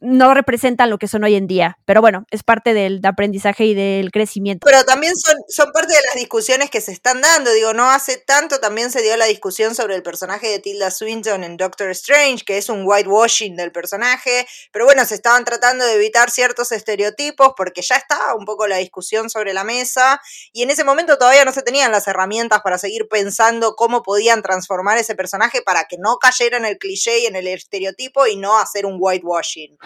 no 0.00 0.32
representan 0.34 0.90
lo 0.90 0.98
que 0.98 1.08
son 1.08 1.24
hoy 1.24 1.34
en 1.34 1.46
día. 1.46 1.78
Pero 1.84 2.00
bueno, 2.00 2.24
es 2.30 2.42
parte 2.42 2.74
del 2.74 3.00
aprendizaje 3.04 3.64
y 3.66 3.74
del 3.74 4.10
crecimiento. 4.10 4.64
Pero 4.64 4.84
también 4.84 5.12
son, 5.16 5.70
parte 5.72 5.94
de 5.94 6.02
las 6.06 6.14
discusiones 6.14 6.70
que 6.70 6.80
se 6.80 6.92
están 6.92 7.20
dando. 7.20 7.52
Digo, 7.52 7.74
no 7.74 7.90
hace 7.90 8.16
tanto 8.16 8.60
también 8.60 8.90
se 8.90 9.02
dio 9.02 9.16
la 9.16 9.26
discusión 9.26 9.74
sobre 9.74 9.94
el 9.94 10.02
personaje 10.02 10.48
de 10.48 10.58
Tilda 10.58 10.90
Swinton 10.90 11.44
en 11.44 11.56
Doctor 11.56 11.90
Strange, 11.90 12.44
que 12.44 12.58
es 12.58 12.68
un 12.68 12.82
whitewashing 12.84 13.56
del 13.56 13.72
personaje. 13.72 14.46
Pero 14.72 14.86
bueno, 14.86 15.04
se 15.04 15.14
estaban 15.14 15.44
tratando 15.44 15.84
de 15.84 15.94
evitar 15.94 16.30
ciertos 16.30 16.72
estereotipos 16.72 17.52
porque 17.56 17.82
ya 17.82 17.96
estaba 17.96 18.34
un 18.34 18.46
poco 18.46 18.66
la 18.66 18.78
discusión 18.78 19.28
sobre 19.28 19.52
la 19.52 19.64
mesa. 19.64 20.20
Y 20.52 20.62
en 20.62 20.70
ese 20.70 20.84
momento 20.84 21.18
todavía 21.18 21.44
no 21.44 21.52
se 21.52 21.62
tenían 21.62 21.92
las 21.92 22.08
herramientas 22.08 22.60
para 22.62 22.78
seguir 22.78 23.06
pensando 23.08 23.76
cómo 23.76 24.02
podían 24.02 24.42
transformar 24.42 24.98
ese 24.98 25.14
personaje 25.14 25.60
para 25.62 25.84
que 25.84 25.96
no 25.98 26.16
cayera 26.16 26.56
en 26.56 26.64
el 26.64 26.78
cliché 26.78 27.20
y 27.20 27.26
en 27.26 27.36
el 27.36 27.46
estereotipo 27.46 28.26
y 28.26 28.36
no 28.36 28.58
hacer 28.58 28.86
un 28.86 28.96
whitewashing. 28.98 29.76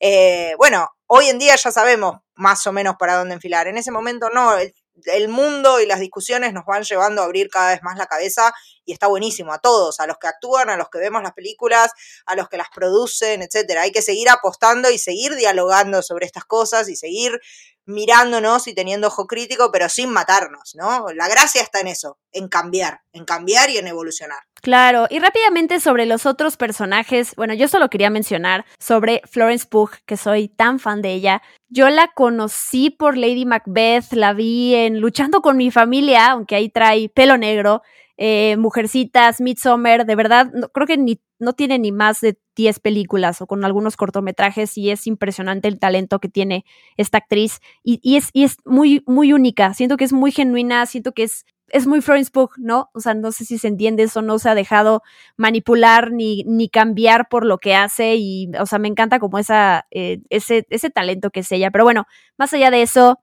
Eh, 0.00 0.54
bueno, 0.58 0.88
hoy 1.06 1.28
en 1.28 1.38
día 1.38 1.56
ya 1.56 1.70
sabemos 1.70 2.16
más 2.34 2.66
o 2.66 2.72
menos 2.72 2.96
para 2.98 3.16
dónde 3.16 3.34
enfilar. 3.34 3.68
En 3.68 3.76
ese 3.76 3.90
momento 3.90 4.28
no, 4.30 4.56
el, 4.56 4.74
el, 5.06 5.28
mundo 5.28 5.80
y 5.80 5.86
las 5.86 6.00
discusiones 6.00 6.52
nos 6.52 6.64
van 6.64 6.82
llevando 6.82 7.22
a 7.22 7.24
abrir 7.24 7.48
cada 7.48 7.70
vez 7.70 7.82
más 7.82 7.96
la 7.96 8.06
cabeza 8.06 8.52
y 8.84 8.92
está 8.92 9.06
buenísimo 9.06 9.52
a 9.52 9.58
todos, 9.58 10.00
a 10.00 10.06
los 10.06 10.18
que 10.18 10.26
actúan, 10.26 10.70
a 10.70 10.76
los 10.76 10.88
que 10.88 10.98
vemos 10.98 11.22
las 11.22 11.32
películas, 11.32 11.92
a 12.26 12.36
los 12.36 12.48
que 12.48 12.56
las 12.56 12.68
producen, 12.74 13.42
etcétera. 13.42 13.82
Hay 13.82 13.92
que 13.92 14.02
seguir 14.02 14.28
apostando 14.28 14.90
y 14.90 14.98
seguir 14.98 15.34
dialogando 15.34 16.02
sobre 16.02 16.26
estas 16.26 16.44
cosas 16.44 16.88
y 16.88 16.96
seguir 16.96 17.40
mirándonos 17.86 18.66
y 18.66 18.74
teniendo 18.74 19.08
ojo 19.08 19.26
crítico, 19.26 19.70
pero 19.72 19.88
sin 19.88 20.10
matarnos, 20.10 20.74
¿no? 20.74 21.06
La 21.14 21.28
gracia 21.28 21.62
está 21.62 21.80
en 21.80 21.88
eso, 21.88 22.18
en 22.32 22.48
cambiar, 22.48 23.00
en 23.12 23.24
cambiar 23.24 23.70
y 23.70 23.78
en 23.78 23.86
evolucionar. 23.86 24.38
Claro, 24.62 25.06
y 25.10 25.18
rápidamente 25.18 25.78
sobre 25.78 26.06
los 26.06 26.24
otros 26.24 26.56
personajes, 26.56 27.34
bueno, 27.36 27.52
yo 27.52 27.68
solo 27.68 27.90
quería 27.90 28.08
mencionar 28.08 28.64
sobre 28.78 29.20
Florence 29.30 29.66
Pugh, 29.66 29.90
que 30.06 30.16
soy 30.16 30.48
tan 30.48 30.80
fan 30.80 31.02
de 31.02 31.12
ella. 31.12 31.42
Yo 31.68 31.90
la 31.90 32.08
conocí 32.14 32.88
por 32.88 33.18
Lady 33.18 33.44
Macbeth, 33.44 34.12
la 34.12 34.32
vi 34.32 34.74
en 34.74 35.00
Luchando 35.00 35.42
con 35.42 35.58
mi 35.58 35.70
familia, 35.70 36.30
aunque 36.30 36.54
ahí 36.54 36.70
trae 36.70 37.10
pelo 37.10 37.36
negro, 37.36 37.82
eh, 38.16 38.56
Mujercitas, 38.56 39.40
Midsommar, 39.40 40.06
de 40.06 40.16
verdad, 40.16 40.50
creo 40.72 40.86
que 40.86 40.96
ni, 40.96 41.20
no 41.38 41.52
tiene 41.52 41.78
ni 41.78 41.92
más 41.92 42.20
de 42.20 42.38
10 42.56 42.80
películas 42.80 43.40
o 43.40 43.46
con 43.46 43.64
algunos 43.64 43.96
cortometrajes 43.96 44.78
y 44.78 44.90
es 44.90 45.06
impresionante 45.06 45.68
el 45.68 45.78
talento 45.78 46.20
que 46.20 46.28
tiene 46.28 46.64
esta 46.96 47.18
actriz 47.18 47.60
y, 47.82 48.16
es, 48.16 48.30
y 48.32 48.44
es 48.44 48.56
muy, 48.64 49.02
muy 49.06 49.32
única, 49.32 49.74
siento 49.74 49.96
que 49.96 50.04
es 50.04 50.12
muy 50.12 50.30
genuina, 50.30 50.86
siento 50.86 51.12
que 51.12 51.24
es, 51.24 51.44
es 51.68 51.86
muy 51.86 52.00
Florence 52.02 52.30
Pugh, 52.30 52.50
¿no? 52.56 52.90
O 52.94 53.00
sea, 53.00 53.14
no 53.14 53.32
sé 53.32 53.44
si 53.44 53.58
se 53.58 53.68
entiende 53.68 54.04
eso, 54.04 54.22
no 54.22 54.38
se 54.38 54.48
ha 54.48 54.54
dejado 54.54 55.02
manipular 55.36 56.12
ni, 56.12 56.44
ni 56.44 56.68
cambiar 56.68 57.28
por 57.28 57.44
lo 57.44 57.58
que 57.58 57.74
hace 57.74 58.14
y, 58.16 58.50
o 58.60 58.66
sea, 58.66 58.78
me 58.78 58.88
encanta 58.88 59.18
como 59.18 59.38
esa, 59.38 59.86
eh, 59.90 60.20
ese, 60.30 60.66
ese 60.70 60.90
talento 60.90 61.30
que 61.30 61.40
es 61.40 61.50
ella, 61.50 61.70
pero 61.72 61.84
bueno, 61.84 62.06
más 62.38 62.52
allá 62.52 62.70
de 62.70 62.82
eso, 62.82 63.18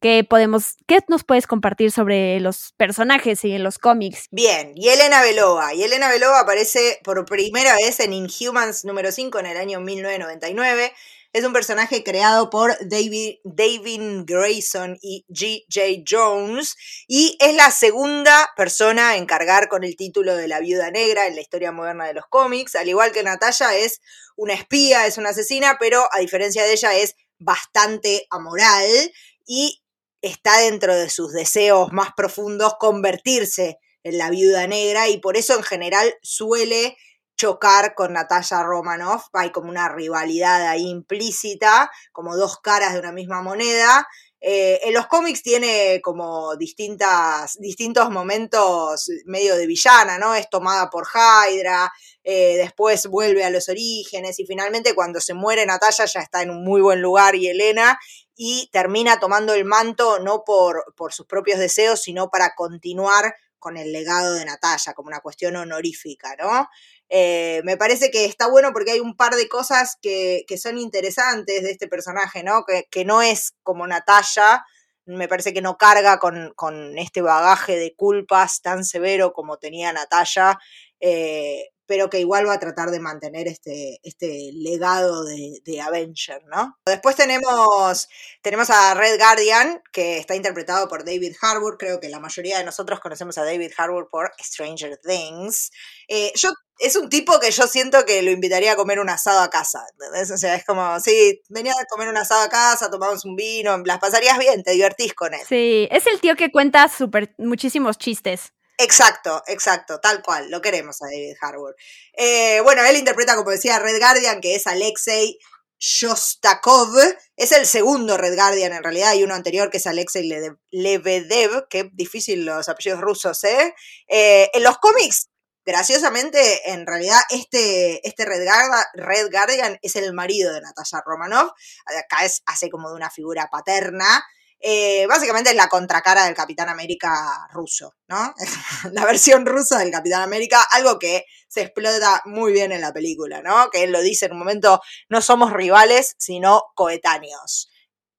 ¿Qué 0.00 0.24
podemos, 0.28 0.76
qué 0.86 0.98
nos 1.08 1.24
puedes 1.24 1.46
compartir 1.46 1.90
sobre 1.90 2.38
los 2.40 2.74
personajes 2.76 3.44
y 3.44 3.52
en 3.52 3.62
los 3.62 3.78
cómics? 3.78 4.26
Bien, 4.30 4.72
y 4.74 4.88
Elena 4.88 5.22
Belova. 5.22 5.72
Y 5.72 5.84
Elena 5.84 6.10
Belova 6.10 6.40
aparece 6.40 7.00
por 7.02 7.24
primera 7.24 7.74
vez 7.74 7.98
en 8.00 8.12
Inhumans 8.12 8.84
número 8.84 9.10
5 9.10 9.38
en 9.38 9.46
el 9.46 9.56
año 9.56 9.80
1999. 9.80 10.92
Es 11.32 11.44
un 11.44 11.52
personaje 11.52 12.02
creado 12.02 12.50
por 12.50 12.76
David, 12.80 13.36
Grayson 13.44 14.98
y 15.02 15.26
G.J. 15.28 16.04
Jones 16.08 16.76
y 17.06 17.36
es 17.40 17.54
la 17.54 17.70
segunda 17.70 18.50
persona 18.56 19.16
en 19.16 19.26
cargar 19.26 19.68
con 19.68 19.84
el 19.84 19.96
título 19.96 20.36
de 20.36 20.48
la 20.48 20.60
viuda 20.60 20.90
negra 20.90 21.26
en 21.26 21.34
la 21.34 21.40
historia 21.40 21.72
moderna 21.72 22.06
de 22.06 22.14
los 22.14 22.24
cómics. 22.28 22.74
Al 22.74 22.88
igual 22.88 23.12
que 23.12 23.22
Natalia, 23.22 23.76
es 23.76 24.00
una 24.36 24.54
espía, 24.54 25.06
es 25.06 25.18
una 25.18 25.30
asesina, 25.30 25.76
pero 25.78 26.08
a 26.12 26.20
diferencia 26.20 26.64
de 26.64 26.72
ella 26.72 26.94
es 26.94 27.16
bastante 27.38 28.26
amoral 28.30 29.12
y 29.46 29.82
está 30.26 30.58
dentro 30.58 30.94
de 30.94 31.08
sus 31.08 31.32
deseos 31.32 31.92
más 31.92 32.10
profundos 32.16 32.74
convertirse 32.78 33.78
en 34.02 34.18
la 34.18 34.30
viuda 34.30 34.66
negra 34.66 35.08
y 35.08 35.18
por 35.18 35.36
eso 35.36 35.56
en 35.56 35.62
general 35.62 36.14
suele 36.22 36.96
chocar 37.36 37.94
con 37.94 38.12
Natalia 38.12 38.62
Romanoff. 38.62 39.26
Hay 39.32 39.50
como 39.50 39.68
una 39.68 39.88
rivalidad 39.88 40.68
ahí 40.68 40.88
implícita, 40.88 41.90
como 42.12 42.36
dos 42.36 42.58
caras 42.60 42.94
de 42.94 43.00
una 43.00 43.12
misma 43.12 43.42
moneda. 43.42 44.06
Eh, 44.40 44.80
en 44.84 44.94
los 44.94 45.06
cómics 45.06 45.42
tiene 45.42 46.00
como 46.02 46.56
distintas, 46.56 47.56
distintos 47.58 48.10
momentos 48.10 49.10
medio 49.24 49.56
de 49.56 49.66
villana, 49.66 50.18
¿no? 50.18 50.34
Es 50.34 50.48
tomada 50.50 50.88
por 50.90 51.06
Hydra, 51.06 51.90
eh, 52.22 52.56
después 52.56 53.06
vuelve 53.06 53.44
a 53.44 53.50
los 53.50 53.68
orígenes 53.68 54.38
y 54.38 54.46
finalmente 54.46 54.94
cuando 54.94 55.20
se 55.20 55.34
muere 55.34 55.64
Natalia 55.66 56.04
ya 56.04 56.20
está 56.20 56.42
en 56.42 56.50
un 56.50 56.64
muy 56.64 56.80
buen 56.80 57.00
lugar 57.00 57.34
y 57.34 57.48
Elena 57.48 57.98
y 58.36 58.68
termina 58.70 59.18
tomando 59.18 59.54
el 59.54 59.64
manto 59.64 60.18
no 60.20 60.44
por, 60.44 60.94
por 60.94 61.12
sus 61.12 61.26
propios 61.26 61.58
deseos, 61.58 62.02
sino 62.02 62.30
para 62.30 62.54
continuar 62.54 63.34
con 63.58 63.78
el 63.78 63.92
legado 63.92 64.34
de 64.34 64.44
Natalia, 64.44 64.92
como 64.94 65.08
una 65.08 65.20
cuestión 65.20 65.56
honorífica, 65.56 66.36
¿no? 66.38 66.68
Eh, 67.08 67.62
me 67.64 67.76
parece 67.76 68.10
que 68.10 68.24
está 68.24 68.48
bueno 68.48 68.72
porque 68.72 68.92
hay 68.92 69.00
un 69.00 69.16
par 69.16 69.34
de 69.34 69.48
cosas 69.48 69.96
que, 70.00 70.44
que 70.46 70.58
son 70.58 70.78
interesantes 70.78 71.62
de 71.62 71.70
este 71.70 71.88
personaje, 71.88 72.42
¿no? 72.42 72.64
Que, 72.64 72.86
que, 72.90 73.04
no 73.04 73.22
es 73.22 73.54
como 73.62 73.86
Natalia, 73.86 74.64
me 75.06 75.28
parece 75.28 75.54
que 75.54 75.62
no 75.62 75.78
carga 75.78 76.18
con, 76.18 76.52
con, 76.54 76.98
este 76.98 77.22
bagaje 77.22 77.78
de 77.78 77.94
culpas 77.96 78.60
tan 78.60 78.84
severo 78.84 79.32
como 79.32 79.56
tenía 79.56 79.92
Natalia. 79.92 80.58
Eh, 81.00 81.70
pero 81.86 82.10
que 82.10 82.20
igual 82.20 82.48
va 82.48 82.54
a 82.54 82.60
tratar 82.60 82.90
de 82.90 83.00
mantener 83.00 83.48
este, 83.48 84.00
este 84.02 84.50
legado 84.52 85.24
de, 85.24 85.60
de, 85.64 85.80
Avenger, 85.80 86.44
¿no? 86.46 86.78
Después 86.86 87.16
tenemos, 87.16 88.08
tenemos 88.42 88.70
a 88.70 88.94
Red 88.94 89.18
Guardian, 89.18 89.82
que 89.92 90.18
está 90.18 90.34
interpretado 90.34 90.88
por 90.88 91.04
David 91.04 91.34
Harbour, 91.40 91.76
creo 91.78 92.00
que 92.00 92.08
la 92.08 92.20
mayoría 92.20 92.58
de 92.58 92.64
nosotros 92.64 93.00
conocemos 93.00 93.38
a 93.38 93.44
David 93.44 93.72
Harbour 93.76 94.08
por 94.10 94.32
Stranger 94.40 94.98
Things. 94.98 95.70
Eh, 96.08 96.32
yo 96.34 96.52
es 96.78 96.96
un 96.96 97.08
tipo 97.08 97.38
que 97.40 97.50
yo 97.50 97.66
siento 97.66 98.04
que 98.04 98.22
lo 98.22 98.30
invitaría 98.30 98.72
a 98.72 98.76
comer 98.76 99.00
un 99.00 99.08
asado 99.08 99.40
a 99.40 99.50
casa. 99.50 99.86
O 100.32 100.36
sea, 100.36 100.54
es 100.54 100.64
como, 100.64 101.00
sí, 101.00 101.42
venía 101.48 101.72
a 101.72 101.84
comer 101.86 102.08
un 102.08 102.16
asado 102.16 102.42
a 102.42 102.48
casa, 102.48 102.90
tomamos 102.90 103.24
un 103.24 103.34
vino, 103.34 103.76
las 103.84 103.98
pasarías 103.98 104.38
bien, 104.38 104.62
te 104.62 104.72
divertís 104.72 105.14
con 105.14 105.32
él. 105.32 105.40
Sí, 105.48 105.88
es 105.90 106.06
el 106.06 106.20
tío 106.20 106.36
que 106.36 106.50
cuenta 106.50 106.88
super, 106.88 107.34
muchísimos 107.38 107.98
chistes. 107.98 108.52
Exacto, 108.78 109.42
exacto, 109.46 110.00
tal 110.00 110.22
cual, 110.22 110.50
lo 110.50 110.60
queremos 110.60 111.00
a 111.00 111.06
David 111.06 111.34
Harbour. 111.40 111.74
Eh, 112.12 112.60
bueno, 112.60 112.84
él 112.84 112.96
interpreta, 112.96 113.34
como 113.34 113.50
decía, 113.50 113.78
Red 113.78 113.98
Guardian, 113.98 114.40
que 114.42 114.54
es 114.54 114.66
Alexei 114.66 115.38
Shostakov. 115.78 116.94
Es 117.36 117.52
el 117.52 117.66
segundo 117.66 118.18
Red 118.18 118.34
Guardian, 118.34 118.74
en 118.74 118.82
realidad, 118.82 119.10
hay 119.10 119.24
uno 119.24 119.34
anterior 119.34 119.70
que 119.70 119.78
es 119.78 119.86
Alexei 119.86 120.30
Lebedev, 120.70 121.68
que 121.68 121.90
difícil 121.94 122.44
los 122.44 122.68
apellidos 122.68 123.00
rusos, 123.00 123.44
¿eh? 123.44 123.74
eh 124.08 124.50
en 124.52 124.62
los 124.62 124.76
cómics, 124.76 125.28
graciosamente, 125.64 126.70
en 126.70 126.86
realidad, 126.86 127.20
este, 127.30 128.06
este 128.06 128.26
Red, 128.26 128.46
Red 128.94 129.30
Guardian 129.30 129.78
es 129.80 129.96
el 129.96 130.12
marido 130.12 130.52
de 130.52 130.60
Natasha 130.60 131.02
Romanoff. 131.04 131.50
Acá 131.86 132.24
es, 132.26 132.42
hace 132.44 132.68
como 132.68 132.90
de 132.90 132.96
una 132.96 133.10
figura 133.10 133.48
paterna. 133.50 134.24
Eh, 134.68 135.06
básicamente 135.06 135.50
es 135.50 135.56
la 135.56 135.68
contracara 135.68 136.24
del 136.24 136.34
Capitán 136.34 136.68
América 136.68 137.46
ruso, 137.52 137.94
¿no? 138.08 138.34
la 138.92 139.04
versión 139.04 139.46
rusa 139.46 139.78
del 139.78 139.92
Capitán 139.92 140.22
América, 140.22 140.60
algo 140.72 140.98
que 140.98 141.24
se 141.46 141.60
explota 141.60 142.20
muy 142.24 142.52
bien 142.52 142.72
en 142.72 142.80
la 142.80 142.92
película, 142.92 143.42
¿no? 143.42 143.70
Que 143.70 143.84
él 143.84 143.92
lo 143.92 144.00
dice 144.00 144.26
en 144.26 144.32
un 144.32 144.40
momento, 144.40 144.80
no 145.08 145.22
somos 145.22 145.52
rivales, 145.52 146.16
sino 146.18 146.64
coetáneos. 146.74 147.70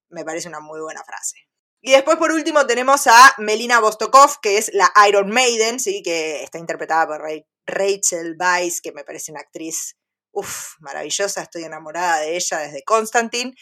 Me 0.08 0.24
parece 0.24 0.48
una 0.48 0.60
muy 0.60 0.80
buena 0.80 1.04
frase. 1.04 1.36
Y 1.82 1.90
después, 1.90 2.16
por 2.16 2.32
último, 2.32 2.66
tenemos 2.66 3.06
a 3.08 3.34
Melina 3.36 3.80
Vostokov, 3.80 4.40
que 4.40 4.56
es 4.56 4.70
la 4.72 4.90
Iron 5.06 5.28
Maiden, 5.28 5.78
¿sí? 5.78 6.02
Que 6.02 6.42
está 6.42 6.56
interpretada 6.56 7.08
por 7.08 7.22
Rachel 7.66 8.36
Weisz, 8.40 8.80
que 8.80 8.92
me 8.92 9.04
parece 9.04 9.32
una 9.32 9.42
actriz, 9.42 9.98
uff, 10.32 10.76
maravillosa, 10.80 11.42
estoy 11.42 11.64
enamorada 11.64 12.20
de 12.20 12.36
ella 12.36 12.56
desde 12.60 12.82
Constantine. 12.84 13.54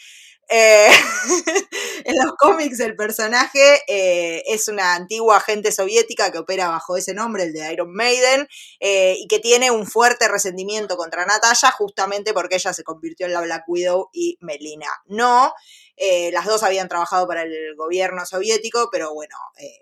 Eh, 0.49 0.87
en 2.05 2.15
los 2.15 2.33
cómics 2.37 2.79
el 2.79 2.95
personaje 2.95 3.81
eh, 3.87 4.43
es 4.47 4.69
una 4.69 4.95
antigua 4.95 5.37
agente 5.37 5.73
soviética 5.73 6.31
que 6.31 6.37
opera 6.37 6.69
bajo 6.69 6.95
ese 6.95 7.13
nombre, 7.13 7.43
el 7.43 7.53
de 7.53 7.71
Iron 7.73 7.93
Maiden, 7.93 8.47
eh, 8.79 9.15
y 9.19 9.27
que 9.27 9.39
tiene 9.39 9.71
un 9.71 9.85
fuerte 9.85 10.27
resentimiento 10.29 10.95
contra 10.95 11.25
Natalia 11.25 11.71
justamente 11.71 12.33
porque 12.33 12.55
ella 12.55 12.73
se 12.73 12.83
convirtió 12.83 13.25
en 13.25 13.33
la 13.33 13.41
Black 13.41 13.63
Widow 13.67 14.09
y 14.13 14.37
Melina 14.41 14.87
no. 15.07 15.53
Las 16.31 16.45
dos 16.45 16.61
habían 16.61 16.87
trabajado 16.87 17.27
para 17.27 17.41
el 17.41 17.75
gobierno 17.75 18.23
soviético, 18.23 18.89
pero 18.91 19.15
bueno, 19.15 19.35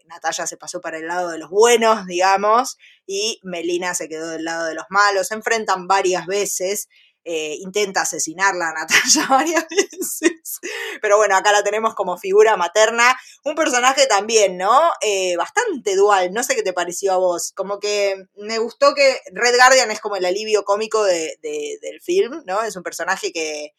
Natalia 0.05 0.47
se 0.47 0.55
pasó 0.55 0.79
para 0.79 0.97
el 0.97 1.07
lado 1.07 1.29
de 1.29 1.37
los 1.37 1.49
buenos, 1.49 2.05
digamos, 2.05 2.77
y 3.05 3.41
Melina 3.43 3.93
se 3.95 4.07
quedó 4.07 4.29
del 4.29 4.45
lado 4.45 4.65
de 4.65 4.75
los 4.75 4.85
malos. 4.89 5.27
Se 5.27 5.33
enfrentan 5.33 5.87
varias 5.87 6.25
veces. 6.25 6.87
Eh, 7.27 7.57
intenta 7.59 8.01
asesinarla 8.01 8.69
a 8.69 8.73
Natalia 8.73 9.25
varias 9.29 9.65
veces. 9.67 10.59
Pero 11.01 11.17
bueno, 11.17 11.35
acá 11.35 11.51
la 11.51 11.63
tenemos 11.63 11.95
como 11.95 12.19
figura 12.19 12.55
materna. 12.55 13.17
Un 13.43 13.55
personaje 13.55 14.05
también, 14.05 14.57
¿no? 14.57 14.91
Eh, 15.01 15.35
bastante 15.35 15.95
dual. 15.95 16.31
No 16.33 16.43
sé 16.43 16.55
qué 16.55 16.61
te 16.61 16.71
pareció 16.71 17.13
a 17.13 17.17
vos. 17.17 17.51
Como 17.55 17.79
que 17.79 18.27
me 18.35 18.59
gustó 18.59 18.93
que 18.93 19.21
Red 19.33 19.55
Guardian 19.55 19.89
es 19.89 19.99
como 20.01 20.17
el 20.17 20.25
alivio 20.25 20.63
cómico 20.65 21.03
de, 21.03 21.39
de, 21.41 21.79
del 21.81 21.99
film, 21.99 22.43
¿no? 22.45 22.61
Es 22.61 22.75
un 22.75 22.83
personaje 22.83 23.31
que, 23.31 23.71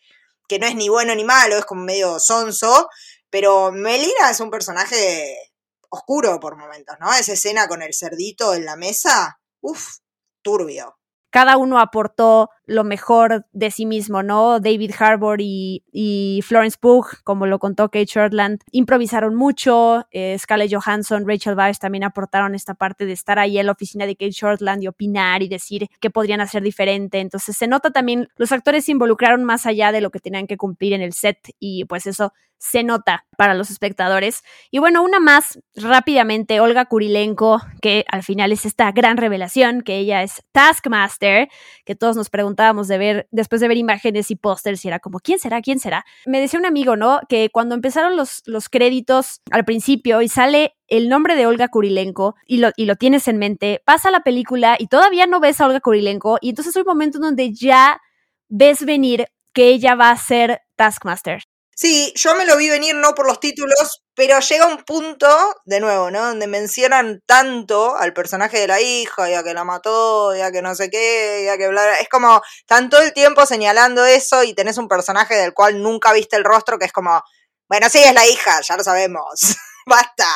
que 0.48 0.58
no 0.58 0.66
es 0.66 0.74
ni 0.74 0.88
bueno 0.88 1.14
ni 1.14 1.22
malo, 1.22 1.56
es 1.56 1.64
como 1.64 1.84
medio 1.84 2.18
sonso. 2.18 2.88
Pero 3.30 3.70
Melina 3.70 4.28
es 4.28 4.40
un 4.40 4.50
personaje 4.50 5.52
oscuro 5.88 6.40
por 6.40 6.56
momentos, 6.56 6.96
¿no? 6.98 7.12
Esa 7.14 7.34
escena 7.34 7.68
con 7.68 7.80
el 7.80 7.94
cerdito 7.94 8.54
en 8.54 8.64
la 8.64 8.74
mesa, 8.74 9.38
uff, 9.60 9.98
turbio 10.42 10.96
cada 11.36 11.58
uno 11.58 11.78
aportó 11.78 12.48
lo 12.66 12.84
mejor 12.84 13.46
de 13.52 13.70
sí 13.70 13.86
mismo, 13.86 14.22
¿no? 14.22 14.60
David 14.60 14.92
Harbour 14.98 15.38
y, 15.40 16.40
Florence 16.44 16.76
Pugh, 16.80 17.06
como 17.24 17.46
lo 17.46 17.58
contó 17.58 17.88
Kate 17.88 18.06
Shortland, 18.06 18.60
improvisaron 18.72 19.34
mucho. 19.34 20.06
Eh, 20.10 20.36
Scarlett 20.38 20.74
Johansson, 20.74 21.26
Rachel 21.26 21.56
Weisz 21.56 21.78
también 21.78 22.04
aportaron 22.04 22.54
esta 22.54 22.74
parte 22.74 23.06
de 23.06 23.12
estar 23.12 23.38
ahí 23.38 23.58
en 23.58 23.66
la 23.66 23.72
oficina 23.72 24.06
de 24.06 24.16
Kate 24.16 24.32
Shortland 24.32 24.82
y 24.82 24.88
opinar 24.88 25.42
y 25.42 25.48
decir 25.48 25.88
qué 26.00 26.10
podrían 26.10 26.40
hacer 26.40 26.62
diferente. 26.62 27.20
Entonces 27.20 27.56
se 27.56 27.66
nota 27.66 27.90
también, 27.90 28.28
los 28.36 28.52
actores 28.52 28.84
se 28.84 28.92
involucraron 28.92 29.44
más 29.44 29.66
allá 29.66 29.92
de 29.92 30.00
lo 30.00 30.10
que 30.10 30.20
tenían 30.20 30.46
que 30.46 30.56
cumplir 30.56 30.92
en 30.92 31.02
el 31.02 31.12
set 31.12 31.38
y 31.58 31.84
pues 31.84 32.06
eso 32.06 32.32
se 32.58 32.82
nota 32.82 33.26
para 33.36 33.54
los 33.54 33.70
espectadores. 33.70 34.42
Y 34.70 34.78
bueno, 34.78 35.02
una 35.02 35.20
más 35.20 35.58
rápidamente, 35.74 36.60
Olga 36.60 36.86
Kurilenko, 36.86 37.60
que 37.82 38.04
al 38.08 38.22
final 38.22 38.52
es 38.52 38.64
esta 38.64 38.90
gran 38.92 39.16
revelación, 39.16 39.82
que 39.82 39.98
ella 39.98 40.22
es 40.22 40.42
Taskmaster, 40.52 41.48
que 41.84 41.94
todos 41.94 42.16
nos 42.16 42.30
de 42.56 42.98
ver, 42.98 43.28
después 43.30 43.60
de 43.60 43.68
ver 43.68 43.76
imágenes 43.76 44.30
y 44.30 44.36
pósters, 44.36 44.84
y 44.84 44.88
era 44.88 44.98
como, 44.98 45.20
¿quién 45.20 45.38
será? 45.38 45.60
¿quién 45.62 45.78
será? 45.78 46.04
Me 46.26 46.40
decía 46.40 46.58
un 46.58 46.66
amigo, 46.66 46.96
¿no? 46.96 47.20
Que 47.28 47.50
cuando 47.50 47.74
empezaron 47.74 48.16
los, 48.16 48.42
los 48.46 48.68
créditos 48.68 49.40
al 49.50 49.64
principio 49.64 50.22
y 50.22 50.28
sale 50.28 50.76
el 50.88 51.08
nombre 51.08 51.36
de 51.36 51.46
Olga 51.46 51.68
Kurilenko 51.68 52.34
y 52.46 52.58
lo, 52.58 52.70
y 52.76 52.86
lo 52.86 52.96
tienes 52.96 53.28
en 53.28 53.38
mente, 53.38 53.82
pasa 53.84 54.10
la 54.10 54.20
película 54.20 54.76
y 54.78 54.86
todavía 54.88 55.26
no 55.26 55.40
ves 55.40 55.60
a 55.60 55.66
Olga 55.66 55.80
Kurilenko, 55.80 56.38
y 56.40 56.50
entonces 56.50 56.74
hay 56.76 56.82
un 56.82 56.88
momento 56.88 57.18
donde 57.18 57.52
ya 57.52 58.00
ves 58.48 58.84
venir 58.84 59.26
que 59.52 59.68
ella 59.68 59.94
va 59.94 60.10
a 60.10 60.16
ser 60.16 60.62
Taskmaster. 60.76 61.42
Sí, 61.74 62.12
yo 62.16 62.34
me 62.36 62.46
lo 62.46 62.56
vi 62.56 62.68
venir 62.68 62.94
no 62.94 63.14
por 63.14 63.26
los 63.26 63.38
títulos, 63.38 64.02
pero 64.16 64.40
llega 64.40 64.66
un 64.66 64.82
punto, 64.82 65.28
de 65.66 65.78
nuevo, 65.78 66.10
¿no? 66.10 66.24
Donde 66.24 66.46
mencionan 66.46 67.22
tanto 67.26 67.94
al 67.96 68.14
personaje 68.14 68.58
de 68.58 68.66
la 68.66 68.80
hija, 68.80 69.28
ya 69.28 69.44
que 69.44 69.52
la 69.52 69.62
mató, 69.62 70.34
ya 70.34 70.50
que 70.50 70.62
no 70.62 70.74
sé 70.74 70.88
qué, 70.88 71.42
ya 71.44 71.58
que 71.58 71.68
bla, 71.68 71.96
Es 71.98 72.08
como, 72.08 72.40
están 72.58 72.88
todo 72.88 73.02
el 73.02 73.12
tiempo 73.12 73.44
señalando 73.44 74.06
eso 74.06 74.42
y 74.42 74.54
tenés 74.54 74.78
un 74.78 74.88
personaje 74.88 75.34
del 75.34 75.52
cual 75.52 75.82
nunca 75.82 76.14
viste 76.14 76.36
el 76.36 76.44
rostro, 76.44 76.78
que 76.78 76.86
es 76.86 76.92
como, 76.92 77.22
bueno, 77.68 77.90
sí, 77.90 77.98
es 77.98 78.14
la 78.14 78.26
hija, 78.26 78.62
ya 78.62 78.78
lo 78.78 78.82
sabemos. 78.82 79.28
Basta. 79.86 80.26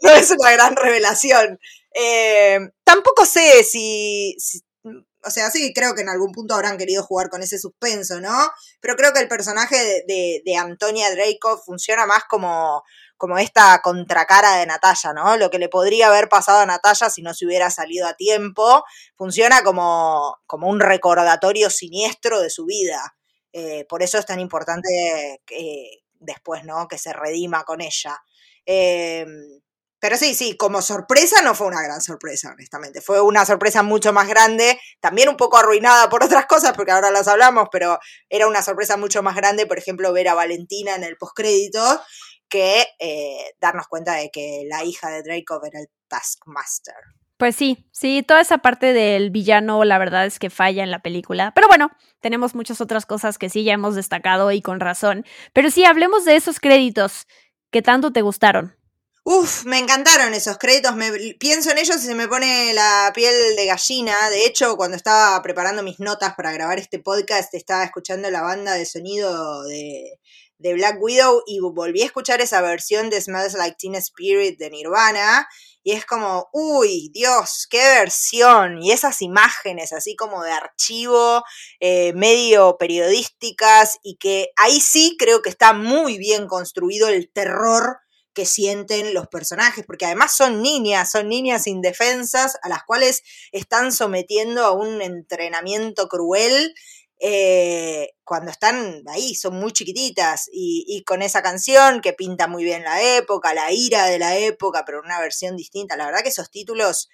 No 0.00 0.10
es 0.12 0.30
una 0.30 0.52
gran 0.52 0.76
revelación. 0.76 1.58
Eh, 1.92 2.60
tampoco 2.84 3.26
sé 3.26 3.64
si, 3.64 4.36
o 5.24 5.30
sea, 5.30 5.50
sí, 5.50 5.72
creo 5.74 5.94
que 5.94 6.02
en 6.02 6.08
algún 6.08 6.32
punto 6.32 6.54
habrán 6.54 6.78
querido 6.78 7.02
jugar 7.02 7.28
con 7.28 7.42
ese 7.42 7.58
suspenso, 7.58 8.20
¿no? 8.20 8.50
Pero 8.80 8.96
creo 8.96 9.12
que 9.12 9.20
el 9.20 9.28
personaje 9.28 9.76
de, 10.06 10.42
de, 10.44 10.56
Antonia 10.56 11.10
Draco 11.10 11.58
funciona 11.58 12.06
más 12.06 12.24
como, 12.28 12.82
como 13.18 13.36
esta 13.36 13.80
contracara 13.82 14.56
de 14.56 14.66
Natalia, 14.66 15.12
¿no? 15.12 15.36
Lo 15.36 15.50
que 15.50 15.58
le 15.58 15.68
podría 15.68 16.08
haber 16.08 16.28
pasado 16.28 16.60
a 16.60 16.66
Natalia 16.66 17.10
si 17.10 17.20
no 17.20 17.34
se 17.34 17.44
hubiera 17.44 17.70
salido 17.70 18.06
a 18.06 18.14
tiempo, 18.14 18.84
funciona 19.16 19.62
como, 19.62 20.38
como 20.46 20.68
un 20.68 20.80
recordatorio 20.80 21.68
siniestro 21.68 22.40
de 22.40 22.48
su 22.48 22.64
vida. 22.64 23.16
Eh, 23.52 23.84
por 23.88 24.02
eso 24.02 24.18
es 24.18 24.26
tan 24.26 24.40
importante 24.40 25.42
que, 25.44 26.04
después, 26.14 26.64
¿no? 26.64 26.88
Que 26.88 26.96
se 26.96 27.12
redima 27.12 27.64
con 27.64 27.80
ella. 27.80 28.22
Eh, 28.64 29.26
pero 30.00 30.16
sí, 30.16 30.34
sí, 30.34 30.56
como 30.56 30.80
sorpresa 30.80 31.42
no 31.42 31.56
fue 31.56 31.66
una 31.66 31.82
gran 31.82 32.00
sorpresa, 32.00 32.52
honestamente. 32.52 33.00
Fue 33.00 33.20
una 33.20 33.44
sorpresa 33.44 33.82
mucho 33.82 34.12
más 34.12 34.28
grande, 34.28 34.78
también 35.00 35.28
un 35.28 35.36
poco 35.36 35.58
arruinada 35.58 36.08
por 36.08 36.22
otras 36.22 36.46
cosas, 36.46 36.72
porque 36.76 36.92
ahora 36.92 37.10
las 37.10 37.26
hablamos, 37.26 37.68
pero 37.72 37.98
era 38.28 38.46
una 38.46 38.62
sorpresa 38.62 38.96
mucho 38.96 39.24
más 39.24 39.34
grande, 39.34 39.66
por 39.66 39.78
ejemplo, 39.78 40.12
ver 40.12 40.28
a 40.28 40.34
Valentina 40.34 40.94
en 40.94 41.02
el 41.02 41.16
postcrédito, 41.16 42.00
que 42.48 42.86
eh, 42.98 43.54
darnos 43.60 43.86
cuenta 43.88 44.14
de 44.14 44.30
que 44.30 44.64
la 44.68 44.84
hija 44.84 45.10
de 45.10 45.22
Draco 45.22 45.60
era 45.64 45.80
el 45.80 45.88
Taskmaster. 46.08 46.94
Pues 47.38 47.54
sí, 47.54 47.88
sí, 47.92 48.24
toda 48.26 48.40
esa 48.40 48.58
parte 48.58 48.92
del 48.92 49.30
villano, 49.30 49.84
la 49.84 49.98
verdad 49.98 50.26
es 50.26 50.40
que 50.40 50.50
falla 50.50 50.82
en 50.82 50.90
la 50.90 51.02
película. 51.02 51.52
Pero 51.54 51.68
bueno, 51.68 51.90
tenemos 52.20 52.56
muchas 52.56 52.80
otras 52.80 53.06
cosas 53.06 53.38
que 53.38 53.48
sí 53.48 53.62
ya 53.62 53.74
hemos 53.74 53.94
destacado 53.94 54.50
y 54.50 54.60
con 54.60 54.80
razón. 54.80 55.24
Pero 55.52 55.70
sí, 55.70 55.84
hablemos 55.84 56.24
de 56.24 56.34
esos 56.34 56.58
créditos 56.58 57.28
que 57.70 57.80
tanto 57.80 58.12
te 58.12 58.22
gustaron. 58.22 58.76
Uf, 59.22 59.66
me 59.66 59.78
encantaron 59.78 60.34
esos 60.34 60.58
créditos. 60.58 60.96
Me, 60.96 61.12
pienso 61.34 61.70
en 61.70 61.78
ellos 61.78 61.96
y 61.98 62.06
se 62.06 62.14
me 62.16 62.26
pone 62.26 62.72
la 62.72 63.12
piel 63.14 63.56
de 63.56 63.66
gallina. 63.66 64.30
De 64.30 64.44
hecho, 64.44 64.76
cuando 64.76 64.96
estaba 64.96 65.40
preparando 65.40 65.84
mis 65.84 66.00
notas 66.00 66.34
para 66.34 66.50
grabar 66.50 66.80
este 66.80 66.98
podcast, 66.98 67.54
estaba 67.54 67.84
escuchando 67.84 68.30
la 68.30 68.42
banda 68.42 68.72
de 68.72 68.84
sonido 68.84 69.62
de, 69.64 70.18
de 70.58 70.74
Black 70.74 70.98
Widow 71.00 71.42
y 71.46 71.60
volví 71.60 72.02
a 72.02 72.06
escuchar 72.06 72.40
esa 72.40 72.60
versión 72.60 73.10
de 73.10 73.20
Smells 73.20 73.54
Like 73.54 73.76
Teen 73.78 73.94
Spirit 73.94 74.58
de 74.58 74.70
Nirvana. 74.70 75.48
Y 75.82 75.92
es 75.92 76.04
como, 76.04 76.48
uy, 76.52 77.10
Dios, 77.14 77.66
qué 77.70 77.78
versión. 77.78 78.82
Y 78.82 78.92
esas 78.92 79.22
imágenes 79.22 79.92
así 79.92 80.16
como 80.16 80.42
de 80.42 80.50
archivo, 80.50 81.42
eh, 81.80 82.12
medio 82.14 82.76
periodísticas, 82.78 83.98
y 84.02 84.16
que 84.16 84.50
ahí 84.56 84.80
sí 84.80 85.16
creo 85.18 85.40
que 85.40 85.48
está 85.48 85.72
muy 85.72 86.18
bien 86.18 86.46
construido 86.46 87.08
el 87.08 87.30
terror 87.32 87.98
que 88.38 88.46
sienten 88.46 89.14
los 89.14 89.26
personajes, 89.26 89.84
porque 89.84 90.06
además 90.06 90.36
son 90.36 90.62
niñas, 90.62 91.10
son 91.10 91.28
niñas 91.28 91.66
indefensas 91.66 92.56
a 92.62 92.68
las 92.68 92.84
cuales 92.84 93.22
están 93.50 93.90
sometiendo 93.90 94.64
a 94.64 94.70
un 94.70 95.02
entrenamiento 95.02 96.06
cruel 96.08 96.72
eh, 97.20 98.10
cuando 98.24 98.50
están 98.50 99.02
ahí, 99.08 99.34
son 99.34 99.58
muy 99.58 99.72
chiquititas, 99.72 100.48
y, 100.52 101.02
con 101.06 101.22
esa 101.22 101.42
canción 101.42 102.00
que 102.00 102.12
pinta 102.12 102.46
muy 102.46 102.64
bien 102.64 102.84
la 102.84 103.02
época, 103.16 103.54
la 103.54 103.72
ira 103.72 104.06
de 104.06 104.18
la 104.18 104.36
época, 104.36 104.84
pero 104.84 105.00
una 105.00 105.20
versión 105.20 105.56
distinta. 105.56 105.96
La 105.96 106.06
verdad 106.06 106.22
que 106.22 106.28
esos 106.28 106.50
títulos, 106.50 107.08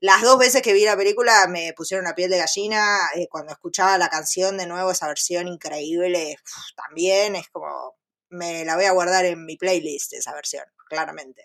las 0.00 0.22
dos 0.22 0.38
veces 0.38 0.62
que 0.62 0.72
vi 0.72 0.84
la 0.84 0.96
película 0.96 1.46
me 1.48 1.72
pusieron 1.74 2.04
la 2.04 2.14
piel 2.14 2.30
de 2.30 2.38
gallina, 2.38 2.98
eh, 3.16 3.28
cuando 3.28 3.52
escuchaba 3.52 3.98
la 3.98 4.08
canción 4.08 4.56
de 4.58 4.66
nuevo, 4.66 4.90
esa 4.90 5.08
versión 5.08 5.48
increíble, 5.48 6.36
también 6.76 7.36
es 7.36 7.48
como 7.48 7.96
me 8.30 8.64
la 8.64 8.76
voy 8.76 8.84
a 8.84 8.92
guardar 8.92 9.24
en 9.24 9.44
mi 9.44 9.56
playlist 9.56 10.12
esa 10.12 10.34
versión, 10.34 10.64
claramente. 10.88 11.42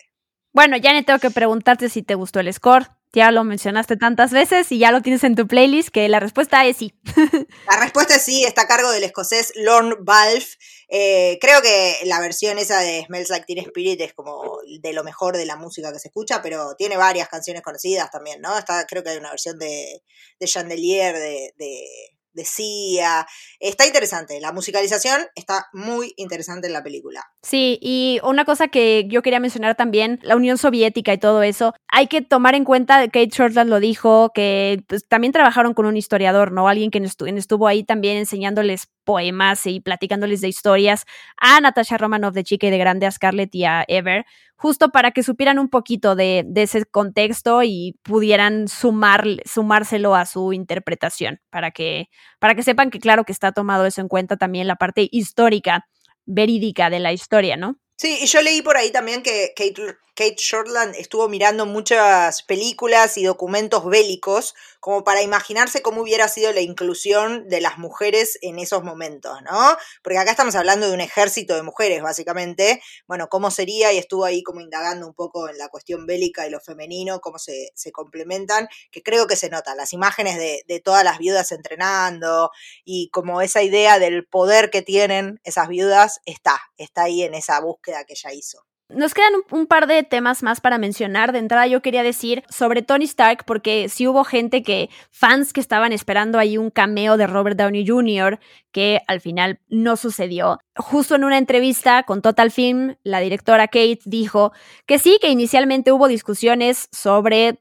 Bueno, 0.52 0.76
ya 0.76 0.90
tengo 1.02 1.18
que 1.18 1.30
preguntarte 1.30 1.88
si 1.88 2.02
te 2.02 2.14
gustó 2.14 2.40
el 2.40 2.52
score. 2.52 2.88
Ya 3.14 3.30
lo 3.30 3.44
mencionaste 3.44 3.96
tantas 3.96 4.32
veces 4.32 4.70
y 4.72 4.78
ya 4.78 4.90
lo 4.90 5.02
tienes 5.02 5.24
en 5.24 5.36
tu 5.36 5.46
playlist, 5.46 5.90
que 5.90 6.08
la 6.08 6.20
respuesta 6.20 6.64
es 6.66 6.76
sí. 6.76 6.94
La 7.70 7.80
respuesta 7.80 8.16
es 8.16 8.22
sí, 8.22 8.44
está 8.44 8.62
a 8.62 8.66
cargo 8.66 8.90
del 8.90 9.04
escocés 9.04 9.52
Lorne 9.56 9.94
Balfe. 10.00 10.56
Eh, 10.88 11.38
creo 11.40 11.62
que 11.62 11.98
la 12.04 12.20
versión 12.20 12.58
esa 12.58 12.80
de 12.80 13.04
Smells 13.06 13.30
Like 13.30 13.46
Teen 13.46 13.58
Spirit 13.58 14.00
es 14.00 14.12
como 14.14 14.58
de 14.80 14.92
lo 14.92 15.04
mejor 15.04 15.36
de 15.36 15.46
la 15.46 15.56
música 15.56 15.92
que 15.92 15.98
se 15.98 16.08
escucha, 16.08 16.42
pero 16.42 16.74
tiene 16.76 16.96
varias 16.96 17.28
canciones 17.28 17.62
conocidas 17.62 18.10
también, 18.10 18.40
¿no? 18.40 18.58
Está, 18.58 18.84
creo 18.86 19.02
que 19.02 19.10
hay 19.10 19.18
una 19.18 19.30
versión 19.30 19.58
de, 19.58 20.02
de 20.38 20.46
Chandelier, 20.46 21.14
de 21.16 22.13
decía. 22.34 23.26
Está 23.60 23.86
interesante, 23.86 24.40
la 24.40 24.52
musicalización 24.52 25.22
está 25.34 25.66
muy 25.72 26.12
interesante 26.16 26.66
en 26.66 26.72
la 26.72 26.82
película. 26.82 27.24
Sí, 27.42 27.78
y 27.80 28.20
una 28.22 28.44
cosa 28.44 28.68
que 28.68 29.06
yo 29.08 29.22
quería 29.22 29.40
mencionar 29.40 29.76
también, 29.76 30.20
la 30.22 30.36
Unión 30.36 30.58
Soviética 30.58 31.12
y 31.12 31.18
todo 31.18 31.42
eso, 31.42 31.74
hay 31.88 32.06
que 32.08 32.22
tomar 32.22 32.54
en 32.54 32.64
cuenta, 32.64 33.04
Kate 33.04 33.30
Shortland 33.30 33.70
lo 33.70 33.80
dijo, 33.80 34.30
que 34.34 34.82
pues, 34.86 35.06
también 35.08 35.32
trabajaron 35.32 35.74
con 35.74 35.86
un 35.86 35.96
historiador, 35.96 36.52
¿no? 36.52 36.68
Alguien 36.68 36.90
que 36.90 36.98
estuvo 36.98 37.66
ahí 37.66 37.84
también 37.84 38.16
enseñándoles 38.16 38.88
poemas 39.04 39.66
y 39.66 39.80
platicándoles 39.80 40.40
de 40.40 40.48
historias 40.48 41.04
a 41.36 41.60
Natasha 41.60 41.98
Romanoff 41.98 42.34
de 42.34 42.44
chica 42.44 42.66
y 42.66 42.70
de 42.70 42.78
grande, 42.78 43.06
a 43.06 43.10
Scarlett 43.10 43.54
y 43.54 43.64
a 43.64 43.84
Ever, 43.86 44.24
justo 44.56 44.90
para 44.90 45.10
que 45.10 45.22
supieran 45.22 45.58
un 45.58 45.68
poquito 45.68 46.16
de, 46.16 46.46
ese 46.56 46.84
contexto 46.86 47.62
y 47.62 47.98
pudieran 48.02 48.68
sumar, 48.68 49.24
sumárselo 49.44 50.14
a 50.14 50.26
su 50.26 50.52
interpretación, 50.52 51.40
para 51.50 51.70
que, 51.70 52.06
para 52.38 52.54
que 52.54 52.62
sepan 52.62 52.90
que 52.90 53.00
claro 53.00 53.24
que 53.24 53.32
está 53.32 53.52
tomado 53.52 53.86
eso 53.86 54.00
en 54.00 54.08
cuenta 54.08 54.36
también 54.36 54.66
la 54.66 54.76
parte 54.76 55.08
histórica, 55.10 55.86
verídica 56.26 56.90
de 56.90 57.00
la 57.00 57.12
historia, 57.12 57.56
¿no? 57.56 57.78
Sí, 57.96 58.18
y 58.22 58.26
yo 58.26 58.42
leí 58.42 58.62
por 58.62 58.76
ahí 58.76 58.90
también 58.90 59.22
que 59.22 59.52
Kate, 59.54 59.96
Kate 60.16 60.36
Shortland 60.38 60.94
estuvo 60.94 61.28
mirando 61.28 61.66
muchas 61.66 62.44
películas 62.44 63.18
y 63.18 63.24
documentos 63.24 63.84
bélicos 63.84 64.54
como 64.78 65.02
para 65.02 65.22
imaginarse 65.22 65.82
cómo 65.82 66.02
hubiera 66.02 66.28
sido 66.28 66.52
la 66.52 66.60
inclusión 66.60 67.48
de 67.48 67.60
las 67.60 67.78
mujeres 67.78 68.38
en 68.40 68.60
esos 68.60 68.84
momentos, 68.84 69.42
¿no? 69.42 69.76
Porque 70.04 70.18
acá 70.18 70.30
estamos 70.30 70.54
hablando 70.54 70.86
de 70.86 70.94
un 70.94 71.00
ejército 71.00 71.56
de 71.56 71.64
mujeres, 71.64 72.00
básicamente. 72.00 72.80
Bueno, 73.08 73.28
cómo 73.28 73.50
sería, 73.50 73.92
y 73.92 73.98
estuvo 73.98 74.24
ahí 74.24 74.44
como 74.44 74.60
indagando 74.60 75.04
un 75.08 75.14
poco 75.14 75.48
en 75.48 75.58
la 75.58 75.68
cuestión 75.68 76.06
bélica 76.06 76.46
y 76.46 76.50
lo 76.50 76.60
femenino, 76.60 77.20
cómo 77.20 77.38
se, 77.40 77.72
complementan, 77.92 78.68
que 78.92 79.02
creo 79.02 79.26
que 79.26 79.34
se 79.34 79.50
nota. 79.50 79.74
Las 79.74 79.92
imágenes 79.92 80.36
de, 80.36 80.62
de 80.68 80.78
todas 80.78 81.02
las 81.02 81.18
viudas 81.18 81.50
entrenando 81.50 82.50
y 82.84 83.10
como 83.10 83.40
esa 83.42 83.62
idea 83.62 83.98
del 83.98 84.26
poder 84.26 84.70
que 84.70 84.82
tienen 84.82 85.40
esas 85.42 85.66
viudas 85.66 86.20
está, 86.24 86.60
está 86.76 87.04
ahí 87.04 87.22
en 87.24 87.34
esa 87.34 87.58
búsqueda 87.58 88.04
que 88.04 88.12
ella 88.12 88.32
hizo. 88.32 88.64
Nos 88.90 89.14
quedan 89.14 89.32
un, 89.50 89.66
par 89.66 89.86
de 89.86 90.02
temas 90.02 90.42
más 90.42 90.60
para 90.60 90.76
mencionar. 90.76 91.32
De 91.32 91.38
entrada 91.38 91.66
yo 91.66 91.80
quería 91.80 92.02
decir 92.02 92.42
sobre 92.50 92.82
Tony 92.82 93.04
Stark, 93.04 93.44
porque 93.46 93.88
sí 93.88 94.06
hubo 94.06 94.24
gente 94.24 94.62
que, 94.62 94.90
fans 95.10 95.54
que 95.54 95.60
estaban 95.60 95.92
esperando 95.92 96.38
ahí 96.38 96.58
un 96.58 96.70
cameo 96.70 97.16
de 97.16 97.26
Robert 97.26 97.56
Downey 97.56 97.86
Jr., 97.86 98.38
que 98.74 99.00
al 99.06 99.20
final 99.20 99.60
no 99.68 99.96
sucedió. 99.96 100.58
Justo 100.76 101.14
en 101.14 101.22
una 101.22 101.38
entrevista 101.38 102.02
con 102.02 102.20
Total 102.20 102.50
Film, 102.50 102.96
la 103.04 103.20
directora 103.20 103.68
Kate 103.68 104.00
dijo 104.04 104.52
que 104.84 104.98
sí, 104.98 105.18
que 105.20 105.28
inicialmente 105.28 105.92
hubo 105.92 106.08
discusiones 106.08 106.88
sobre 106.90 107.60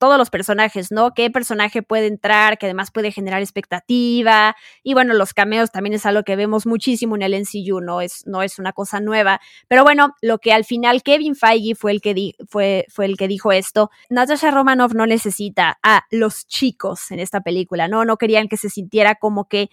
todos 0.00 0.18
los 0.18 0.30
personajes, 0.30 0.90
¿no? 0.90 1.14
¿Qué 1.14 1.30
personaje 1.30 1.82
puede 1.82 2.08
entrar, 2.08 2.58
que 2.58 2.66
además 2.66 2.90
puede 2.90 3.12
generar 3.12 3.40
expectativa? 3.40 4.56
Y 4.82 4.94
bueno, 4.94 5.14
los 5.14 5.32
cameos 5.32 5.70
también 5.70 5.94
es 5.94 6.04
algo 6.04 6.24
que 6.24 6.34
vemos 6.34 6.66
muchísimo 6.66 7.14
en 7.14 7.22
el 7.22 7.40
NCU, 7.40 7.80
no 7.80 8.00
es, 8.00 8.26
no 8.26 8.42
es 8.42 8.58
una 8.58 8.72
cosa 8.72 8.98
nueva. 8.98 9.40
Pero 9.68 9.84
bueno, 9.84 10.16
lo 10.20 10.38
que 10.38 10.52
al 10.52 10.64
final 10.64 11.04
Kevin 11.04 11.36
Feige 11.36 11.76
fue 11.76 11.92
el 11.92 12.00
que, 12.00 12.32
fue, 12.48 12.86
fue 12.88 13.04
el 13.04 13.16
que 13.16 13.28
dijo 13.28 13.52
esto. 13.52 13.92
Natasha 14.10 14.50
Romanoff 14.50 14.94
no 14.94 15.06
necesita 15.06 15.78
a 15.84 16.02
los 16.10 16.48
chicos 16.48 17.12
en 17.12 17.20
esta 17.20 17.42
película, 17.42 17.86
¿no? 17.86 18.04
No 18.04 18.16
querían 18.16 18.48
que 18.48 18.56
se 18.56 18.68
sintiera 18.68 19.14
como 19.14 19.44
que 19.44 19.70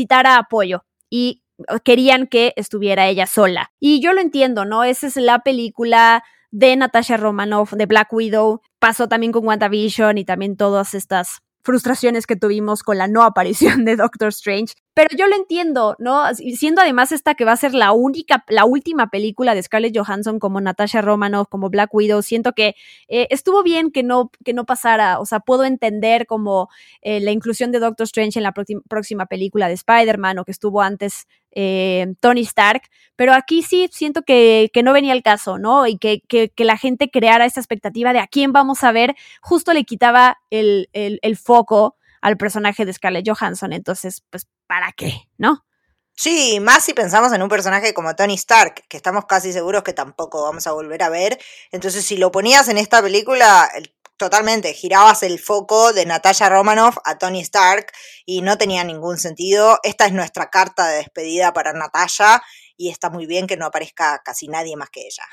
necesitara 0.00 0.36
apoyo 0.36 0.84
y 1.10 1.42
querían 1.84 2.26
que 2.26 2.54
estuviera 2.56 3.06
ella 3.06 3.26
sola. 3.26 3.70
Y 3.80 4.00
yo 4.00 4.12
lo 4.12 4.20
entiendo, 4.20 4.64
¿no? 4.64 4.84
Esa 4.84 5.06
es 5.06 5.16
la 5.16 5.40
película 5.40 6.24
de 6.50 6.74
Natasha 6.76 7.16
Romanoff, 7.16 7.72
de 7.74 7.86
Black 7.86 8.12
Widow. 8.12 8.60
Pasó 8.78 9.08
también 9.08 9.32
con 9.32 9.46
WandaVision 9.46 10.16
y 10.18 10.24
también 10.24 10.56
todas 10.56 10.94
estas 10.94 11.42
frustraciones 11.62 12.26
que 12.26 12.36
tuvimos 12.36 12.82
con 12.82 12.96
la 12.96 13.08
no 13.08 13.22
aparición 13.22 13.84
de 13.84 13.96
Doctor 13.96 14.28
Strange. 14.28 14.74
Pero 15.00 15.16
yo 15.16 15.28
lo 15.28 15.34
entiendo, 15.34 15.96
¿no? 15.98 16.26
Siendo 16.34 16.82
además 16.82 17.10
esta 17.10 17.34
que 17.34 17.46
va 17.46 17.52
a 17.52 17.56
ser 17.56 17.72
la 17.72 17.92
única, 17.92 18.44
la 18.48 18.66
última 18.66 19.08
película 19.08 19.54
de 19.54 19.62
Scarlett 19.62 19.96
Johansson 19.96 20.38
como 20.38 20.60
Natasha 20.60 21.00
Romanoff, 21.00 21.48
como 21.48 21.70
Black 21.70 21.94
Widow, 21.94 22.20
siento 22.20 22.52
que 22.52 22.74
eh, 23.08 23.26
estuvo 23.30 23.62
bien 23.62 23.92
que 23.92 24.02
no, 24.02 24.30
que 24.44 24.52
no 24.52 24.66
pasara. 24.66 25.18
O 25.18 25.24
sea, 25.24 25.40
puedo 25.40 25.64
entender 25.64 26.26
como 26.26 26.68
eh, 27.00 27.18
la 27.20 27.30
inclusión 27.30 27.72
de 27.72 27.78
Doctor 27.78 28.04
Strange 28.04 28.38
en 28.38 28.42
la 28.42 28.52
próxima 28.52 29.24
película 29.24 29.68
de 29.68 29.74
Spider-Man 29.74 30.38
o 30.38 30.44
que 30.44 30.52
estuvo 30.52 30.82
antes 30.82 31.26
eh, 31.52 32.12
Tony 32.20 32.42
Stark, 32.42 32.82
pero 33.16 33.32
aquí 33.32 33.62
sí 33.62 33.88
siento 33.90 34.20
que, 34.20 34.70
no 34.84 34.92
venía 34.92 35.14
el 35.14 35.22
caso, 35.22 35.56
¿no? 35.56 35.86
Y 35.86 35.96
que, 35.96 36.20
que, 36.20 36.52
la 36.62 36.76
gente 36.76 37.10
creara 37.10 37.46
esa 37.46 37.60
expectativa 37.60 38.12
de 38.12 38.18
a 38.18 38.26
quién 38.26 38.52
vamos 38.52 38.84
a 38.84 38.92
ver, 38.92 39.14
justo 39.40 39.72
le 39.72 39.84
quitaba 39.84 40.36
el, 40.50 40.90
el, 40.92 41.36
foco 41.38 41.96
al 42.20 42.36
personaje 42.36 42.84
de 42.84 42.92
Scarlett 42.92 43.26
Johansson, 43.26 43.72
entonces, 43.72 44.22
pues, 44.28 44.46
¿para 44.70 44.92
qué? 44.92 45.28
¿No? 45.36 45.66
Sí, 46.14 46.60
más 46.60 46.84
si 46.84 46.94
pensamos 46.94 47.32
en 47.32 47.42
un 47.42 47.48
personaje 47.48 47.92
como 47.92 48.14
Tony 48.14 48.34
Stark, 48.34 48.84
que 48.88 48.96
estamos 48.96 49.24
casi 49.26 49.52
seguros 49.52 49.82
que 49.82 49.92
tampoco 49.92 50.44
vamos 50.44 50.68
a 50.68 50.72
volver 50.72 51.02
a 51.02 51.08
ver. 51.08 51.40
Entonces, 51.72 52.04
si 52.04 52.16
lo 52.16 52.30
ponías 52.30 52.68
en 52.68 52.78
esta 52.78 53.02
película, 53.02 53.68
totalmente, 54.16 54.72
girabas 54.72 55.24
el 55.24 55.40
foco 55.40 55.92
de 55.92 56.06
Natalia 56.06 56.48
Romanoff 56.50 56.98
a 57.04 57.18
Tony 57.18 57.40
Stark 57.40 57.86
y 58.24 58.42
no 58.42 58.58
tenía 58.58 58.84
ningún 58.84 59.18
sentido. 59.18 59.80
Esta 59.82 60.06
es 60.06 60.12
nuestra 60.12 60.50
carta 60.50 60.86
de 60.86 60.98
despedida 60.98 61.52
para 61.52 61.72
Natalia 61.72 62.40
y 62.76 62.90
está 62.90 63.10
muy 63.10 63.26
bien 63.26 63.48
que 63.48 63.56
no 63.56 63.66
aparezca 63.66 64.22
casi 64.24 64.46
nadie 64.46 64.76
más 64.76 64.90
que 64.90 65.00
ella. 65.00 65.24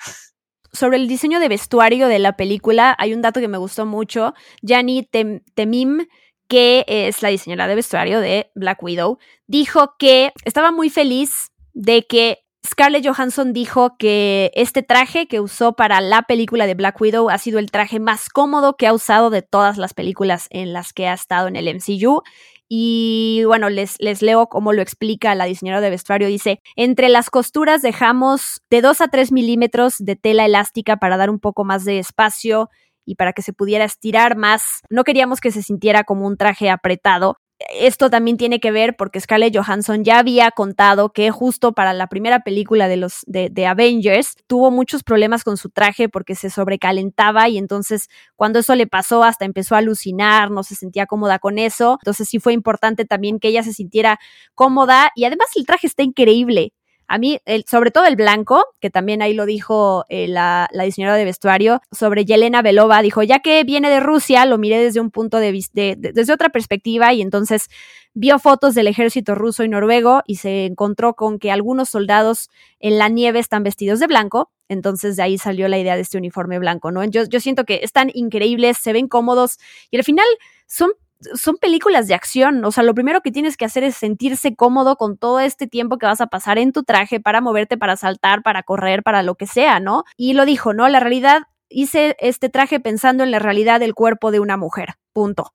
Sobre 0.74 0.98
el 0.98 1.08
diseño 1.08 1.40
de 1.40 1.48
vestuario 1.48 2.08
de 2.08 2.18
la 2.18 2.36
película, 2.36 2.96
hay 2.98 3.14
un 3.14 3.22
dato 3.22 3.40
que 3.40 3.48
me 3.48 3.60
gustó 3.60 3.86
mucho. 3.86 4.34
Jani 4.64 5.08
Temim, 5.54 6.08
que 6.48 6.86
es 6.88 7.22
la 7.22 7.30
diseñadora 7.30 7.68
de 7.68 7.76
vestuario 7.76 8.20
de 8.20 8.52
Black 8.56 8.82
Widow, 8.82 9.20
dijo 9.48 9.96
que 10.00 10.32
estaba 10.46 10.72
muy 10.72 10.90
feliz 10.90 11.52
de 11.74 12.06
que 12.06 12.40
Scarlett 12.66 13.06
Johansson 13.08 13.54
dijo 13.54 13.96
que 13.98 14.52
este 14.54 14.84
traje 14.84 15.28
que 15.28 15.40
usó 15.40 15.74
para 15.74 16.02
la 16.02 16.24
película 16.24 16.68
de 16.68 16.76
Black 16.76 17.00
Widow 17.00 17.30
ha 17.30 17.38
sido 17.38 17.60
el 17.60 17.72
traje 17.72 18.00
más 18.00 18.30
cómodo 18.30 18.76
que 18.76 18.88
ha 18.88 18.94
usado 18.94 19.30
de 19.30 19.42
todas 19.42 19.78
las 19.78 19.94
películas 19.94 20.48
en 20.50 20.74
las 20.74 20.92
que 20.92 21.08
ha 21.08 21.14
estado 21.14 21.48
en 21.48 21.56
el 21.56 21.74
MCU. 21.74 22.24
Y 22.70 23.44
bueno, 23.46 23.70
les, 23.70 23.96
les 24.00 24.22
leo 24.22 24.48
cómo 24.48 24.74
lo 24.74 24.82
explica 24.82 25.34
la 25.36 25.46
diseñadora 25.46 25.80
de 25.80 25.92
vestuario. 25.92 26.28
Dice, 26.28 26.60
entre 26.76 27.08
las 27.08 27.30
costuras 27.30 27.82
dejamos 27.82 28.62
de 28.70 28.82
2 28.82 29.00
a 29.00 29.08
3 29.08 29.32
milímetros 29.32 29.96
de 30.00 30.18
tela 30.18 30.46
elástica 30.46 30.98
para 30.98 31.16
dar 31.16 31.30
un 31.30 31.40
poco 31.40 31.64
más 31.64 31.86
de 31.86 32.00
espacio 32.00 32.70
y 33.08 33.16
para 33.16 33.34
que 33.34 33.42
se 33.42 33.54
pudiera 33.54 33.86
estirar 33.86 34.38
más. 34.38 34.82
No 34.92 35.04
queríamos 35.04 35.42
que 35.42 35.52
se 35.52 35.64
sintiera 35.64 36.04
como 36.04 36.28
un 36.28 36.38
traje 36.38 36.70
apretado 36.70 37.38
esto 37.60 38.10
también 38.10 38.38
tiene 38.38 38.60
que 38.60 38.72
ver 38.72 38.96
porque 38.96 39.20
Scarlett 39.20 39.56
Johansson 39.56 40.04
ya 40.04 40.20
había 40.20 40.52
contado 40.52 41.12
que 41.12 41.32
justo 41.32 41.74
para 41.74 41.94
la 41.94 42.08
primera 42.08 42.42
película 42.42 42.88
de 42.88 42.98
los 42.98 43.24
de, 43.26 43.66
Avengers 43.66 44.36
tuvo 44.46 44.70
muchos 44.70 45.04
problemas 45.04 45.44
con 45.44 45.58
su 45.58 45.70
traje 45.70 46.08
porque 46.08 46.36
se 46.36 46.50
sobrecalentaba 46.50 47.50
y 47.50 47.58
entonces 47.58 48.10
cuando 48.36 48.60
eso 48.60 48.76
le 48.76 48.86
pasó 48.86 49.24
hasta 49.24 49.46
empezó 49.46 49.76
a 49.76 49.80
alucinar, 49.80 50.52
no 50.52 50.64
se 50.64 50.76
sentía 50.76 51.08
cómoda 51.08 51.40
con 51.40 51.58
eso. 51.58 51.98
Entonces 52.02 52.30
sí 52.30 52.40
fue 52.40 52.54
importante 52.54 53.06
también 53.06 53.40
que 53.40 53.48
ella 53.48 53.64
se 53.64 53.74
sintiera 53.74 54.20
cómoda 54.54 55.12
y 55.16 55.26
además 55.26 55.48
el 55.56 55.66
traje 55.66 55.88
está 55.88 56.04
increíble. 56.04 56.74
A 57.08 57.18
mí, 57.18 57.40
el, 57.46 57.64
sobre 57.66 57.92
todo 57.92 58.06
el 58.06 58.16
blanco, 58.16 58.66
que 58.82 58.90
también 58.90 59.22
ahí 59.22 59.34
lo 59.34 59.46
dijo 59.46 60.06
eh, 60.10 60.28
la, 60.28 60.68
la, 60.72 60.84
diseñadora 60.84 61.18
de 61.18 61.26
vestuario, 61.26 61.82
sobre 61.92 62.26
Yelena 62.26 62.62
Belova, 62.62 63.02
dijo, 63.02 63.24
ya 63.24 63.40
que 63.40 63.64
viene 63.64 63.90
de 63.90 64.02
Rusia, 64.02 64.46
lo 64.46 64.58
miré 64.58 64.80
desde 64.80 65.00
un 65.00 65.10
punto 65.12 65.38
de 65.38 65.52
vista, 65.52 65.82
desde 65.98 66.34
otra 66.34 66.50
perspectiva 66.50 67.14
y 67.14 67.22
entonces 67.22 67.70
vio 68.14 68.40
fotos 68.40 68.74
del 68.74 68.88
ejército 68.88 69.36
ruso 69.36 69.64
y 69.64 69.70
noruego 69.70 70.24
y 70.26 70.38
se 70.38 70.66
encontró 70.66 71.14
con 71.14 71.38
que 71.38 71.52
algunos 71.52 71.90
soldados 71.90 72.50
en 72.80 72.98
la 72.98 73.10
nieve 73.10 73.40
están 73.40 73.64
vestidos 73.64 74.00
de 74.00 74.08
blanco, 74.08 74.52
entonces 74.70 75.16
de 75.16 75.24
ahí 75.24 75.38
salió 75.38 75.68
la 75.68 75.78
idea 75.78 75.96
de 75.96 76.02
este 76.02 76.18
uniforme 76.18 76.58
blanco, 76.58 76.92
¿no? 76.92 77.04
Yo, 77.06 77.26
yo 77.26 77.40
siento 77.40 77.64
que 77.64 77.82
están 77.84 78.10
increíbles, 78.14 78.80
se 78.80 78.92
ven 78.92 79.08
cómodos 79.08 79.60
y 79.92 79.98
al 79.98 80.04
final 80.04 80.26
son 80.66 80.92
son 81.36 81.58
películas 81.58 82.08
de 82.08 82.14
acción, 82.14 82.64
o 82.64 82.72
sea, 82.72 82.84
lo 82.84 82.94
primero 82.94 83.22
que 83.22 83.32
tienes 83.32 83.58
que 83.58 83.66
hacer 83.66 83.84
es 83.84 83.96
sentirse 83.96 84.56
cómodo 84.56 84.96
con 84.96 85.18
todo 85.18 85.40
este 85.40 85.68
tiempo 85.68 85.98
que 85.98 86.06
vas 86.06 86.22
a 86.22 86.28
pasar 86.28 86.58
en 86.58 86.72
tu 86.72 86.84
traje 86.84 87.20
para 87.20 87.42
moverte, 87.42 87.78
para 87.78 87.98
saltar, 87.98 88.44
para 88.44 88.64
correr, 88.64 89.04
para 89.04 89.24
lo 89.24 89.36
que 89.36 89.48
sea, 89.48 89.80
¿no? 89.80 90.04
Y 90.16 90.34
lo 90.34 90.46
dijo, 90.46 90.74
¿no? 90.74 90.88
La 90.90 91.00
realidad, 91.00 91.44
hice 91.70 92.16
este 92.20 92.50
traje 92.50 92.80
pensando 92.80 93.24
en 93.24 93.32
la 93.32 93.40
realidad 93.40 93.80
del 93.80 93.96
cuerpo 93.96 94.32
de 94.32 94.40
una 94.40 94.58
mujer, 94.58 94.96
punto. 95.14 95.54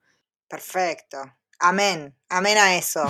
Perfecto. 0.48 1.18
Amén, 1.58 2.16
amén 2.28 2.58
a 2.58 2.76
eso. 2.76 3.04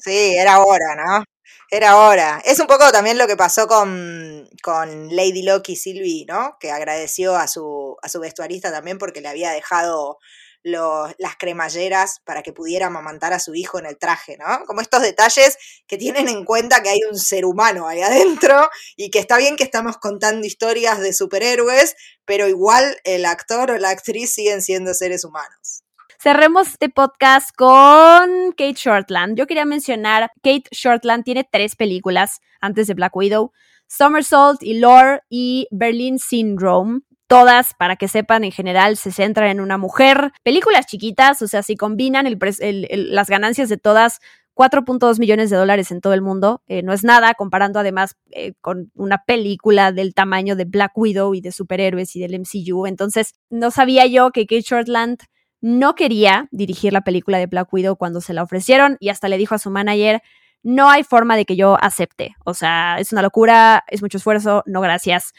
Sí, 0.00 0.34
era 0.36 0.60
hora, 0.62 0.96
¿no? 0.96 1.24
Era 1.70 1.96
hora. 1.96 2.42
Es 2.44 2.60
un 2.60 2.66
poco 2.66 2.90
también 2.92 3.16
lo 3.16 3.26
que 3.26 3.36
pasó 3.36 3.66
con, 3.66 4.46
con 4.62 5.14
Lady 5.14 5.42
Loki 5.42 5.76
Sylvie, 5.76 6.26
¿no? 6.28 6.56
Que 6.60 6.70
agradeció 6.70 7.36
a 7.36 7.46
su, 7.48 7.96
a 8.02 8.08
su 8.10 8.20
vestuarista 8.20 8.70
también 8.70 8.98
porque 8.98 9.22
le 9.22 9.28
había 9.28 9.52
dejado 9.52 10.18
las 10.62 11.36
cremalleras 11.38 12.20
para 12.24 12.42
que 12.42 12.52
pudiera 12.52 12.86
amamantar 12.86 13.32
a 13.32 13.40
su 13.40 13.54
hijo 13.54 13.78
en 13.78 13.86
el 13.86 13.98
traje, 13.98 14.36
¿no? 14.38 14.64
Como 14.66 14.80
estos 14.80 15.02
detalles 15.02 15.58
que 15.86 15.98
tienen 15.98 16.28
en 16.28 16.44
cuenta 16.44 16.82
que 16.82 16.90
hay 16.90 17.00
un 17.10 17.18
ser 17.18 17.44
humano 17.44 17.88
ahí 17.88 18.00
adentro 18.00 18.68
y 18.96 19.10
que 19.10 19.18
está 19.18 19.38
bien 19.38 19.56
que 19.56 19.64
estamos 19.64 19.96
contando 19.98 20.46
historias 20.46 21.00
de 21.00 21.12
superhéroes, 21.12 21.96
pero 22.24 22.48
igual 22.48 22.96
el 23.04 23.24
actor 23.24 23.72
o 23.72 23.78
la 23.78 23.90
actriz 23.90 24.32
siguen 24.34 24.62
siendo 24.62 24.94
seres 24.94 25.24
humanos. 25.24 25.82
Cerremos 26.22 26.68
este 26.68 26.88
podcast 26.88 27.50
con 27.56 28.52
Kate 28.52 28.74
Shortland. 28.76 29.36
Yo 29.36 29.48
quería 29.48 29.64
mencionar, 29.64 30.30
Kate 30.36 30.68
Shortland 30.70 31.24
tiene 31.24 31.48
tres 31.50 31.74
películas 31.74 32.38
antes 32.60 32.86
de 32.86 32.94
Black 32.94 33.16
Widow. 33.16 33.52
Somersault 33.88 34.62
y 34.62 34.78
Lore 34.78 35.22
y 35.28 35.66
Berlin 35.72 36.18
Syndrome. 36.18 37.00
Todas, 37.32 37.72
para 37.72 37.96
que 37.96 38.08
sepan, 38.08 38.44
en 38.44 38.52
general 38.52 38.98
se 38.98 39.10
centran 39.10 39.48
en 39.48 39.60
una 39.60 39.78
mujer. 39.78 40.32
Películas 40.42 40.84
chiquitas, 40.84 41.40
o 41.40 41.48
sea, 41.48 41.62
si 41.62 41.76
combinan 41.76 42.26
las 42.28 43.30
ganancias 43.30 43.70
de 43.70 43.78
todas, 43.78 44.20
4.2 44.54 45.18
millones 45.18 45.48
de 45.48 45.56
dólares 45.56 45.90
en 45.92 46.02
todo 46.02 46.12
el 46.12 46.20
mundo. 46.20 46.62
Eh, 46.66 46.82
no 46.82 46.92
es 46.92 47.04
nada, 47.04 47.32
comparando 47.32 47.78
además 47.78 48.16
eh, 48.32 48.52
con 48.60 48.90
una 48.94 49.24
película 49.24 49.92
del 49.92 50.12
tamaño 50.12 50.56
de 50.56 50.66
Black 50.66 50.92
Widow 50.94 51.34
y 51.34 51.40
de 51.40 51.52
superhéroes 51.52 52.14
y 52.16 52.20
del 52.20 52.38
MCU. 52.38 52.84
Entonces, 52.84 53.32
no 53.48 53.70
sabía 53.70 54.04
yo 54.04 54.30
que 54.30 54.44
Kate 54.44 54.60
Shortland 54.60 55.20
no 55.62 55.94
quería 55.94 56.48
dirigir 56.50 56.92
la 56.92 57.00
película 57.00 57.38
de 57.38 57.46
Black 57.46 57.72
Widow 57.72 57.96
cuando 57.96 58.20
se 58.20 58.34
la 58.34 58.42
ofrecieron 58.42 58.98
y 59.00 59.08
hasta 59.08 59.28
le 59.28 59.38
dijo 59.38 59.54
a 59.54 59.58
su 59.58 59.70
manager, 59.70 60.20
no 60.62 60.90
hay 60.90 61.02
forma 61.02 61.36
de 61.36 61.46
que 61.46 61.56
yo 61.56 61.76
acepte. 61.80 62.36
O 62.44 62.52
sea, 62.52 62.96
es 62.98 63.10
una 63.10 63.22
locura, 63.22 63.84
es 63.88 64.02
mucho 64.02 64.18
esfuerzo, 64.18 64.62
no 64.66 64.82
gracias. 64.82 65.32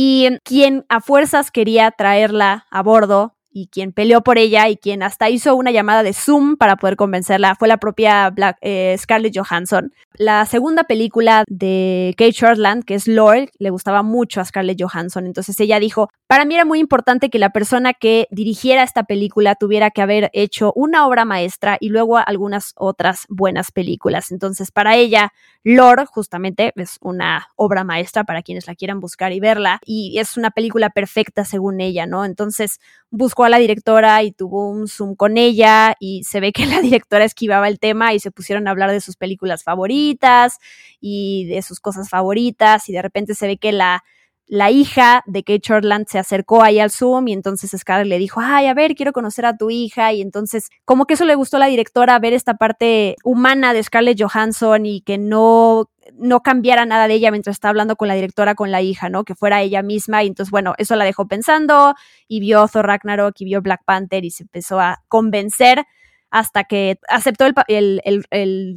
Y 0.00 0.38
quien 0.44 0.86
a 0.88 1.00
fuerzas 1.00 1.50
quería 1.50 1.90
traerla 1.90 2.66
a 2.70 2.84
bordo 2.84 3.34
y 3.50 3.68
quien 3.68 3.92
peleó 3.92 4.22
por 4.22 4.38
ella 4.38 4.68
y 4.68 4.76
quien 4.76 5.02
hasta 5.02 5.30
hizo 5.30 5.54
una 5.56 5.70
llamada 5.70 6.02
de 6.02 6.12
Zoom 6.12 6.56
para 6.56 6.76
poder 6.76 6.96
convencerla 6.96 7.54
fue 7.54 7.68
la 7.68 7.78
propia 7.78 8.32
eh, 8.60 8.96
Scarlett 8.98 9.36
Johansson. 9.36 9.92
La 10.14 10.44
segunda 10.46 10.84
película 10.84 11.44
de 11.48 12.14
Kate 12.16 12.32
Shortland, 12.32 12.84
que 12.84 12.94
es 12.94 13.06
Lord, 13.08 13.50
le 13.58 13.70
gustaba 13.70 14.02
mucho 14.02 14.40
a 14.40 14.44
Scarlett 14.44 14.80
Johansson, 14.80 15.26
entonces 15.26 15.58
ella 15.60 15.78
dijo, 15.78 16.08
para 16.26 16.44
mí 16.44 16.54
era 16.54 16.64
muy 16.64 16.78
importante 16.78 17.30
que 17.30 17.38
la 17.38 17.50
persona 17.50 17.94
que 17.94 18.28
dirigiera 18.30 18.82
esta 18.82 19.04
película 19.04 19.54
tuviera 19.54 19.90
que 19.90 20.02
haber 20.02 20.30
hecho 20.32 20.72
una 20.74 21.06
obra 21.06 21.24
maestra 21.24 21.78
y 21.80 21.88
luego 21.88 22.18
algunas 22.18 22.74
otras 22.76 23.24
buenas 23.28 23.72
películas. 23.72 24.30
Entonces, 24.30 24.70
para 24.70 24.96
ella, 24.96 25.32
Lord 25.64 26.06
justamente 26.06 26.72
es 26.76 26.98
una 27.00 27.48
obra 27.56 27.84
maestra 27.84 28.24
para 28.24 28.42
quienes 28.42 28.66
la 28.66 28.74
quieran 28.74 29.00
buscar 29.00 29.32
y 29.32 29.40
verla 29.40 29.80
y 29.84 30.18
es 30.18 30.36
una 30.36 30.50
película 30.50 30.90
perfecta 30.90 31.44
según 31.44 31.80
ella, 31.80 32.06
¿no? 32.06 32.24
Entonces, 32.24 32.80
buscó 33.10 33.44
a 33.44 33.48
la 33.48 33.58
directora 33.58 34.22
y 34.22 34.32
tuvo 34.32 34.68
un 34.70 34.88
Zoom 34.88 35.14
con 35.14 35.38
ella 35.38 35.96
y 35.98 36.24
se 36.24 36.40
ve 36.40 36.52
que 36.52 36.66
la 36.66 36.80
directora 36.80 37.24
esquivaba 37.24 37.68
el 37.68 37.78
tema 37.78 38.14
y 38.14 38.20
se 38.20 38.30
pusieron 38.30 38.68
a 38.68 38.70
hablar 38.70 38.90
de 38.90 39.00
sus 39.00 39.16
películas 39.16 39.62
favoritas 39.64 40.58
y 41.00 41.46
de 41.46 41.62
sus 41.62 41.80
cosas 41.80 42.08
favoritas 42.08 42.88
y 42.88 42.92
de 42.92 43.02
repente 43.02 43.34
se 43.34 43.46
ve 43.46 43.56
que 43.58 43.72
la 43.72 44.04
la 44.48 44.70
hija 44.70 45.22
de 45.26 45.44
Kate 45.44 45.60
Shortland 45.62 46.06
se 46.08 46.18
acercó 46.18 46.62
ahí 46.62 46.80
al 46.80 46.90
Zoom 46.90 47.28
y 47.28 47.34
entonces 47.34 47.78
Scarlett 47.78 48.08
le 48.08 48.18
dijo, 48.18 48.40
ay, 48.42 48.66
a 48.66 48.74
ver, 48.74 48.94
quiero 48.94 49.12
conocer 49.12 49.44
a 49.44 49.56
tu 49.56 49.70
hija. 49.70 50.12
Y 50.12 50.22
entonces, 50.22 50.70
como 50.84 51.04
que 51.04 51.14
eso 51.14 51.26
le 51.26 51.34
gustó 51.34 51.58
a 51.58 51.60
la 51.60 51.66
directora, 51.66 52.18
ver 52.18 52.32
esta 52.32 52.54
parte 52.54 53.16
humana 53.24 53.74
de 53.74 53.82
Scarlett 53.82 54.20
Johansson 54.20 54.86
y 54.86 55.02
que 55.02 55.18
no, 55.18 55.90
no 56.14 56.42
cambiara 56.42 56.86
nada 56.86 57.08
de 57.08 57.14
ella 57.14 57.30
mientras 57.30 57.56
estaba 57.56 57.70
hablando 57.70 57.96
con 57.96 58.08
la 58.08 58.14
directora, 58.14 58.54
con 58.54 58.70
la 58.70 58.82
hija, 58.82 59.08
¿no? 59.08 59.24
Que 59.24 59.34
fuera 59.34 59.60
ella 59.62 59.82
misma. 59.82 60.22
Y 60.22 60.28
entonces, 60.28 60.50
bueno, 60.50 60.74
eso 60.78 60.96
la 60.96 61.04
dejó 61.04 61.28
pensando 61.28 61.94
y 62.26 62.40
vio 62.40 62.66
Thor 62.68 62.86
Ragnarok 62.86 63.34
y 63.38 63.44
vio 63.44 63.62
Black 63.62 63.82
Panther 63.84 64.24
y 64.24 64.30
se 64.30 64.44
empezó 64.44 64.80
a 64.80 65.02
convencer 65.08 65.84
hasta 66.30 66.64
que 66.64 66.98
aceptó 67.08 67.46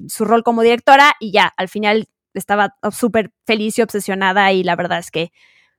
su 0.08 0.26
rol 0.26 0.44
como 0.44 0.62
directora 0.62 1.14
y 1.20 1.32
ya, 1.32 1.54
al 1.58 1.68
final 1.68 2.08
estaba 2.34 2.76
súper 2.92 3.32
feliz 3.46 3.78
y 3.78 3.82
obsesionada 3.82 4.52
y 4.54 4.64
la 4.64 4.76
verdad 4.76 5.00
es 5.00 5.12
que 5.12 5.32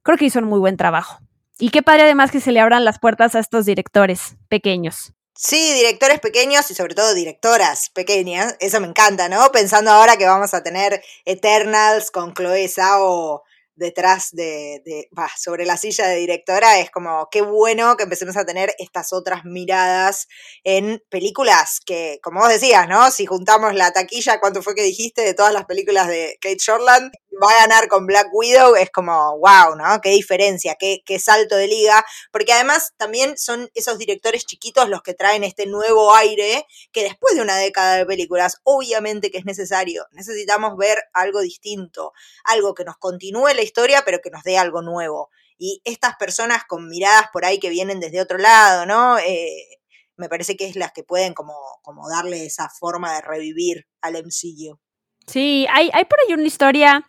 creo 0.03 0.19
que 0.19 0.27
hizo 0.27 0.39
un 0.39 0.47
muy 0.47 0.59
buen 0.59 0.77
trabajo. 0.77 1.21
Y 1.59 1.71
qué 1.71 1.83
padre 1.83 2.03
además 2.03 2.31
que 2.31 2.41
se 2.41 2.53
le 2.53 2.61
abran 2.61 2.85
las 2.85 2.99
puertas 2.99 3.35
a 3.35 3.39
estos 3.39 3.67
directores 3.67 4.37
pequeños. 4.49 5.15
Sí, 5.45 5.73
directores 5.75 6.21
pequeños 6.21 6.71
y 6.71 6.75
sobre 6.77 6.95
todo 6.95 7.15
directoras 7.15 7.91
pequeñas. 7.91 8.55
Eso 8.61 8.81
me 8.81 8.87
encanta, 8.87 9.29
¿no? 9.29 9.51
Pensando 9.51 9.91
ahora 9.91 10.17
que 10.17 10.25
vamos 10.25 10.55
a 10.55 10.63
tener 10.63 11.03
Eternals 11.25 12.13
con 12.13 12.33
Chloe 12.33 12.69
Zhao 12.69 13.43
detrás 13.75 14.29
de, 14.31 14.83
de 14.85 15.09
sobre 15.37 15.67
la 15.67 15.77
silla 15.77 16.07
de 16.07 16.17
directora, 16.17 16.79
es 16.79 16.93
como 16.93 17.29
qué 17.29 17.43
bueno 17.43 17.97
que 17.97 18.05
empecemos 18.05 18.37
a 18.37 18.45
tener 18.45 18.73
estas 18.79 19.13
otras 19.13 19.45
miradas 19.45 20.29
en 20.63 21.03
películas 21.09 21.81
que, 21.85 22.21
como 22.23 22.39
vos 22.39 22.49
decías, 22.49 22.87
¿no? 22.89 23.11
Si 23.11 23.27
juntamos 23.27 23.75
la 23.75 23.93
taquilla, 23.93 24.39
¿cuánto 24.39 24.63
fue 24.63 24.77
que 24.77 24.85
dijiste 24.85 25.23
de 25.23 25.35
todas 25.35 25.53
las 25.53 25.65
películas 25.65 26.07
de 26.07 26.39
Kate 26.41 26.59
Shortland? 26.61 27.11
Va 27.41 27.51
a 27.51 27.61
ganar 27.61 27.89
con 27.89 28.07
Black 28.07 28.29
Widow, 28.33 28.77
es 28.77 28.91
como, 28.91 29.39
wow, 29.39 29.75
¿no? 29.77 30.01
Qué 30.01 30.11
diferencia, 30.11 30.77
qué, 30.79 31.03
qué 31.05 31.19
salto 31.19 31.57
de 31.57 31.67
liga, 31.67 32.05
porque 32.31 32.53
además 32.53 32.93
también 32.97 33.39
son 33.39 33.71
esos 33.75 33.99
directores 33.99 34.45
chiquitos 34.45 34.89
los 34.89 35.03
que 35.03 35.15
traen 35.15 35.43
este 35.45 35.67
nuevo 35.67 36.15
aire 36.15 36.67
que 36.93 37.03
después 37.03 37.35
de 37.35 37.43
una 37.43 37.57
década 37.57 37.97
de 37.97 38.07
películas, 38.07 38.59
obviamente 38.65 39.31
que 39.31 39.39
es 39.39 39.45
necesario, 39.45 40.07
necesitamos 40.13 40.77
ver 40.77 40.99
algo 41.13 41.41
distinto, 41.41 42.13
algo 42.45 42.75
que 42.75 42.85
nos 42.85 42.97
continúe 42.99 43.49
la 43.55 43.63
historia, 43.63 44.03
pero 44.05 44.21
que 44.21 44.31
nos 44.31 44.43
dé 44.43 44.59
algo 44.59 44.83
nuevo. 44.83 45.31
Y 45.59 45.81
estas 45.85 46.17
personas 46.17 46.65
con 46.65 46.89
miradas 46.89 47.27
por 47.33 47.45
ahí 47.45 47.59
que 47.59 47.71
vienen 47.71 48.01
desde 48.01 48.21
otro 48.21 48.39
lado, 48.39 48.85
¿no? 48.87 49.19
Eh, 49.19 49.79
me 50.17 50.29
parece 50.29 50.57
que 50.57 50.67
es 50.67 50.77
las 50.77 50.93
que 50.93 51.05
pueden 51.05 51.35
como, 51.35 51.55
como 51.83 52.09
darle 52.09 52.45
esa 52.45 52.69
forma 52.69 53.15
de 53.15 53.23
revivir 53.23 53.87
al 54.01 54.15
MCU. 54.15 54.79
Sí, 55.27 55.67
hay, 55.71 55.91
hay 55.93 56.05
por 56.05 56.19
ahí 56.21 56.35
una 56.35 56.47
historia 56.47 57.09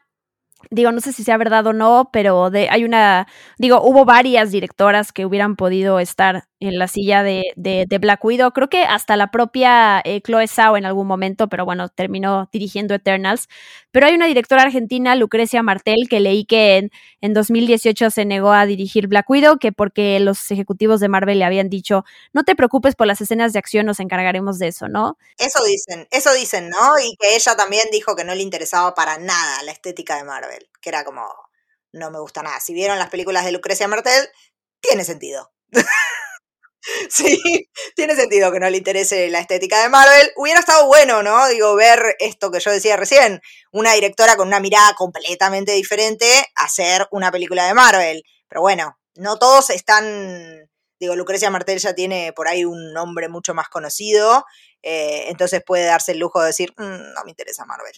digo, 0.70 0.92
no 0.92 1.02
sé 1.02 1.14
si 1.14 1.24
sea 1.24 1.38
verdad 1.38 1.66
o 1.68 1.74
no, 1.74 2.10
pero 2.12 2.50
de, 2.50 2.70
hay 2.70 2.84
una, 2.84 3.28
digo, 3.58 3.82
hubo 3.82 4.06
varias 4.06 4.52
directoras 4.52 5.12
que 5.12 5.26
hubieran 5.26 5.56
podido 5.56 6.00
estar 6.00 6.48
en 6.60 6.78
la 6.80 6.88
silla 6.88 7.24
de, 7.24 7.44
de, 7.56 7.98
Black 7.98 8.24
Widow. 8.24 8.52
Creo 8.52 8.70
que 8.70 8.84
hasta 8.84 9.18
la 9.18 9.32
propia 9.32 10.02
eh, 10.04 10.22
Chloe 10.22 10.48
Zhao 10.48 10.78
en 10.78 10.86
algún 10.86 11.08
momento, 11.08 11.48
pero 11.50 11.66
bueno, 11.66 11.90
terminó 11.90 12.50
dirigiendo 12.52 12.94
Eternals. 12.94 13.50
Pero 13.92 14.08
hay 14.08 14.16
una 14.16 14.28
directora 14.28 14.64
argentina, 14.64 15.16
Lucrecia 15.16 15.62
Martel, 15.62 16.08
que 16.10 16.20
leí 16.20 16.46
que 16.46 16.78
en, 16.78 16.92
en 17.22 17.34
2018 17.34 18.10
se 18.10 18.26
negó 18.26 18.52
a 18.52 18.66
dirigir 18.66 19.08
Black 19.08 19.30
Widow, 19.30 19.60
que 19.60 19.72
porque 19.72 20.20
los 20.20 20.52
ejecutivos 20.52 21.00
de 21.00 21.10
Marvel 21.10 21.40
le 21.40 21.46
habían 21.46 21.70
dicho, 21.70 22.04
no 22.32 22.44
te 22.44 22.56
preocupes 22.56 22.96
por 22.96 23.08
las 23.08 23.22
escenas 23.22 23.54
de 23.54 23.60
acción, 23.60 23.86
nos 23.86 24.00
encargaremos 24.00 24.58
de 24.58 24.70
eso, 24.70 24.88
¿no? 24.88 25.18
Eso 25.38 25.64
dicen, 25.66 26.08
eso 26.12 26.34
dicen, 26.34 26.70
¿no? 26.70 26.98
Y 27.00 27.16
que 27.18 27.36
ella 27.36 27.56
también 27.56 27.88
dijo 27.92 28.16
que 28.16 28.24
no 28.24 28.34
le 28.34 28.42
interesaba 28.42 28.94
para 28.96 29.18
nada 29.18 29.64
la 29.64 29.72
estética 29.72 30.18
de 30.18 30.24
Marvel 30.24 30.53
que 30.82 30.90
era 30.90 31.04
como, 31.04 31.28
no 31.92 32.12
me 32.12 32.20
gusta 32.20 32.44
nada. 32.44 32.60
Si 32.60 32.74
vieron 32.74 33.00
las 33.00 33.10
películas 33.10 33.46
de 33.46 33.52
Lucrecia 33.52 33.88
Martel, 33.88 34.30
tiene 34.82 35.06
sentido. 35.06 35.52
sí, 37.10 37.70
tiene 37.96 38.16
sentido 38.16 38.52
que 38.52 38.60
no 38.60 38.70
le 38.70 38.78
interese 38.78 39.30
la 39.30 39.40
estética 39.40 39.82
de 39.82 39.90
Marvel. 39.90 40.32
Hubiera 40.36 40.60
estado 40.60 40.88
bueno, 40.88 41.24
¿no? 41.24 41.48
Digo, 41.48 41.76
ver 41.76 42.16
esto 42.20 42.52
que 42.52 42.60
yo 42.60 42.72
decía 42.72 42.98
recién, 42.98 43.42
una 43.72 43.94
directora 43.94 44.36
con 44.36 44.48
una 44.48 44.60
mirada 44.60 44.94
completamente 44.96 45.72
diferente 45.74 46.28
hacer 46.56 47.08
una 47.12 47.32
película 47.32 47.66
de 47.66 47.74
Marvel. 47.74 48.24
Pero 48.50 48.62
bueno, 48.62 48.98
no 49.16 49.38
todos 49.38 49.70
están, 49.70 50.70
digo, 51.00 51.16
Lucrecia 51.16 51.50
Martel 51.50 51.80
ya 51.80 51.94
tiene 51.94 52.34
por 52.34 52.48
ahí 52.48 52.66
un 52.66 52.94
nombre 52.94 53.30
mucho 53.30 53.54
más 53.54 53.70
conocido, 53.70 54.46
eh, 54.82 55.26
entonces 55.30 55.64
puede 55.66 55.86
darse 55.86 56.12
el 56.12 56.20
lujo 56.20 56.42
de 56.42 56.48
decir, 56.48 56.74
mm, 56.78 57.14
no 57.14 57.24
me 57.24 57.32
interesa 57.32 57.66
Marvel 57.66 57.94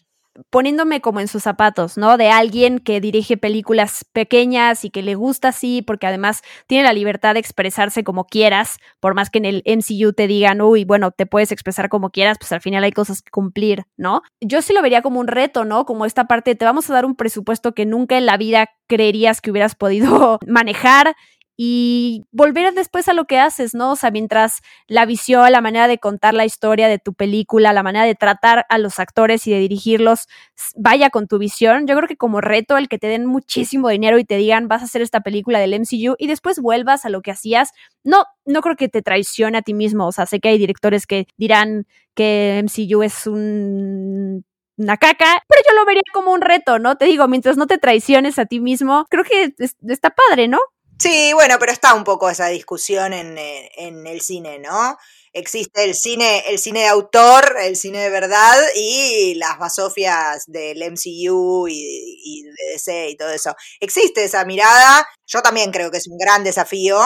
poniéndome 0.50 1.02
como 1.02 1.20
en 1.20 1.28
sus 1.28 1.44
zapatos, 1.44 1.98
¿no? 1.98 2.18
De 2.18 2.30
alguien 2.30 2.80
que 2.80 3.02
dirige 3.02 3.38
películas 3.38 4.06
pequeñas 4.14 4.86
y 4.86 4.90
que 4.90 5.02
le 5.02 5.16
gusta 5.16 5.50
así, 5.50 5.82
porque 5.82 6.08
además 6.08 6.42
tiene 6.68 6.84
la 6.84 6.94
libertad 6.94 7.34
de 7.34 7.40
expresarse 7.40 8.04
como 8.04 8.26
quieras, 8.26 8.78
por 9.00 9.16
más 9.16 9.30
que 9.30 9.40
en 9.40 9.46
el 9.46 9.64
MCU 9.66 10.14
te 10.14 10.28
digan, 10.28 10.62
uy, 10.62 10.86
bueno, 10.86 11.12
te 11.12 11.26
puedes 11.26 11.52
expresar 11.52 11.90
como 11.90 12.10
quieras, 12.10 12.38
pues 12.40 12.52
al 12.52 12.62
final 12.62 12.84
hay 12.84 12.92
cosas 12.92 13.22
que 13.22 13.32
cumplir, 13.32 13.86
¿no? 13.98 14.22
Yo 14.42 14.62
sí 14.62 14.74
lo 14.74 14.82
vería 14.82 15.02
como 15.02 15.20
un 15.20 15.28
reto, 15.28 15.66
¿no? 15.66 15.86
Como 15.86 16.06
esta 16.06 16.26
parte, 16.26 16.56
te 16.56 16.66
vamos 16.66 16.90
a 16.90 16.94
dar 16.94 17.06
un 17.06 17.16
presupuesto 17.16 17.74
que 17.74 17.86
nunca 17.86 18.18
en 18.18 18.26
la 18.26 18.38
vida 18.38 18.70
creerías 18.88 19.42
que 19.42 19.52
hubieras 19.52 19.76
podido 19.76 20.40
manejar 20.48 21.16
y 21.58 22.26
volver 22.32 22.74
después 22.74 23.08
a 23.08 23.14
lo 23.14 23.26
que 23.26 23.40
haces, 23.40 23.74
¿no? 23.74 23.92
O 23.92 23.96
sea, 23.96 24.12
mientras 24.12 24.62
la 24.88 25.06
visión, 25.06 25.52
la 25.52 25.62
manera 25.62 25.88
de 25.88 25.98
contar 26.00 26.34
la 26.34 26.46
historia 26.46 26.88
de 26.88 27.00
tu 27.00 27.14
película, 27.14 27.72
la 27.74 27.84
manera 27.84 28.06
de 28.06 28.16
tratar 28.16 28.66
a 28.70 28.78
los 28.78 29.00
actores 29.00 29.48
y 29.48 29.52
de 29.52 29.60
dirigirlos 29.60 30.28
vaya 30.76 31.10
con 31.10 31.28
tu 31.28 31.38
visión. 31.38 31.88
Yo 31.88 31.96
creo 31.96 32.08
que 32.08 32.18
como 32.18 32.42
reto 32.42 32.78
el 32.78 32.90
que 32.90 33.00
te 33.00 33.08
den 33.08 33.26
muchísimo 33.26 33.90
dinero 33.90 34.18
y 34.20 34.26
te 34.26 34.38
digan 34.38 34.68
vas 34.68 34.82
a 34.82 34.86
hacer 34.86 35.02
esta 35.02 35.22
película 35.22 35.60
del 35.60 35.74
MCU 35.74 36.16
y 36.18 36.28
después 36.28 36.60
vuelvas 36.60 37.06
a 37.06 37.10
lo 37.10 37.22
que 37.22 37.32
hacías, 37.32 37.72
no, 38.04 38.26
no 38.46 38.62
creo 38.62 38.76
que 38.76 38.90
te 38.90 39.02
traicione 39.02 39.58
a 39.58 39.62
ti 39.62 39.74
mismo. 39.74 40.08
O 40.08 40.12
sea, 40.12 40.26
sé 40.26 40.40
que 40.40 40.50
hay 40.50 40.58
directores 40.58 41.08
que 41.08 41.28
dirán 41.38 41.88
que 42.16 42.64
MCU 42.64 43.04
es 43.04 43.28
un 43.28 44.46
una 44.78 44.98
caca, 44.98 45.42
pero 45.48 45.62
yo 45.70 45.74
lo 45.76 45.86
vería 45.86 46.02
como 46.14 46.32
un 46.34 46.42
reto, 46.42 46.80
¿no? 46.80 46.98
Te 46.98 47.06
digo, 47.06 47.28
mientras 47.30 47.56
no 47.56 47.66
te 47.66 47.78
traiciones 47.78 48.38
a 48.40 48.46
ti 48.46 48.60
mismo, 48.60 49.06
creo 49.10 49.24
que 49.24 49.54
está 49.88 50.10
padre, 50.10 50.50
¿no? 50.50 50.60
Sí, 50.98 51.34
bueno, 51.34 51.58
pero 51.60 51.72
está 51.72 51.94
un 51.94 52.04
poco 52.04 52.30
esa 52.30 52.48
discusión 52.48 53.14
en, 53.14 53.38
eh, 53.38 53.70
en, 53.76 54.08
el 54.08 54.22
cine, 54.22 54.60
¿no? 54.60 54.98
Existe 55.34 55.84
el 55.84 55.94
cine, 55.94 56.44
el 56.48 56.58
cine 56.58 56.82
de 56.82 56.88
autor, 56.88 57.58
el 57.62 57.76
cine 57.76 58.00
de 58.00 58.10
verdad 58.10 58.56
y 58.76 59.36
las 59.36 59.60
basofias 59.60 60.46
del 60.48 60.82
MCU 60.82 61.68
y, 61.68 61.74
y 62.24 62.44
de 62.44 62.74
DC 62.74 63.10
y 63.10 63.18
todo 63.18 63.30
eso. 63.30 63.54
Existe 63.82 64.24
esa 64.24 64.46
mirada. 64.46 65.06
Yo 65.28 65.42
también 65.42 65.72
creo 65.72 65.92
que 65.92 65.98
es 65.98 66.08
un 66.08 66.18
gran 66.18 66.44
desafío 66.46 66.98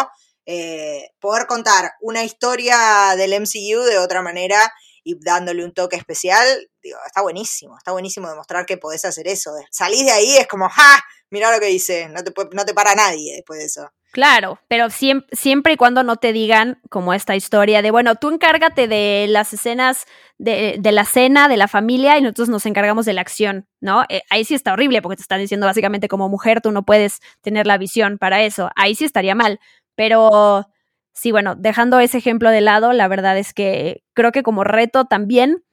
eh, 0.52 1.12
poder 1.20 1.46
contar 1.46 1.92
una 2.02 2.24
historia 2.24 3.14
del 3.16 3.34
MCU 3.40 3.84
de 3.84 4.00
otra 4.00 4.24
manera 4.24 4.72
y 5.04 5.16
dándole 5.24 5.64
un 5.64 5.74
toque 5.76 5.96
especial. 5.96 6.70
Digo, 6.82 6.98
está 7.06 7.22
buenísimo, 7.22 7.78
está 7.78 7.92
buenísimo 7.92 8.28
demostrar 8.30 8.66
que 8.66 8.78
podés 8.78 9.06
hacer 9.06 9.28
eso. 9.28 9.52
Salís 9.70 10.06
de 10.06 10.12
ahí, 10.12 10.38
es 10.38 10.48
como, 10.48 10.68
¡ja! 10.68 11.04
Mira 11.30 11.52
lo 11.52 11.60
que 11.60 11.68
dice, 11.68 12.10
no 12.10 12.24
te, 12.24 12.34
no 12.54 12.66
te 12.66 12.74
para 12.74 12.96
nadie 12.96 13.36
después 13.36 13.60
de 13.60 13.66
eso. 13.66 13.92
Claro, 14.12 14.60
pero 14.68 14.90
siempre, 14.90 15.30
siempre 15.36 15.74
y 15.74 15.78
cuando 15.78 16.02
no 16.02 16.16
te 16.16 16.34
digan 16.34 16.82
como 16.90 17.14
esta 17.14 17.36
historia 17.36 17.84
de, 17.84 17.92
bueno, 17.92 18.16
tú 18.16 18.30
encárgate 18.30 18.88
de 18.88 19.28
las 19.30 19.54
escenas 19.54 20.06
de, 20.40 20.78
de 20.80 20.92
la 20.92 21.06
cena, 21.06 21.48
de 21.48 21.58
la 21.58 21.68
familia, 21.68 22.18
y 22.18 22.24
nosotros 22.24 22.50
nos 22.50 22.66
encargamos 22.66 23.06
de 23.06 23.14
la 23.14 23.22
acción, 23.22 23.68
¿no? 23.82 24.06
Eh, 24.10 24.22
ahí 24.32 24.46
sí 24.46 24.56
está 24.56 24.74
horrible 24.74 25.04
porque 25.04 25.18
te 25.18 25.22
están 25.22 25.42
diciendo 25.42 25.68
básicamente 25.68 26.08
como 26.08 26.28
mujer 26.28 26.60
tú 26.62 26.72
no 26.72 26.84
puedes 26.86 27.20
tener 27.42 27.68
la 27.68 27.78
visión 27.78 28.18
para 28.18 28.42
eso. 28.42 28.72
Ahí 28.76 28.96
sí 28.96 29.06
estaría 29.06 29.36
mal, 29.36 29.60
pero 29.94 30.68
sí, 31.14 31.32
bueno, 31.32 31.54
dejando 31.56 32.00
ese 32.00 32.18
ejemplo 32.18 32.50
de 32.50 32.62
lado, 32.62 32.94
la 32.94 33.08
verdad 33.08 33.38
es 33.38 33.54
que 33.54 34.02
creo 34.14 34.32
que 34.32 34.42
como 34.42 34.64
reto 34.64 35.06
también 35.06 35.64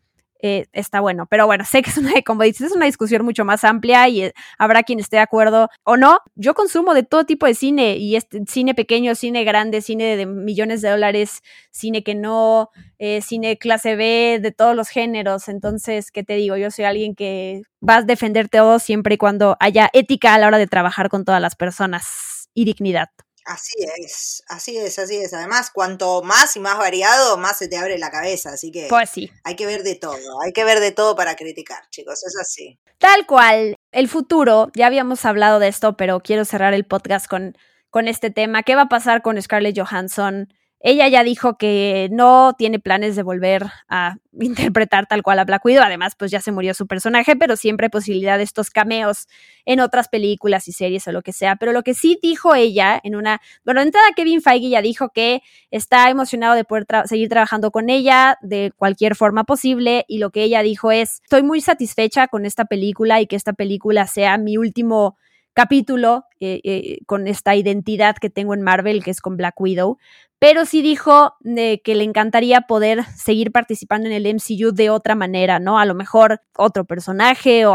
eh, 0.41 0.67
está 0.73 1.01
bueno. 1.01 1.27
Pero 1.27 1.47
bueno, 1.47 1.65
sé 1.65 1.83
que 1.83 1.91
es 1.91 1.99
una, 1.99 2.13
como 2.25 2.43
dices, 2.43 2.69
es 2.69 2.77
una 2.77 2.87
discusión 2.87 3.25
mucho 3.25 3.45
más 3.45 3.65
amplia 3.65 4.09
y 4.09 4.23
eh, 4.23 4.35
habrá 4.59 4.83
quien 4.83 5.01
esté 5.01 5.17
de 5.17 5.23
acuerdo 5.23 5.69
o 5.85 5.97
no. 5.97 6.21
Yo 6.35 6.55
consumo 6.55 6.95
de 6.95 7.03
todo 7.03 7.25
tipo 7.25 7.47
de 7.47 7.55
cine 7.55 7.97
y 7.97 8.17
este, 8.17 8.43
cine 8.47 8.75
pequeño, 8.75 9.15
cine 9.15 9.45
grande, 9.45 9.81
cine 9.83 10.17
de 10.17 10.27
millones 10.27 10.83
de 10.83 10.91
dólares, 10.91 11.43
cine 11.71 12.03
que 12.03 12.15
no, 12.15 12.71
eh, 12.99 13.23
cine 13.23 13.59
clase 13.59 13.97
B, 13.97 14.39
de 14.41 14.53
todos 14.53 14.77
los 14.77 14.89
géneros. 14.89 15.49
Entonces, 15.49 16.11
¿qué 16.11 16.23
te 16.23 16.35
digo? 16.35 16.57
Yo 16.57 16.71
soy 16.71 16.85
alguien 16.85 17.15
que 17.15 17.63
vas 17.81 18.05
a 18.05 18.07
defender 18.07 18.49
todo 18.49 18.79
siempre 18.79 19.15
y 19.15 19.19
cuando 19.19 19.57
haya 19.61 19.91
ética 19.93 20.35
a 20.35 20.39
la 20.39 20.49
hora 20.49 20.59
de 20.59 20.67
trabajar 20.67 21.09
con 21.09 21.25
todas 21.25 21.41
las 21.41 21.57
personas 21.57 22.49
y 22.55 22.65
dignidad. 22.65 23.09
Así 23.47 23.75
es, 23.99 24.43
así 24.49 24.77
es, 24.77 24.99
así 24.99 25.19
es. 25.19 25.33
Además, 25.33 25.71
cuanto 25.71 26.21
más 26.23 26.57
y 26.57 26.61
más 26.61 26.77
variado, 26.79 27.37
más 27.37 27.57
se 27.57 27.69
te 27.69 27.77
abre 27.77 27.97
la 27.97 28.11
cabeza. 28.11 28.51
Así 28.51 28.73
que 28.73 28.89
pues 28.89 29.09
sí. 29.09 29.31
hay 29.45 29.55
que 29.55 29.67
ver 29.67 29.85
de 29.85 29.95
todo, 29.95 30.43
hay 30.45 30.53
que 30.53 30.65
ver 30.65 30.81
de 30.81 30.91
todo 30.91 31.15
para 31.15 31.37
criticar, 31.37 31.89
chicos. 31.91 32.25
Es 32.27 32.37
así. 32.41 32.81
Tal 32.99 33.25
cual. 33.25 33.77
El 33.93 34.09
futuro, 34.09 34.71
ya 34.75 34.87
habíamos 34.87 35.25
hablado 35.25 35.61
de 35.61 35.69
esto, 35.69 35.97
pero 35.97 36.21
quiero 36.21 36.45
cerrar 36.45 36.75
el 36.75 36.85
podcast 36.85 37.29
con, 37.29 37.57
con 37.89 38.09
este 38.09 38.31
tema. 38.31 38.65
¿Qué 38.65 38.75
va 38.75 38.83
a 38.83 38.89
pasar 38.89 39.23
con 39.23 39.41
Scarlett 39.41 39.79
Johansson? 39.79 40.53
Ella 40.81 41.09
ya 41.09 41.25
dijo 41.25 41.57
que 41.57 42.09
no 42.13 42.55
tiene 42.57 42.79
planes 42.79 43.17
de 43.17 43.23
volver 43.23 43.67
a 43.89 44.17
interpretar 44.41 45.07
tal 45.07 45.23
cual 45.23 45.39
a 45.39 45.45
Black 45.45 45.65
Widow. 45.65 45.83
Además, 45.83 46.15
pues 46.17 46.31
ya 46.31 46.41
se 46.41 46.53
murió 46.53 46.75
su 46.75 46.87
personaje, 46.87 47.35
pero 47.35 47.57
siempre 47.57 47.87
hay 47.87 47.91
posibilidad 47.91 48.37
de 48.37 48.45
estos 48.45 48.71
cameos 48.71 49.27
en 49.65 49.81
otras 49.81 50.09
películas 50.09 50.69
y 50.69 50.73
series 50.73 51.09
o 51.09 51.13
lo 51.13 51.23
que 51.23 51.33
sea. 51.33 51.57
Pero 51.57 51.73
lo 51.73 51.83
que 51.83 51.95
sí 51.95 52.19
dijo 52.23 52.55
ella 52.55 53.01
en 53.03 53.17
una. 53.17 53.41
Bueno, 53.65 53.81
de 53.81 53.87
entrada, 53.87 54.09
Kevin 54.15 54.43
Feige 54.43 54.69
ya 54.69 54.83
dijo 54.83 55.09
que 55.11 55.43
está 55.71 56.11
emocionado 56.11 56.55
de 56.55 56.65
poder 56.65 56.87
seguir 57.07 57.29
trabajando 57.29 57.71
con 57.71 57.89
ella 57.89 58.39
de 58.43 58.73
cualquier 58.77 59.17
forma 59.17 59.45
posible. 59.45 60.05
Y 60.09 60.19
lo 60.19 60.31
que 60.31 60.43
ella 60.43 60.63
dijo 60.63 60.93
es: 60.93 61.21
Estoy 61.23 61.43
muy 61.43 61.61
satisfecha 61.63 62.29
con 62.29 62.45
esta 62.45 62.67
película 62.67 63.21
y 63.21 63.27
que 63.27 63.37
esta 63.37 63.55
película 63.55 64.07
sea 64.07 64.37
mi 64.37 64.59
último 64.59 65.17
capítulo 65.57 66.27
eh, 66.39 66.61
eh, 66.65 66.99
con 67.07 67.27
esta 67.27 67.57
identidad 67.57 68.17
que 68.17 68.29
tengo 68.29 68.53
en 68.53 68.61
Marvel, 68.61 69.03
que 69.03 69.11
es 69.11 69.23
con 69.23 69.39
Black 69.39 69.59
Widow, 69.59 69.97
pero 70.39 70.67
sí 70.67 70.83
dijo 70.83 71.35
de 71.41 71.81
que 71.83 71.95
le 71.95 72.05
encantaría 72.05 72.61
poder 72.63 73.07
seguir 73.17 73.53
participando 73.53 74.07
en 74.07 74.13
el 74.13 74.27
MCU 74.35 74.73
de 74.73 74.91
otra 74.91 75.15
manera, 75.15 75.59
¿no? 75.59 75.79
A 75.79 75.87
lo 75.87 75.95
mejor 75.95 76.43
otro 76.59 76.85
personaje 76.85 77.65
o 77.65 77.75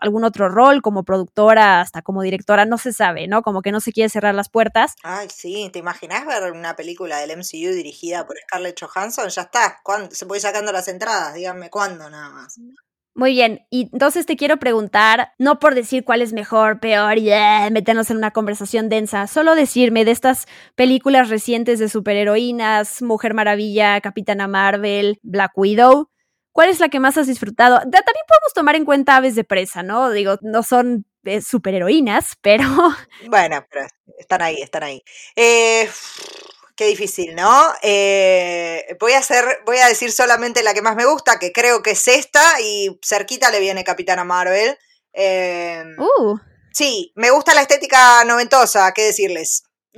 algún 0.00 0.24
otro 0.24 0.48
rol 0.48 0.82
como 0.82 1.04
productora, 1.04 1.80
hasta 1.80 2.02
como 2.02 2.22
directora, 2.22 2.64
no 2.64 2.76
se 2.76 2.92
sabe, 2.92 3.28
¿no? 3.28 3.42
Como 3.42 3.62
que 3.62 3.70
no 3.70 3.78
se 3.78 3.92
quiere 3.92 4.08
cerrar 4.08 4.34
las 4.34 4.48
puertas. 4.48 4.96
Ay, 5.04 5.28
sí, 5.32 5.70
¿te 5.72 5.78
imaginas 5.78 6.26
ver 6.26 6.50
una 6.50 6.74
película 6.74 7.18
del 7.18 7.38
MCU 7.38 7.72
dirigida 7.72 8.26
por 8.26 8.36
Scarlett 8.36 8.80
Johansson? 8.82 9.28
Ya 9.28 9.42
está, 9.42 9.78
¿Cuándo? 9.84 10.12
se 10.12 10.26
puede 10.26 10.40
sacando 10.40 10.72
las 10.72 10.88
entradas, 10.88 11.34
díganme 11.34 11.70
cuándo 11.70 12.10
nada 12.10 12.30
más. 12.30 12.58
Muy 13.14 13.32
bien, 13.32 13.66
y 13.68 13.90
entonces 13.92 14.24
te 14.24 14.36
quiero 14.36 14.56
preguntar, 14.56 15.32
no 15.38 15.58
por 15.58 15.74
decir 15.74 16.02
cuál 16.02 16.22
es 16.22 16.32
mejor, 16.32 16.80
peor 16.80 17.18
y 17.18 17.30
eh, 17.30 17.68
meternos 17.70 18.10
en 18.10 18.16
una 18.16 18.30
conversación 18.30 18.88
densa, 18.88 19.26
solo 19.26 19.54
decirme 19.54 20.06
de 20.06 20.12
estas 20.12 20.46
películas 20.76 21.28
recientes 21.28 21.78
de 21.78 21.90
superheroínas, 21.90 23.02
Mujer 23.02 23.34
Maravilla, 23.34 24.00
Capitana 24.00 24.48
Marvel, 24.48 25.18
Black 25.22 25.52
Widow, 25.56 26.08
¿cuál 26.52 26.70
es 26.70 26.80
la 26.80 26.88
que 26.88 27.00
más 27.00 27.18
has 27.18 27.26
disfrutado? 27.26 27.80
también 27.80 28.02
podemos 28.26 28.54
tomar 28.54 28.76
en 28.76 28.86
cuenta 28.86 29.16
Aves 29.16 29.34
de 29.34 29.44
Presa, 29.44 29.82
¿no? 29.82 30.10
Digo, 30.10 30.38
no 30.40 30.62
son 30.62 31.04
eh, 31.24 31.42
superheroínas, 31.42 32.36
pero... 32.40 32.64
Bueno, 33.28 33.62
pero 33.70 33.86
están 34.18 34.40
ahí, 34.40 34.56
están 34.62 34.84
ahí. 34.84 35.02
Eh, 35.36 35.86
Qué 36.76 36.86
difícil, 36.86 37.34
¿no? 37.34 37.66
Eh, 37.82 38.96
voy 38.98 39.12
a 39.12 39.18
hacer, 39.18 39.44
voy 39.66 39.78
a 39.78 39.88
decir 39.88 40.10
solamente 40.10 40.62
la 40.62 40.72
que 40.72 40.82
más 40.82 40.96
me 40.96 41.04
gusta, 41.04 41.38
que 41.38 41.52
creo 41.52 41.82
que 41.82 41.90
es 41.90 42.08
esta, 42.08 42.60
y 42.60 42.98
cerquita 43.04 43.50
le 43.50 43.60
viene 43.60 43.84
Capitana 43.84 44.24
Marvel. 44.24 44.78
Em, 45.12 45.98
uh. 45.98 46.38
Sí, 46.72 47.12
me 47.14 47.30
gusta 47.30 47.52
la 47.54 47.60
estética 47.60 48.24
noventosa, 48.24 48.92
¿qué 48.92 49.02
decirles? 49.02 49.64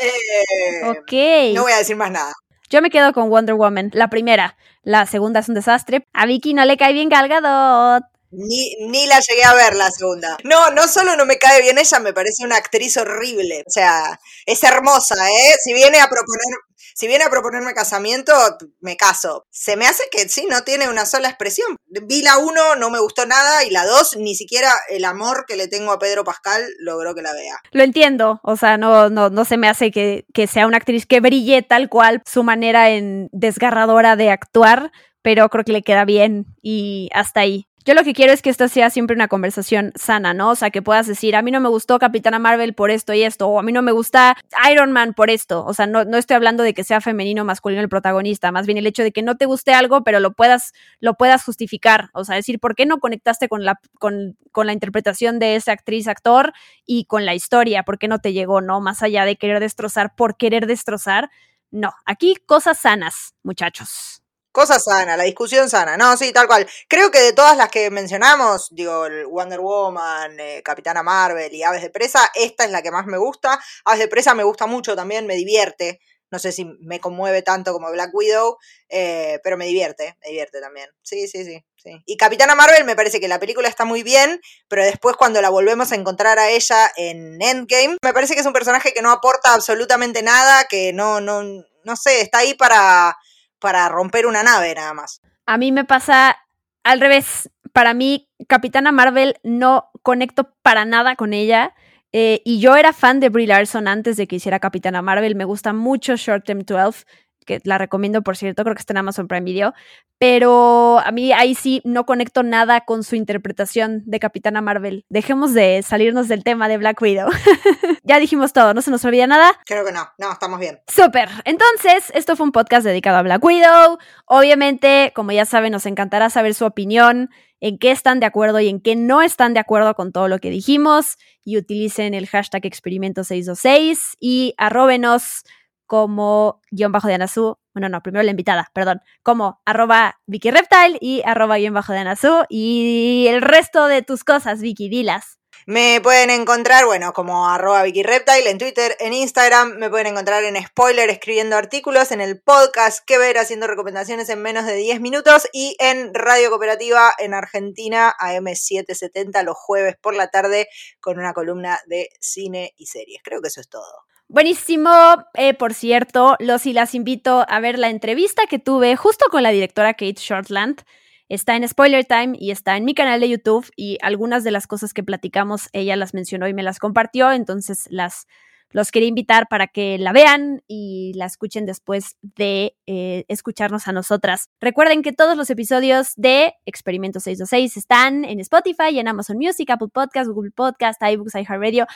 eh, 0.00 0.88
ok. 0.88 1.54
No 1.54 1.62
voy 1.62 1.72
a 1.72 1.78
decir 1.78 1.96
más 1.96 2.10
nada. 2.10 2.32
Yo 2.70 2.82
me 2.82 2.90
quedo 2.90 3.12
con 3.12 3.30
Wonder 3.30 3.54
Woman, 3.54 3.90
la 3.92 4.08
primera. 4.08 4.56
La 4.82 5.06
segunda 5.06 5.40
es 5.40 5.48
un 5.48 5.54
desastre. 5.54 6.06
A 6.12 6.26
Vicky 6.26 6.54
no 6.54 6.64
le 6.64 6.76
cae 6.76 6.92
bien 6.92 7.08
Gal 7.08 7.28
Gadot. 7.28 8.04
Ni, 8.30 8.76
ni 8.88 9.06
la 9.06 9.20
llegué 9.20 9.44
a 9.44 9.54
ver 9.54 9.74
la 9.74 9.90
segunda. 9.90 10.36
No, 10.44 10.70
no 10.70 10.86
solo 10.86 11.16
no 11.16 11.24
me 11.24 11.38
cae 11.38 11.62
bien 11.62 11.78
ella, 11.78 11.98
me 11.98 12.12
parece 12.12 12.44
una 12.44 12.56
actriz 12.56 12.96
horrible. 12.96 13.64
O 13.66 13.70
sea, 13.70 14.20
es 14.44 14.62
hermosa, 14.62 15.14
¿eh? 15.30 15.54
Si 15.62 15.72
viene 15.72 16.00
a 16.00 16.08
proponer, 16.08 16.58
si 16.94 17.06
viene 17.06 17.24
a 17.24 17.30
proponerme 17.30 17.74
casamiento, 17.74 18.32
me 18.80 18.96
caso. 18.96 19.46
Se 19.50 19.76
me 19.76 19.86
hace 19.86 20.02
que 20.10 20.28
sí, 20.28 20.46
no 20.50 20.62
tiene 20.62 20.88
una 20.88 21.06
sola 21.06 21.28
expresión. 21.28 21.76
Vi 21.86 22.22
la 22.22 22.38
uno, 22.38 22.74
no 22.74 22.90
me 22.90 22.98
gustó 22.98 23.24
nada, 23.24 23.64
y 23.64 23.70
la 23.70 23.86
dos, 23.86 24.16
ni 24.16 24.34
siquiera 24.34 24.72
el 24.88 25.04
amor 25.04 25.44
que 25.46 25.56
le 25.56 25.68
tengo 25.68 25.92
a 25.92 25.98
Pedro 25.98 26.24
Pascal 26.24 26.66
logró 26.80 27.14
que 27.14 27.22
la 27.22 27.32
vea. 27.32 27.54
Lo 27.70 27.84
entiendo, 27.84 28.40
o 28.42 28.56
sea, 28.56 28.78
no, 28.78 29.10
no, 29.10 29.30
no 29.30 29.44
se 29.44 29.56
me 29.56 29.68
hace 29.68 29.90
que, 29.90 30.26
que 30.34 30.48
sea 30.48 30.66
una 30.66 30.78
actriz 30.78 31.06
que 31.06 31.20
brille 31.20 31.62
tal 31.62 31.88
cual 31.88 32.20
su 32.26 32.42
manera 32.42 32.90
en 32.90 33.28
desgarradora 33.32 34.16
de 34.16 34.30
actuar, 34.30 34.90
pero 35.22 35.48
creo 35.50 35.64
que 35.64 35.72
le 35.72 35.82
queda 35.82 36.04
bien 36.04 36.46
y 36.62 37.10
hasta 37.12 37.40
ahí. 37.40 37.67
Yo 37.88 37.94
lo 37.94 38.04
que 38.04 38.12
quiero 38.12 38.34
es 38.34 38.42
que 38.42 38.50
esta 38.50 38.68
sea 38.68 38.90
siempre 38.90 39.16
una 39.16 39.28
conversación 39.28 39.92
sana, 39.94 40.34
¿no? 40.34 40.50
O 40.50 40.54
sea, 40.56 40.68
que 40.68 40.82
puedas 40.82 41.06
decir, 41.06 41.34
a 41.34 41.40
mí 41.40 41.50
no 41.50 41.58
me 41.58 41.70
gustó 41.70 41.98
Capitana 41.98 42.38
Marvel 42.38 42.74
por 42.74 42.90
esto 42.90 43.14
y 43.14 43.22
esto, 43.22 43.48
o 43.48 43.58
a 43.58 43.62
mí 43.62 43.72
no 43.72 43.80
me 43.80 43.92
gusta 43.92 44.36
Iron 44.70 44.92
Man 44.92 45.14
por 45.14 45.30
esto. 45.30 45.64
O 45.64 45.72
sea, 45.72 45.86
no, 45.86 46.04
no 46.04 46.18
estoy 46.18 46.34
hablando 46.34 46.62
de 46.62 46.74
que 46.74 46.84
sea 46.84 47.00
femenino 47.00 47.40
o 47.40 47.44
masculino 47.46 47.80
el 47.80 47.88
protagonista, 47.88 48.52
más 48.52 48.66
bien 48.66 48.76
el 48.76 48.86
hecho 48.86 49.02
de 49.02 49.10
que 49.10 49.22
no 49.22 49.38
te 49.38 49.46
guste 49.46 49.72
algo, 49.72 50.04
pero 50.04 50.20
lo 50.20 50.34
puedas, 50.34 50.74
lo 51.00 51.14
puedas 51.14 51.42
justificar. 51.42 52.10
O 52.12 52.26
sea, 52.26 52.34
decir, 52.34 52.60
¿por 52.60 52.74
qué 52.74 52.84
no 52.84 52.98
conectaste 52.98 53.48
con 53.48 53.64
la, 53.64 53.80
con, 53.98 54.36
con 54.52 54.66
la 54.66 54.74
interpretación 54.74 55.38
de 55.38 55.56
esa 55.56 55.72
actriz, 55.72 56.08
actor 56.08 56.52
y 56.84 57.06
con 57.06 57.24
la 57.24 57.34
historia? 57.34 57.84
¿Por 57.84 57.98
qué 57.98 58.06
no 58.06 58.18
te 58.18 58.34
llegó, 58.34 58.60
no? 58.60 58.82
Más 58.82 59.02
allá 59.02 59.24
de 59.24 59.36
querer 59.36 59.60
destrozar 59.60 60.14
por 60.14 60.36
querer 60.36 60.66
destrozar. 60.66 61.30
No, 61.70 61.94
aquí 62.04 62.36
cosas 62.44 62.76
sanas, 62.76 63.32
muchachos. 63.42 64.20
Cosa 64.58 64.80
sana, 64.80 65.16
la 65.16 65.22
discusión 65.22 65.70
sana. 65.70 65.96
No, 65.96 66.16
sí, 66.16 66.32
tal 66.32 66.48
cual. 66.48 66.68
Creo 66.88 67.12
que 67.12 67.20
de 67.20 67.32
todas 67.32 67.56
las 67.56 67.68
que 67.68 67.92
mencionamos, 67.92 68.66
digo, 68.72 69.06
Wonder 69.30 69.60
Woman, 69.60 70.40
eh, 70.40 70.62
Capitana 70.64 71.04
Marvel 71.04 71.54
y 71.54 71.62
Aves 71.62 71.80
de 71.80 71.90
Presa, 71.90 72.28
esta 72.34 72.64
es 72.64 72.72
la 72.72 72.82
que 72.82 72.90
más 72.90 73.06
me 73.06 73.18
gusta. 73.18 73.60
Aves 73.84 74.00
de 74.00 74.08
Presa 74.08 74.34
me 74.34 74.42
gusta 74.42 74.66
mucho 74.66 74.96
también, 74.96 75.28
me 75.28 75.36
divierte. 75.36 76.00
No 76.32 76.40
sé 76.40 76.50
si 76.50 76.64
me 76.80 76.98
conmueve 76.98 77.42
tanto 77.42 77.72
como 77.72 77.88
Black 77.92 78.10
Widow, 78.12 78.56
eh, 78.88 79.38
pero 79.44 79.56
me 79.56 79.64
divierte, 79.64 80.16
me 80.22 80.30
divierte 80.30 80.60
también. 80.60 80.90
Sí, 81.02 81.28
sí, 81.28 81.44
sí, 81.44 81.64
sí. 81.76 82.02
Y 82.04 82.16
Capitana 82.16 82.56
Marvel 82.56 82.82
me 82.82 82.96
parece 82.96 83.20
que 83.20 83.28
la 83.28 83.38
película 83.38 83.68
está 83.68 83.84
muy 83.84 84.02
bien, 84.02 84.40
pero 84.66 84.82
después 84.82 85.14
cuando 85.14 85.40
la 85.40 85.50
volvemos 85.50 85.92
a 85.92 85.94
encontrar 85.94 86.40
a 86.40 86.50
ella 86.50 86.90
en 86.96 87.40
Endgame, 87.40 87.96
me 88.02 88.12
parece 88.12 88.34
que 88.34 88.40
es 88.40 88.46
un 88.46 88.52
personaje 88.52 88.92
que 88.92 89.02
no 89.02 89.12
aporta 89.12 89.54
absolutamente 89.54 90.24
nada, 90.24 90.64
que 90.64 90.92
no, 90.92 91.20
no, 91.20 91.44
no 91.44 91.96
sé, 91.96 92.22
está 92.22 92.38
ahí 92.38 92.54
para 92.54 93.16
para 93.58 93.88
romper 93.88 94.26
una 94.26 94.42
nave 94.42 94.74
nada 94.74 94.94
más. 94.94 95.20
A 95.46 95.58
mí 95.58 95.72
me 95.72 95.84
pasa 95.84 96.36
al 96.84 97.00
revés. 97.00 97.50
Para 97.72 97.94
mí, 97.94 98.28
Capitana 98.48 98.92
Marvel 98.92 99.36
no 99.42 99.90
conecto 100.02 100.54
para 100.62 100.84
nada 100.84 101.16
con 101.16 101.32
ella. 101.32 101.74
Eh, 102.12 102.40
y 102.44 102.60
yo 102.60 102.76
era 102.76 102.92
fan 102.92 103.20
de 103.20 103.28
Brie 103.28 103.46
Larson 103.46 103.86
antes 103.86 104.16
de 104.16 104.26
que 104.26 104.36
hiciera 104.36 104.60
Capitana 104.60 105.02
Marvel. 105.02 105.34
Me 105.34 105.44
gusta 105.44 105.72
mucho 105.72 106.16
Short 106.16 106.44
Term 106.44 106.60
12 106.64 107.04
que 107.48 107.60
la 107.64 107.78
recomiendo, 107.78 108.22
por 108.22 108.36
cierto, 108.36 108.62
creo 108.62 108.76
que 108.76 108.80
está 108.80 108.92
en 108.92 108.98
Amazon 108.98 109.26
Prime 109.26 109.44
Video, 109.44 109.74
pero 110.18 111.00
a 111.00 111.10
mí 111.10 111.32
ahí 111.32 111.54
sí 111.54 111.80
no 111.84 112.04
conecto 112.04 112.42
nada 112.42 112.82
con 112.82 113.02
su 113.02 113.16
interpretación 113.16 114.02
de 114.04 114.20
Capitana 114.20 114.60
Marvel. 114.60 115.06
Dejemos 115.08 115.54
de 115.54 115.82
salirnos 115.82 116.28
del 116.28 116.44
tema 116.44 116.68
de 116.68 116.76
Black 116.76 117.00
Widow. 117.00 117.30
ya 118.04 118.18
dijimos 118.20 118.52
todo, 118.52 118.74
¿no 118.74 118.82
se 118.82 118.90
nos 118.90 119.04
olvida 119.04 119.26
nada? 119.26 119.58
Creo 119.64 119.84
que 119.84 119.92
no, 119.92 120.06
no, 120.18 120.30
estamos 120.30 120.60
bien. 120.60 120.78
Súper. 120.86 121.30
Entonces, 121.44 122.12
esto 122.14 122.36
fue 122.36 122.44
un 122.44 122.52
podcast 122.52 122.84
dedicado 122.84 123.16
a 123.16 123.22
Black 123.22 123.42
Widow. 123.42 123.98
Obviamente, 124.26 125.12
como 125.14 125.32
ya 125.32 125.46
saben, 125.46 125.72
nos 125.72 125.86
encantará 125.86 126.28
saber 126.28 126.52
su 126.52 126.66
opinión 126.66 127.30
en 127.60 127.78
qué 127.78 127.90
están 127.90 128.20
de 128.20 128.26
acuerdo 128.26 128.60
y 128.60 128.68
en 128.68 128.80
qué 128.80 128.94
no 128.94 129.22
están 129.22 129.54
de 129.54 129.60
acuerdo 129.60 129.94
con 129.94 130.12
todo 130.12 130.28
lo 130.28 130.38
que 130.38 130.50
dijimos 130.50 131.16
y 131.44 131.56
utilicen 131.56 132.12
el 132.12 132.28
hashtag 132.28 132.66
experimento 132.66 133.24
626 133.24 134.16
y 134.20 134.54
arróbenos 134.58 135.44
como 135.88 136.60
guion 136.70 136.92
bajo 136.92 137.08
de 137.08 137.14
Anazú, 137.14 137.58
bueno, 137.74 137.88
no, 137.88 138.02
primero 138.02 138.22
la 138.22 138.30
invitada, 138.30 138.70
perdón, 138.74 139.00
como 139.22 139.60
arroba 139.64 140.20
Vicky 140.26 140.50
Reptile 140.50 140.98
y 141.00 141.22
arroba 141.24 141.56
guion 141.56 141.74
bajo 141.74 141.92
de 141.92 142.00
Anazú 142.00 142.44
y 142.48 143.26
el 143.28 143.40
resto 143.40 143.88
de 143.88 144.02
tus 144.02 144.22
cosas, 144.22 144.60
Vicky, 144.60 144.88
dilas. 144.88 145.38
Me 145.66 146.00
pueden 146.02 146.30
encontrar, 146.30 146.84
bueno, 146.86 147.12
como 147.12 147.48
arroba 147.48 147.82
Vicky 147.82 148.02
Reptile 148.02 148.50
en 148.50 148.58
Twitter, 148.58 148.96
en 149.00 149.12
Instagram, 149.12 149.76
me 149.78 149.88
pueden 149.88 150.08
encontrar 150.08 150.44
en 150.44 150.62
Spoiler 150.62 151.08
escribiendo 151.10 151.56
artículos, 151.56 152.12
en 152.12 152.20
el 152.20 152.40
podcast 152.40 153.04
Que 153.06 153.18
Ver 153.18 153.38
haciendo 153.38 153.66
recomendaciones 153.66 154.28
en 154.28 154.42
menos 154.42 154.66
de 154.66 154.74
10 154.76 155.00
minutos 155.00 155.48
y 155.52 155.74
en 155.78 156.12
Radio 156.14 156.50
Cooperativa 156.50 157.12
en 157.18 157.32
Argentina 157.32 158.14
AM770 158.20 159.42
los 159.42 159.56
jueves 159.56 159.96
por 160.00 160.14
la 160.14 160.28
tarde 160.28 160.68
con 161.00 161.18
una 161.18 161.32
columna 161.32 161.80
de 161.86 162.10
cine 162.20 162.74
y 162.76 162.86
series. 162.86 163.20
Creo 163.22 163.40
que 163.40 163.48
eso 163.48 163.60
es 163.60 163.68
todo. 163.68 164.06
Buenísimo, 164.30 164.90
eh, 165.32 165.54
por 165.54 165.72
cierto, 165.72 166.36
los 166.38 166.66
y 166.66 166.74
las 166.74 166.94
invito 166.94 167.46
a 167.48 167.60
ver 167.60 167.78
la 167.78 167.88
entrevista 167.88 168.42
que 168.46 168.58
tuve 168.58 168.94
justo 168.94 169.24
con 169.30 169.42
la 169.42 169.48
directora 169.48 169.94
Kate 169.94 170.16
Shortland. 170.18 170.82
Está 171.30 171.56
en 171.56 171.66
Spoiler 171.66 172.04
Time 172.04 172.36
y 172.38 172.50
está 172.50 172.76
en 172.76 172.84
mi 172.84 172.92
canal 172.92 173.20
de 173.20 173.30
YouTube 173.30 173.70
y 173.74 173.96
algunas 174.02 174.44
de 174.44 174.50
las 174.50 174.66
cosas 174.66 174.92
que 174.92 175.02
platicamos 175.02 175.70
ella 175.72 175.96
las 175.96 176.12
mencionó 176.12 176.46
y 176.46 176.52
me 176.52 176.62
las 176.62 176.78
compartió, 176.78 177.32
entonces 177.32 177.86
las 177.90 178.26
los 178.70 178.90
quería 178.90 179.08
invitar 179.08 179.46
para 179.48 179.66
que 179.66 179.98
la 179.98 180.12
vean 180.12 180.62
y 180.66 181.12
la 181.14 181.26
escuchen 181.26 181.66
después 181.66 182.16
de 182.22 182.76
eh, 182.86 183.24
escucharnos 183.28 183.88
a 183.88 183.92
nosotras. 183.92 184.50
Recuerden 184.60 185.02
que 185.02 185.12
todos 185.12 185.36
los 185.36 185.50
episodios 185.50 186.12
de 186.16 186.54
Experimento 186.66 187.20
626 187.20 187.76
están 187.76 188.24
en 188.24 188.40
Spotify, 188.40 188.98
en 188.98 189.08
Amazon 189.08 189.38
Music, 189.38 189.70
Apple 189.70 189.88
Podcasts, 189.92 190.32
Google 190.32 190.50
Podcasts, 190.50 191.02
iBooks, 191.02 191.34
iHeartRadio, 191.34 191.86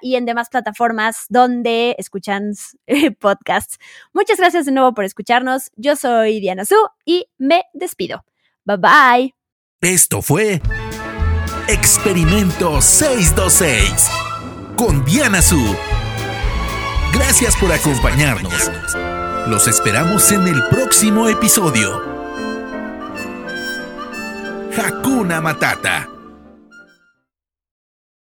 y 0.00 0.16
en 0.16 0.24
demás 0.24 0.48
plataformas 0.48 1.26
donde 1.28 1.94
escuchan 1.98 2.52
podcasts. 3.20 3.78
Muchas 4.12 4.38
gracias 4.38 4.66
de 4.66 4.72
nuevo 4.72 4.94
por 4.94 5.04
escucharnos. 5.04 5.70
Yo 5.76 5.96
soy 5.96 6.40
Diana 6.40 6.64
Su 6.64 6.76
y 7.04 7.26
me 7.38 7.64
despido. 7.72 8.24
Bye 8.64 8.76
bye. 8.76 9.34
Esto 9.80 10.22
fue 10.22 10.60
Experimento 11.68 12.80
626 12.80 14.25
con 14.76 15.04
Diana 15.04 15.40
Su. 15.40 15.74
Gracias 17.12 17.56
por 17.56 17.72
acompañarnos. 17.72 18.70
Los 19.48 19.66
esperamos 19.66 20.30
en 20.32 20.46
el 20.46 20.62
próximo 20.68 21.28
episodio. 21.28 22.02
Hakuna 24.76 25.40
Matata. 25.40 26.15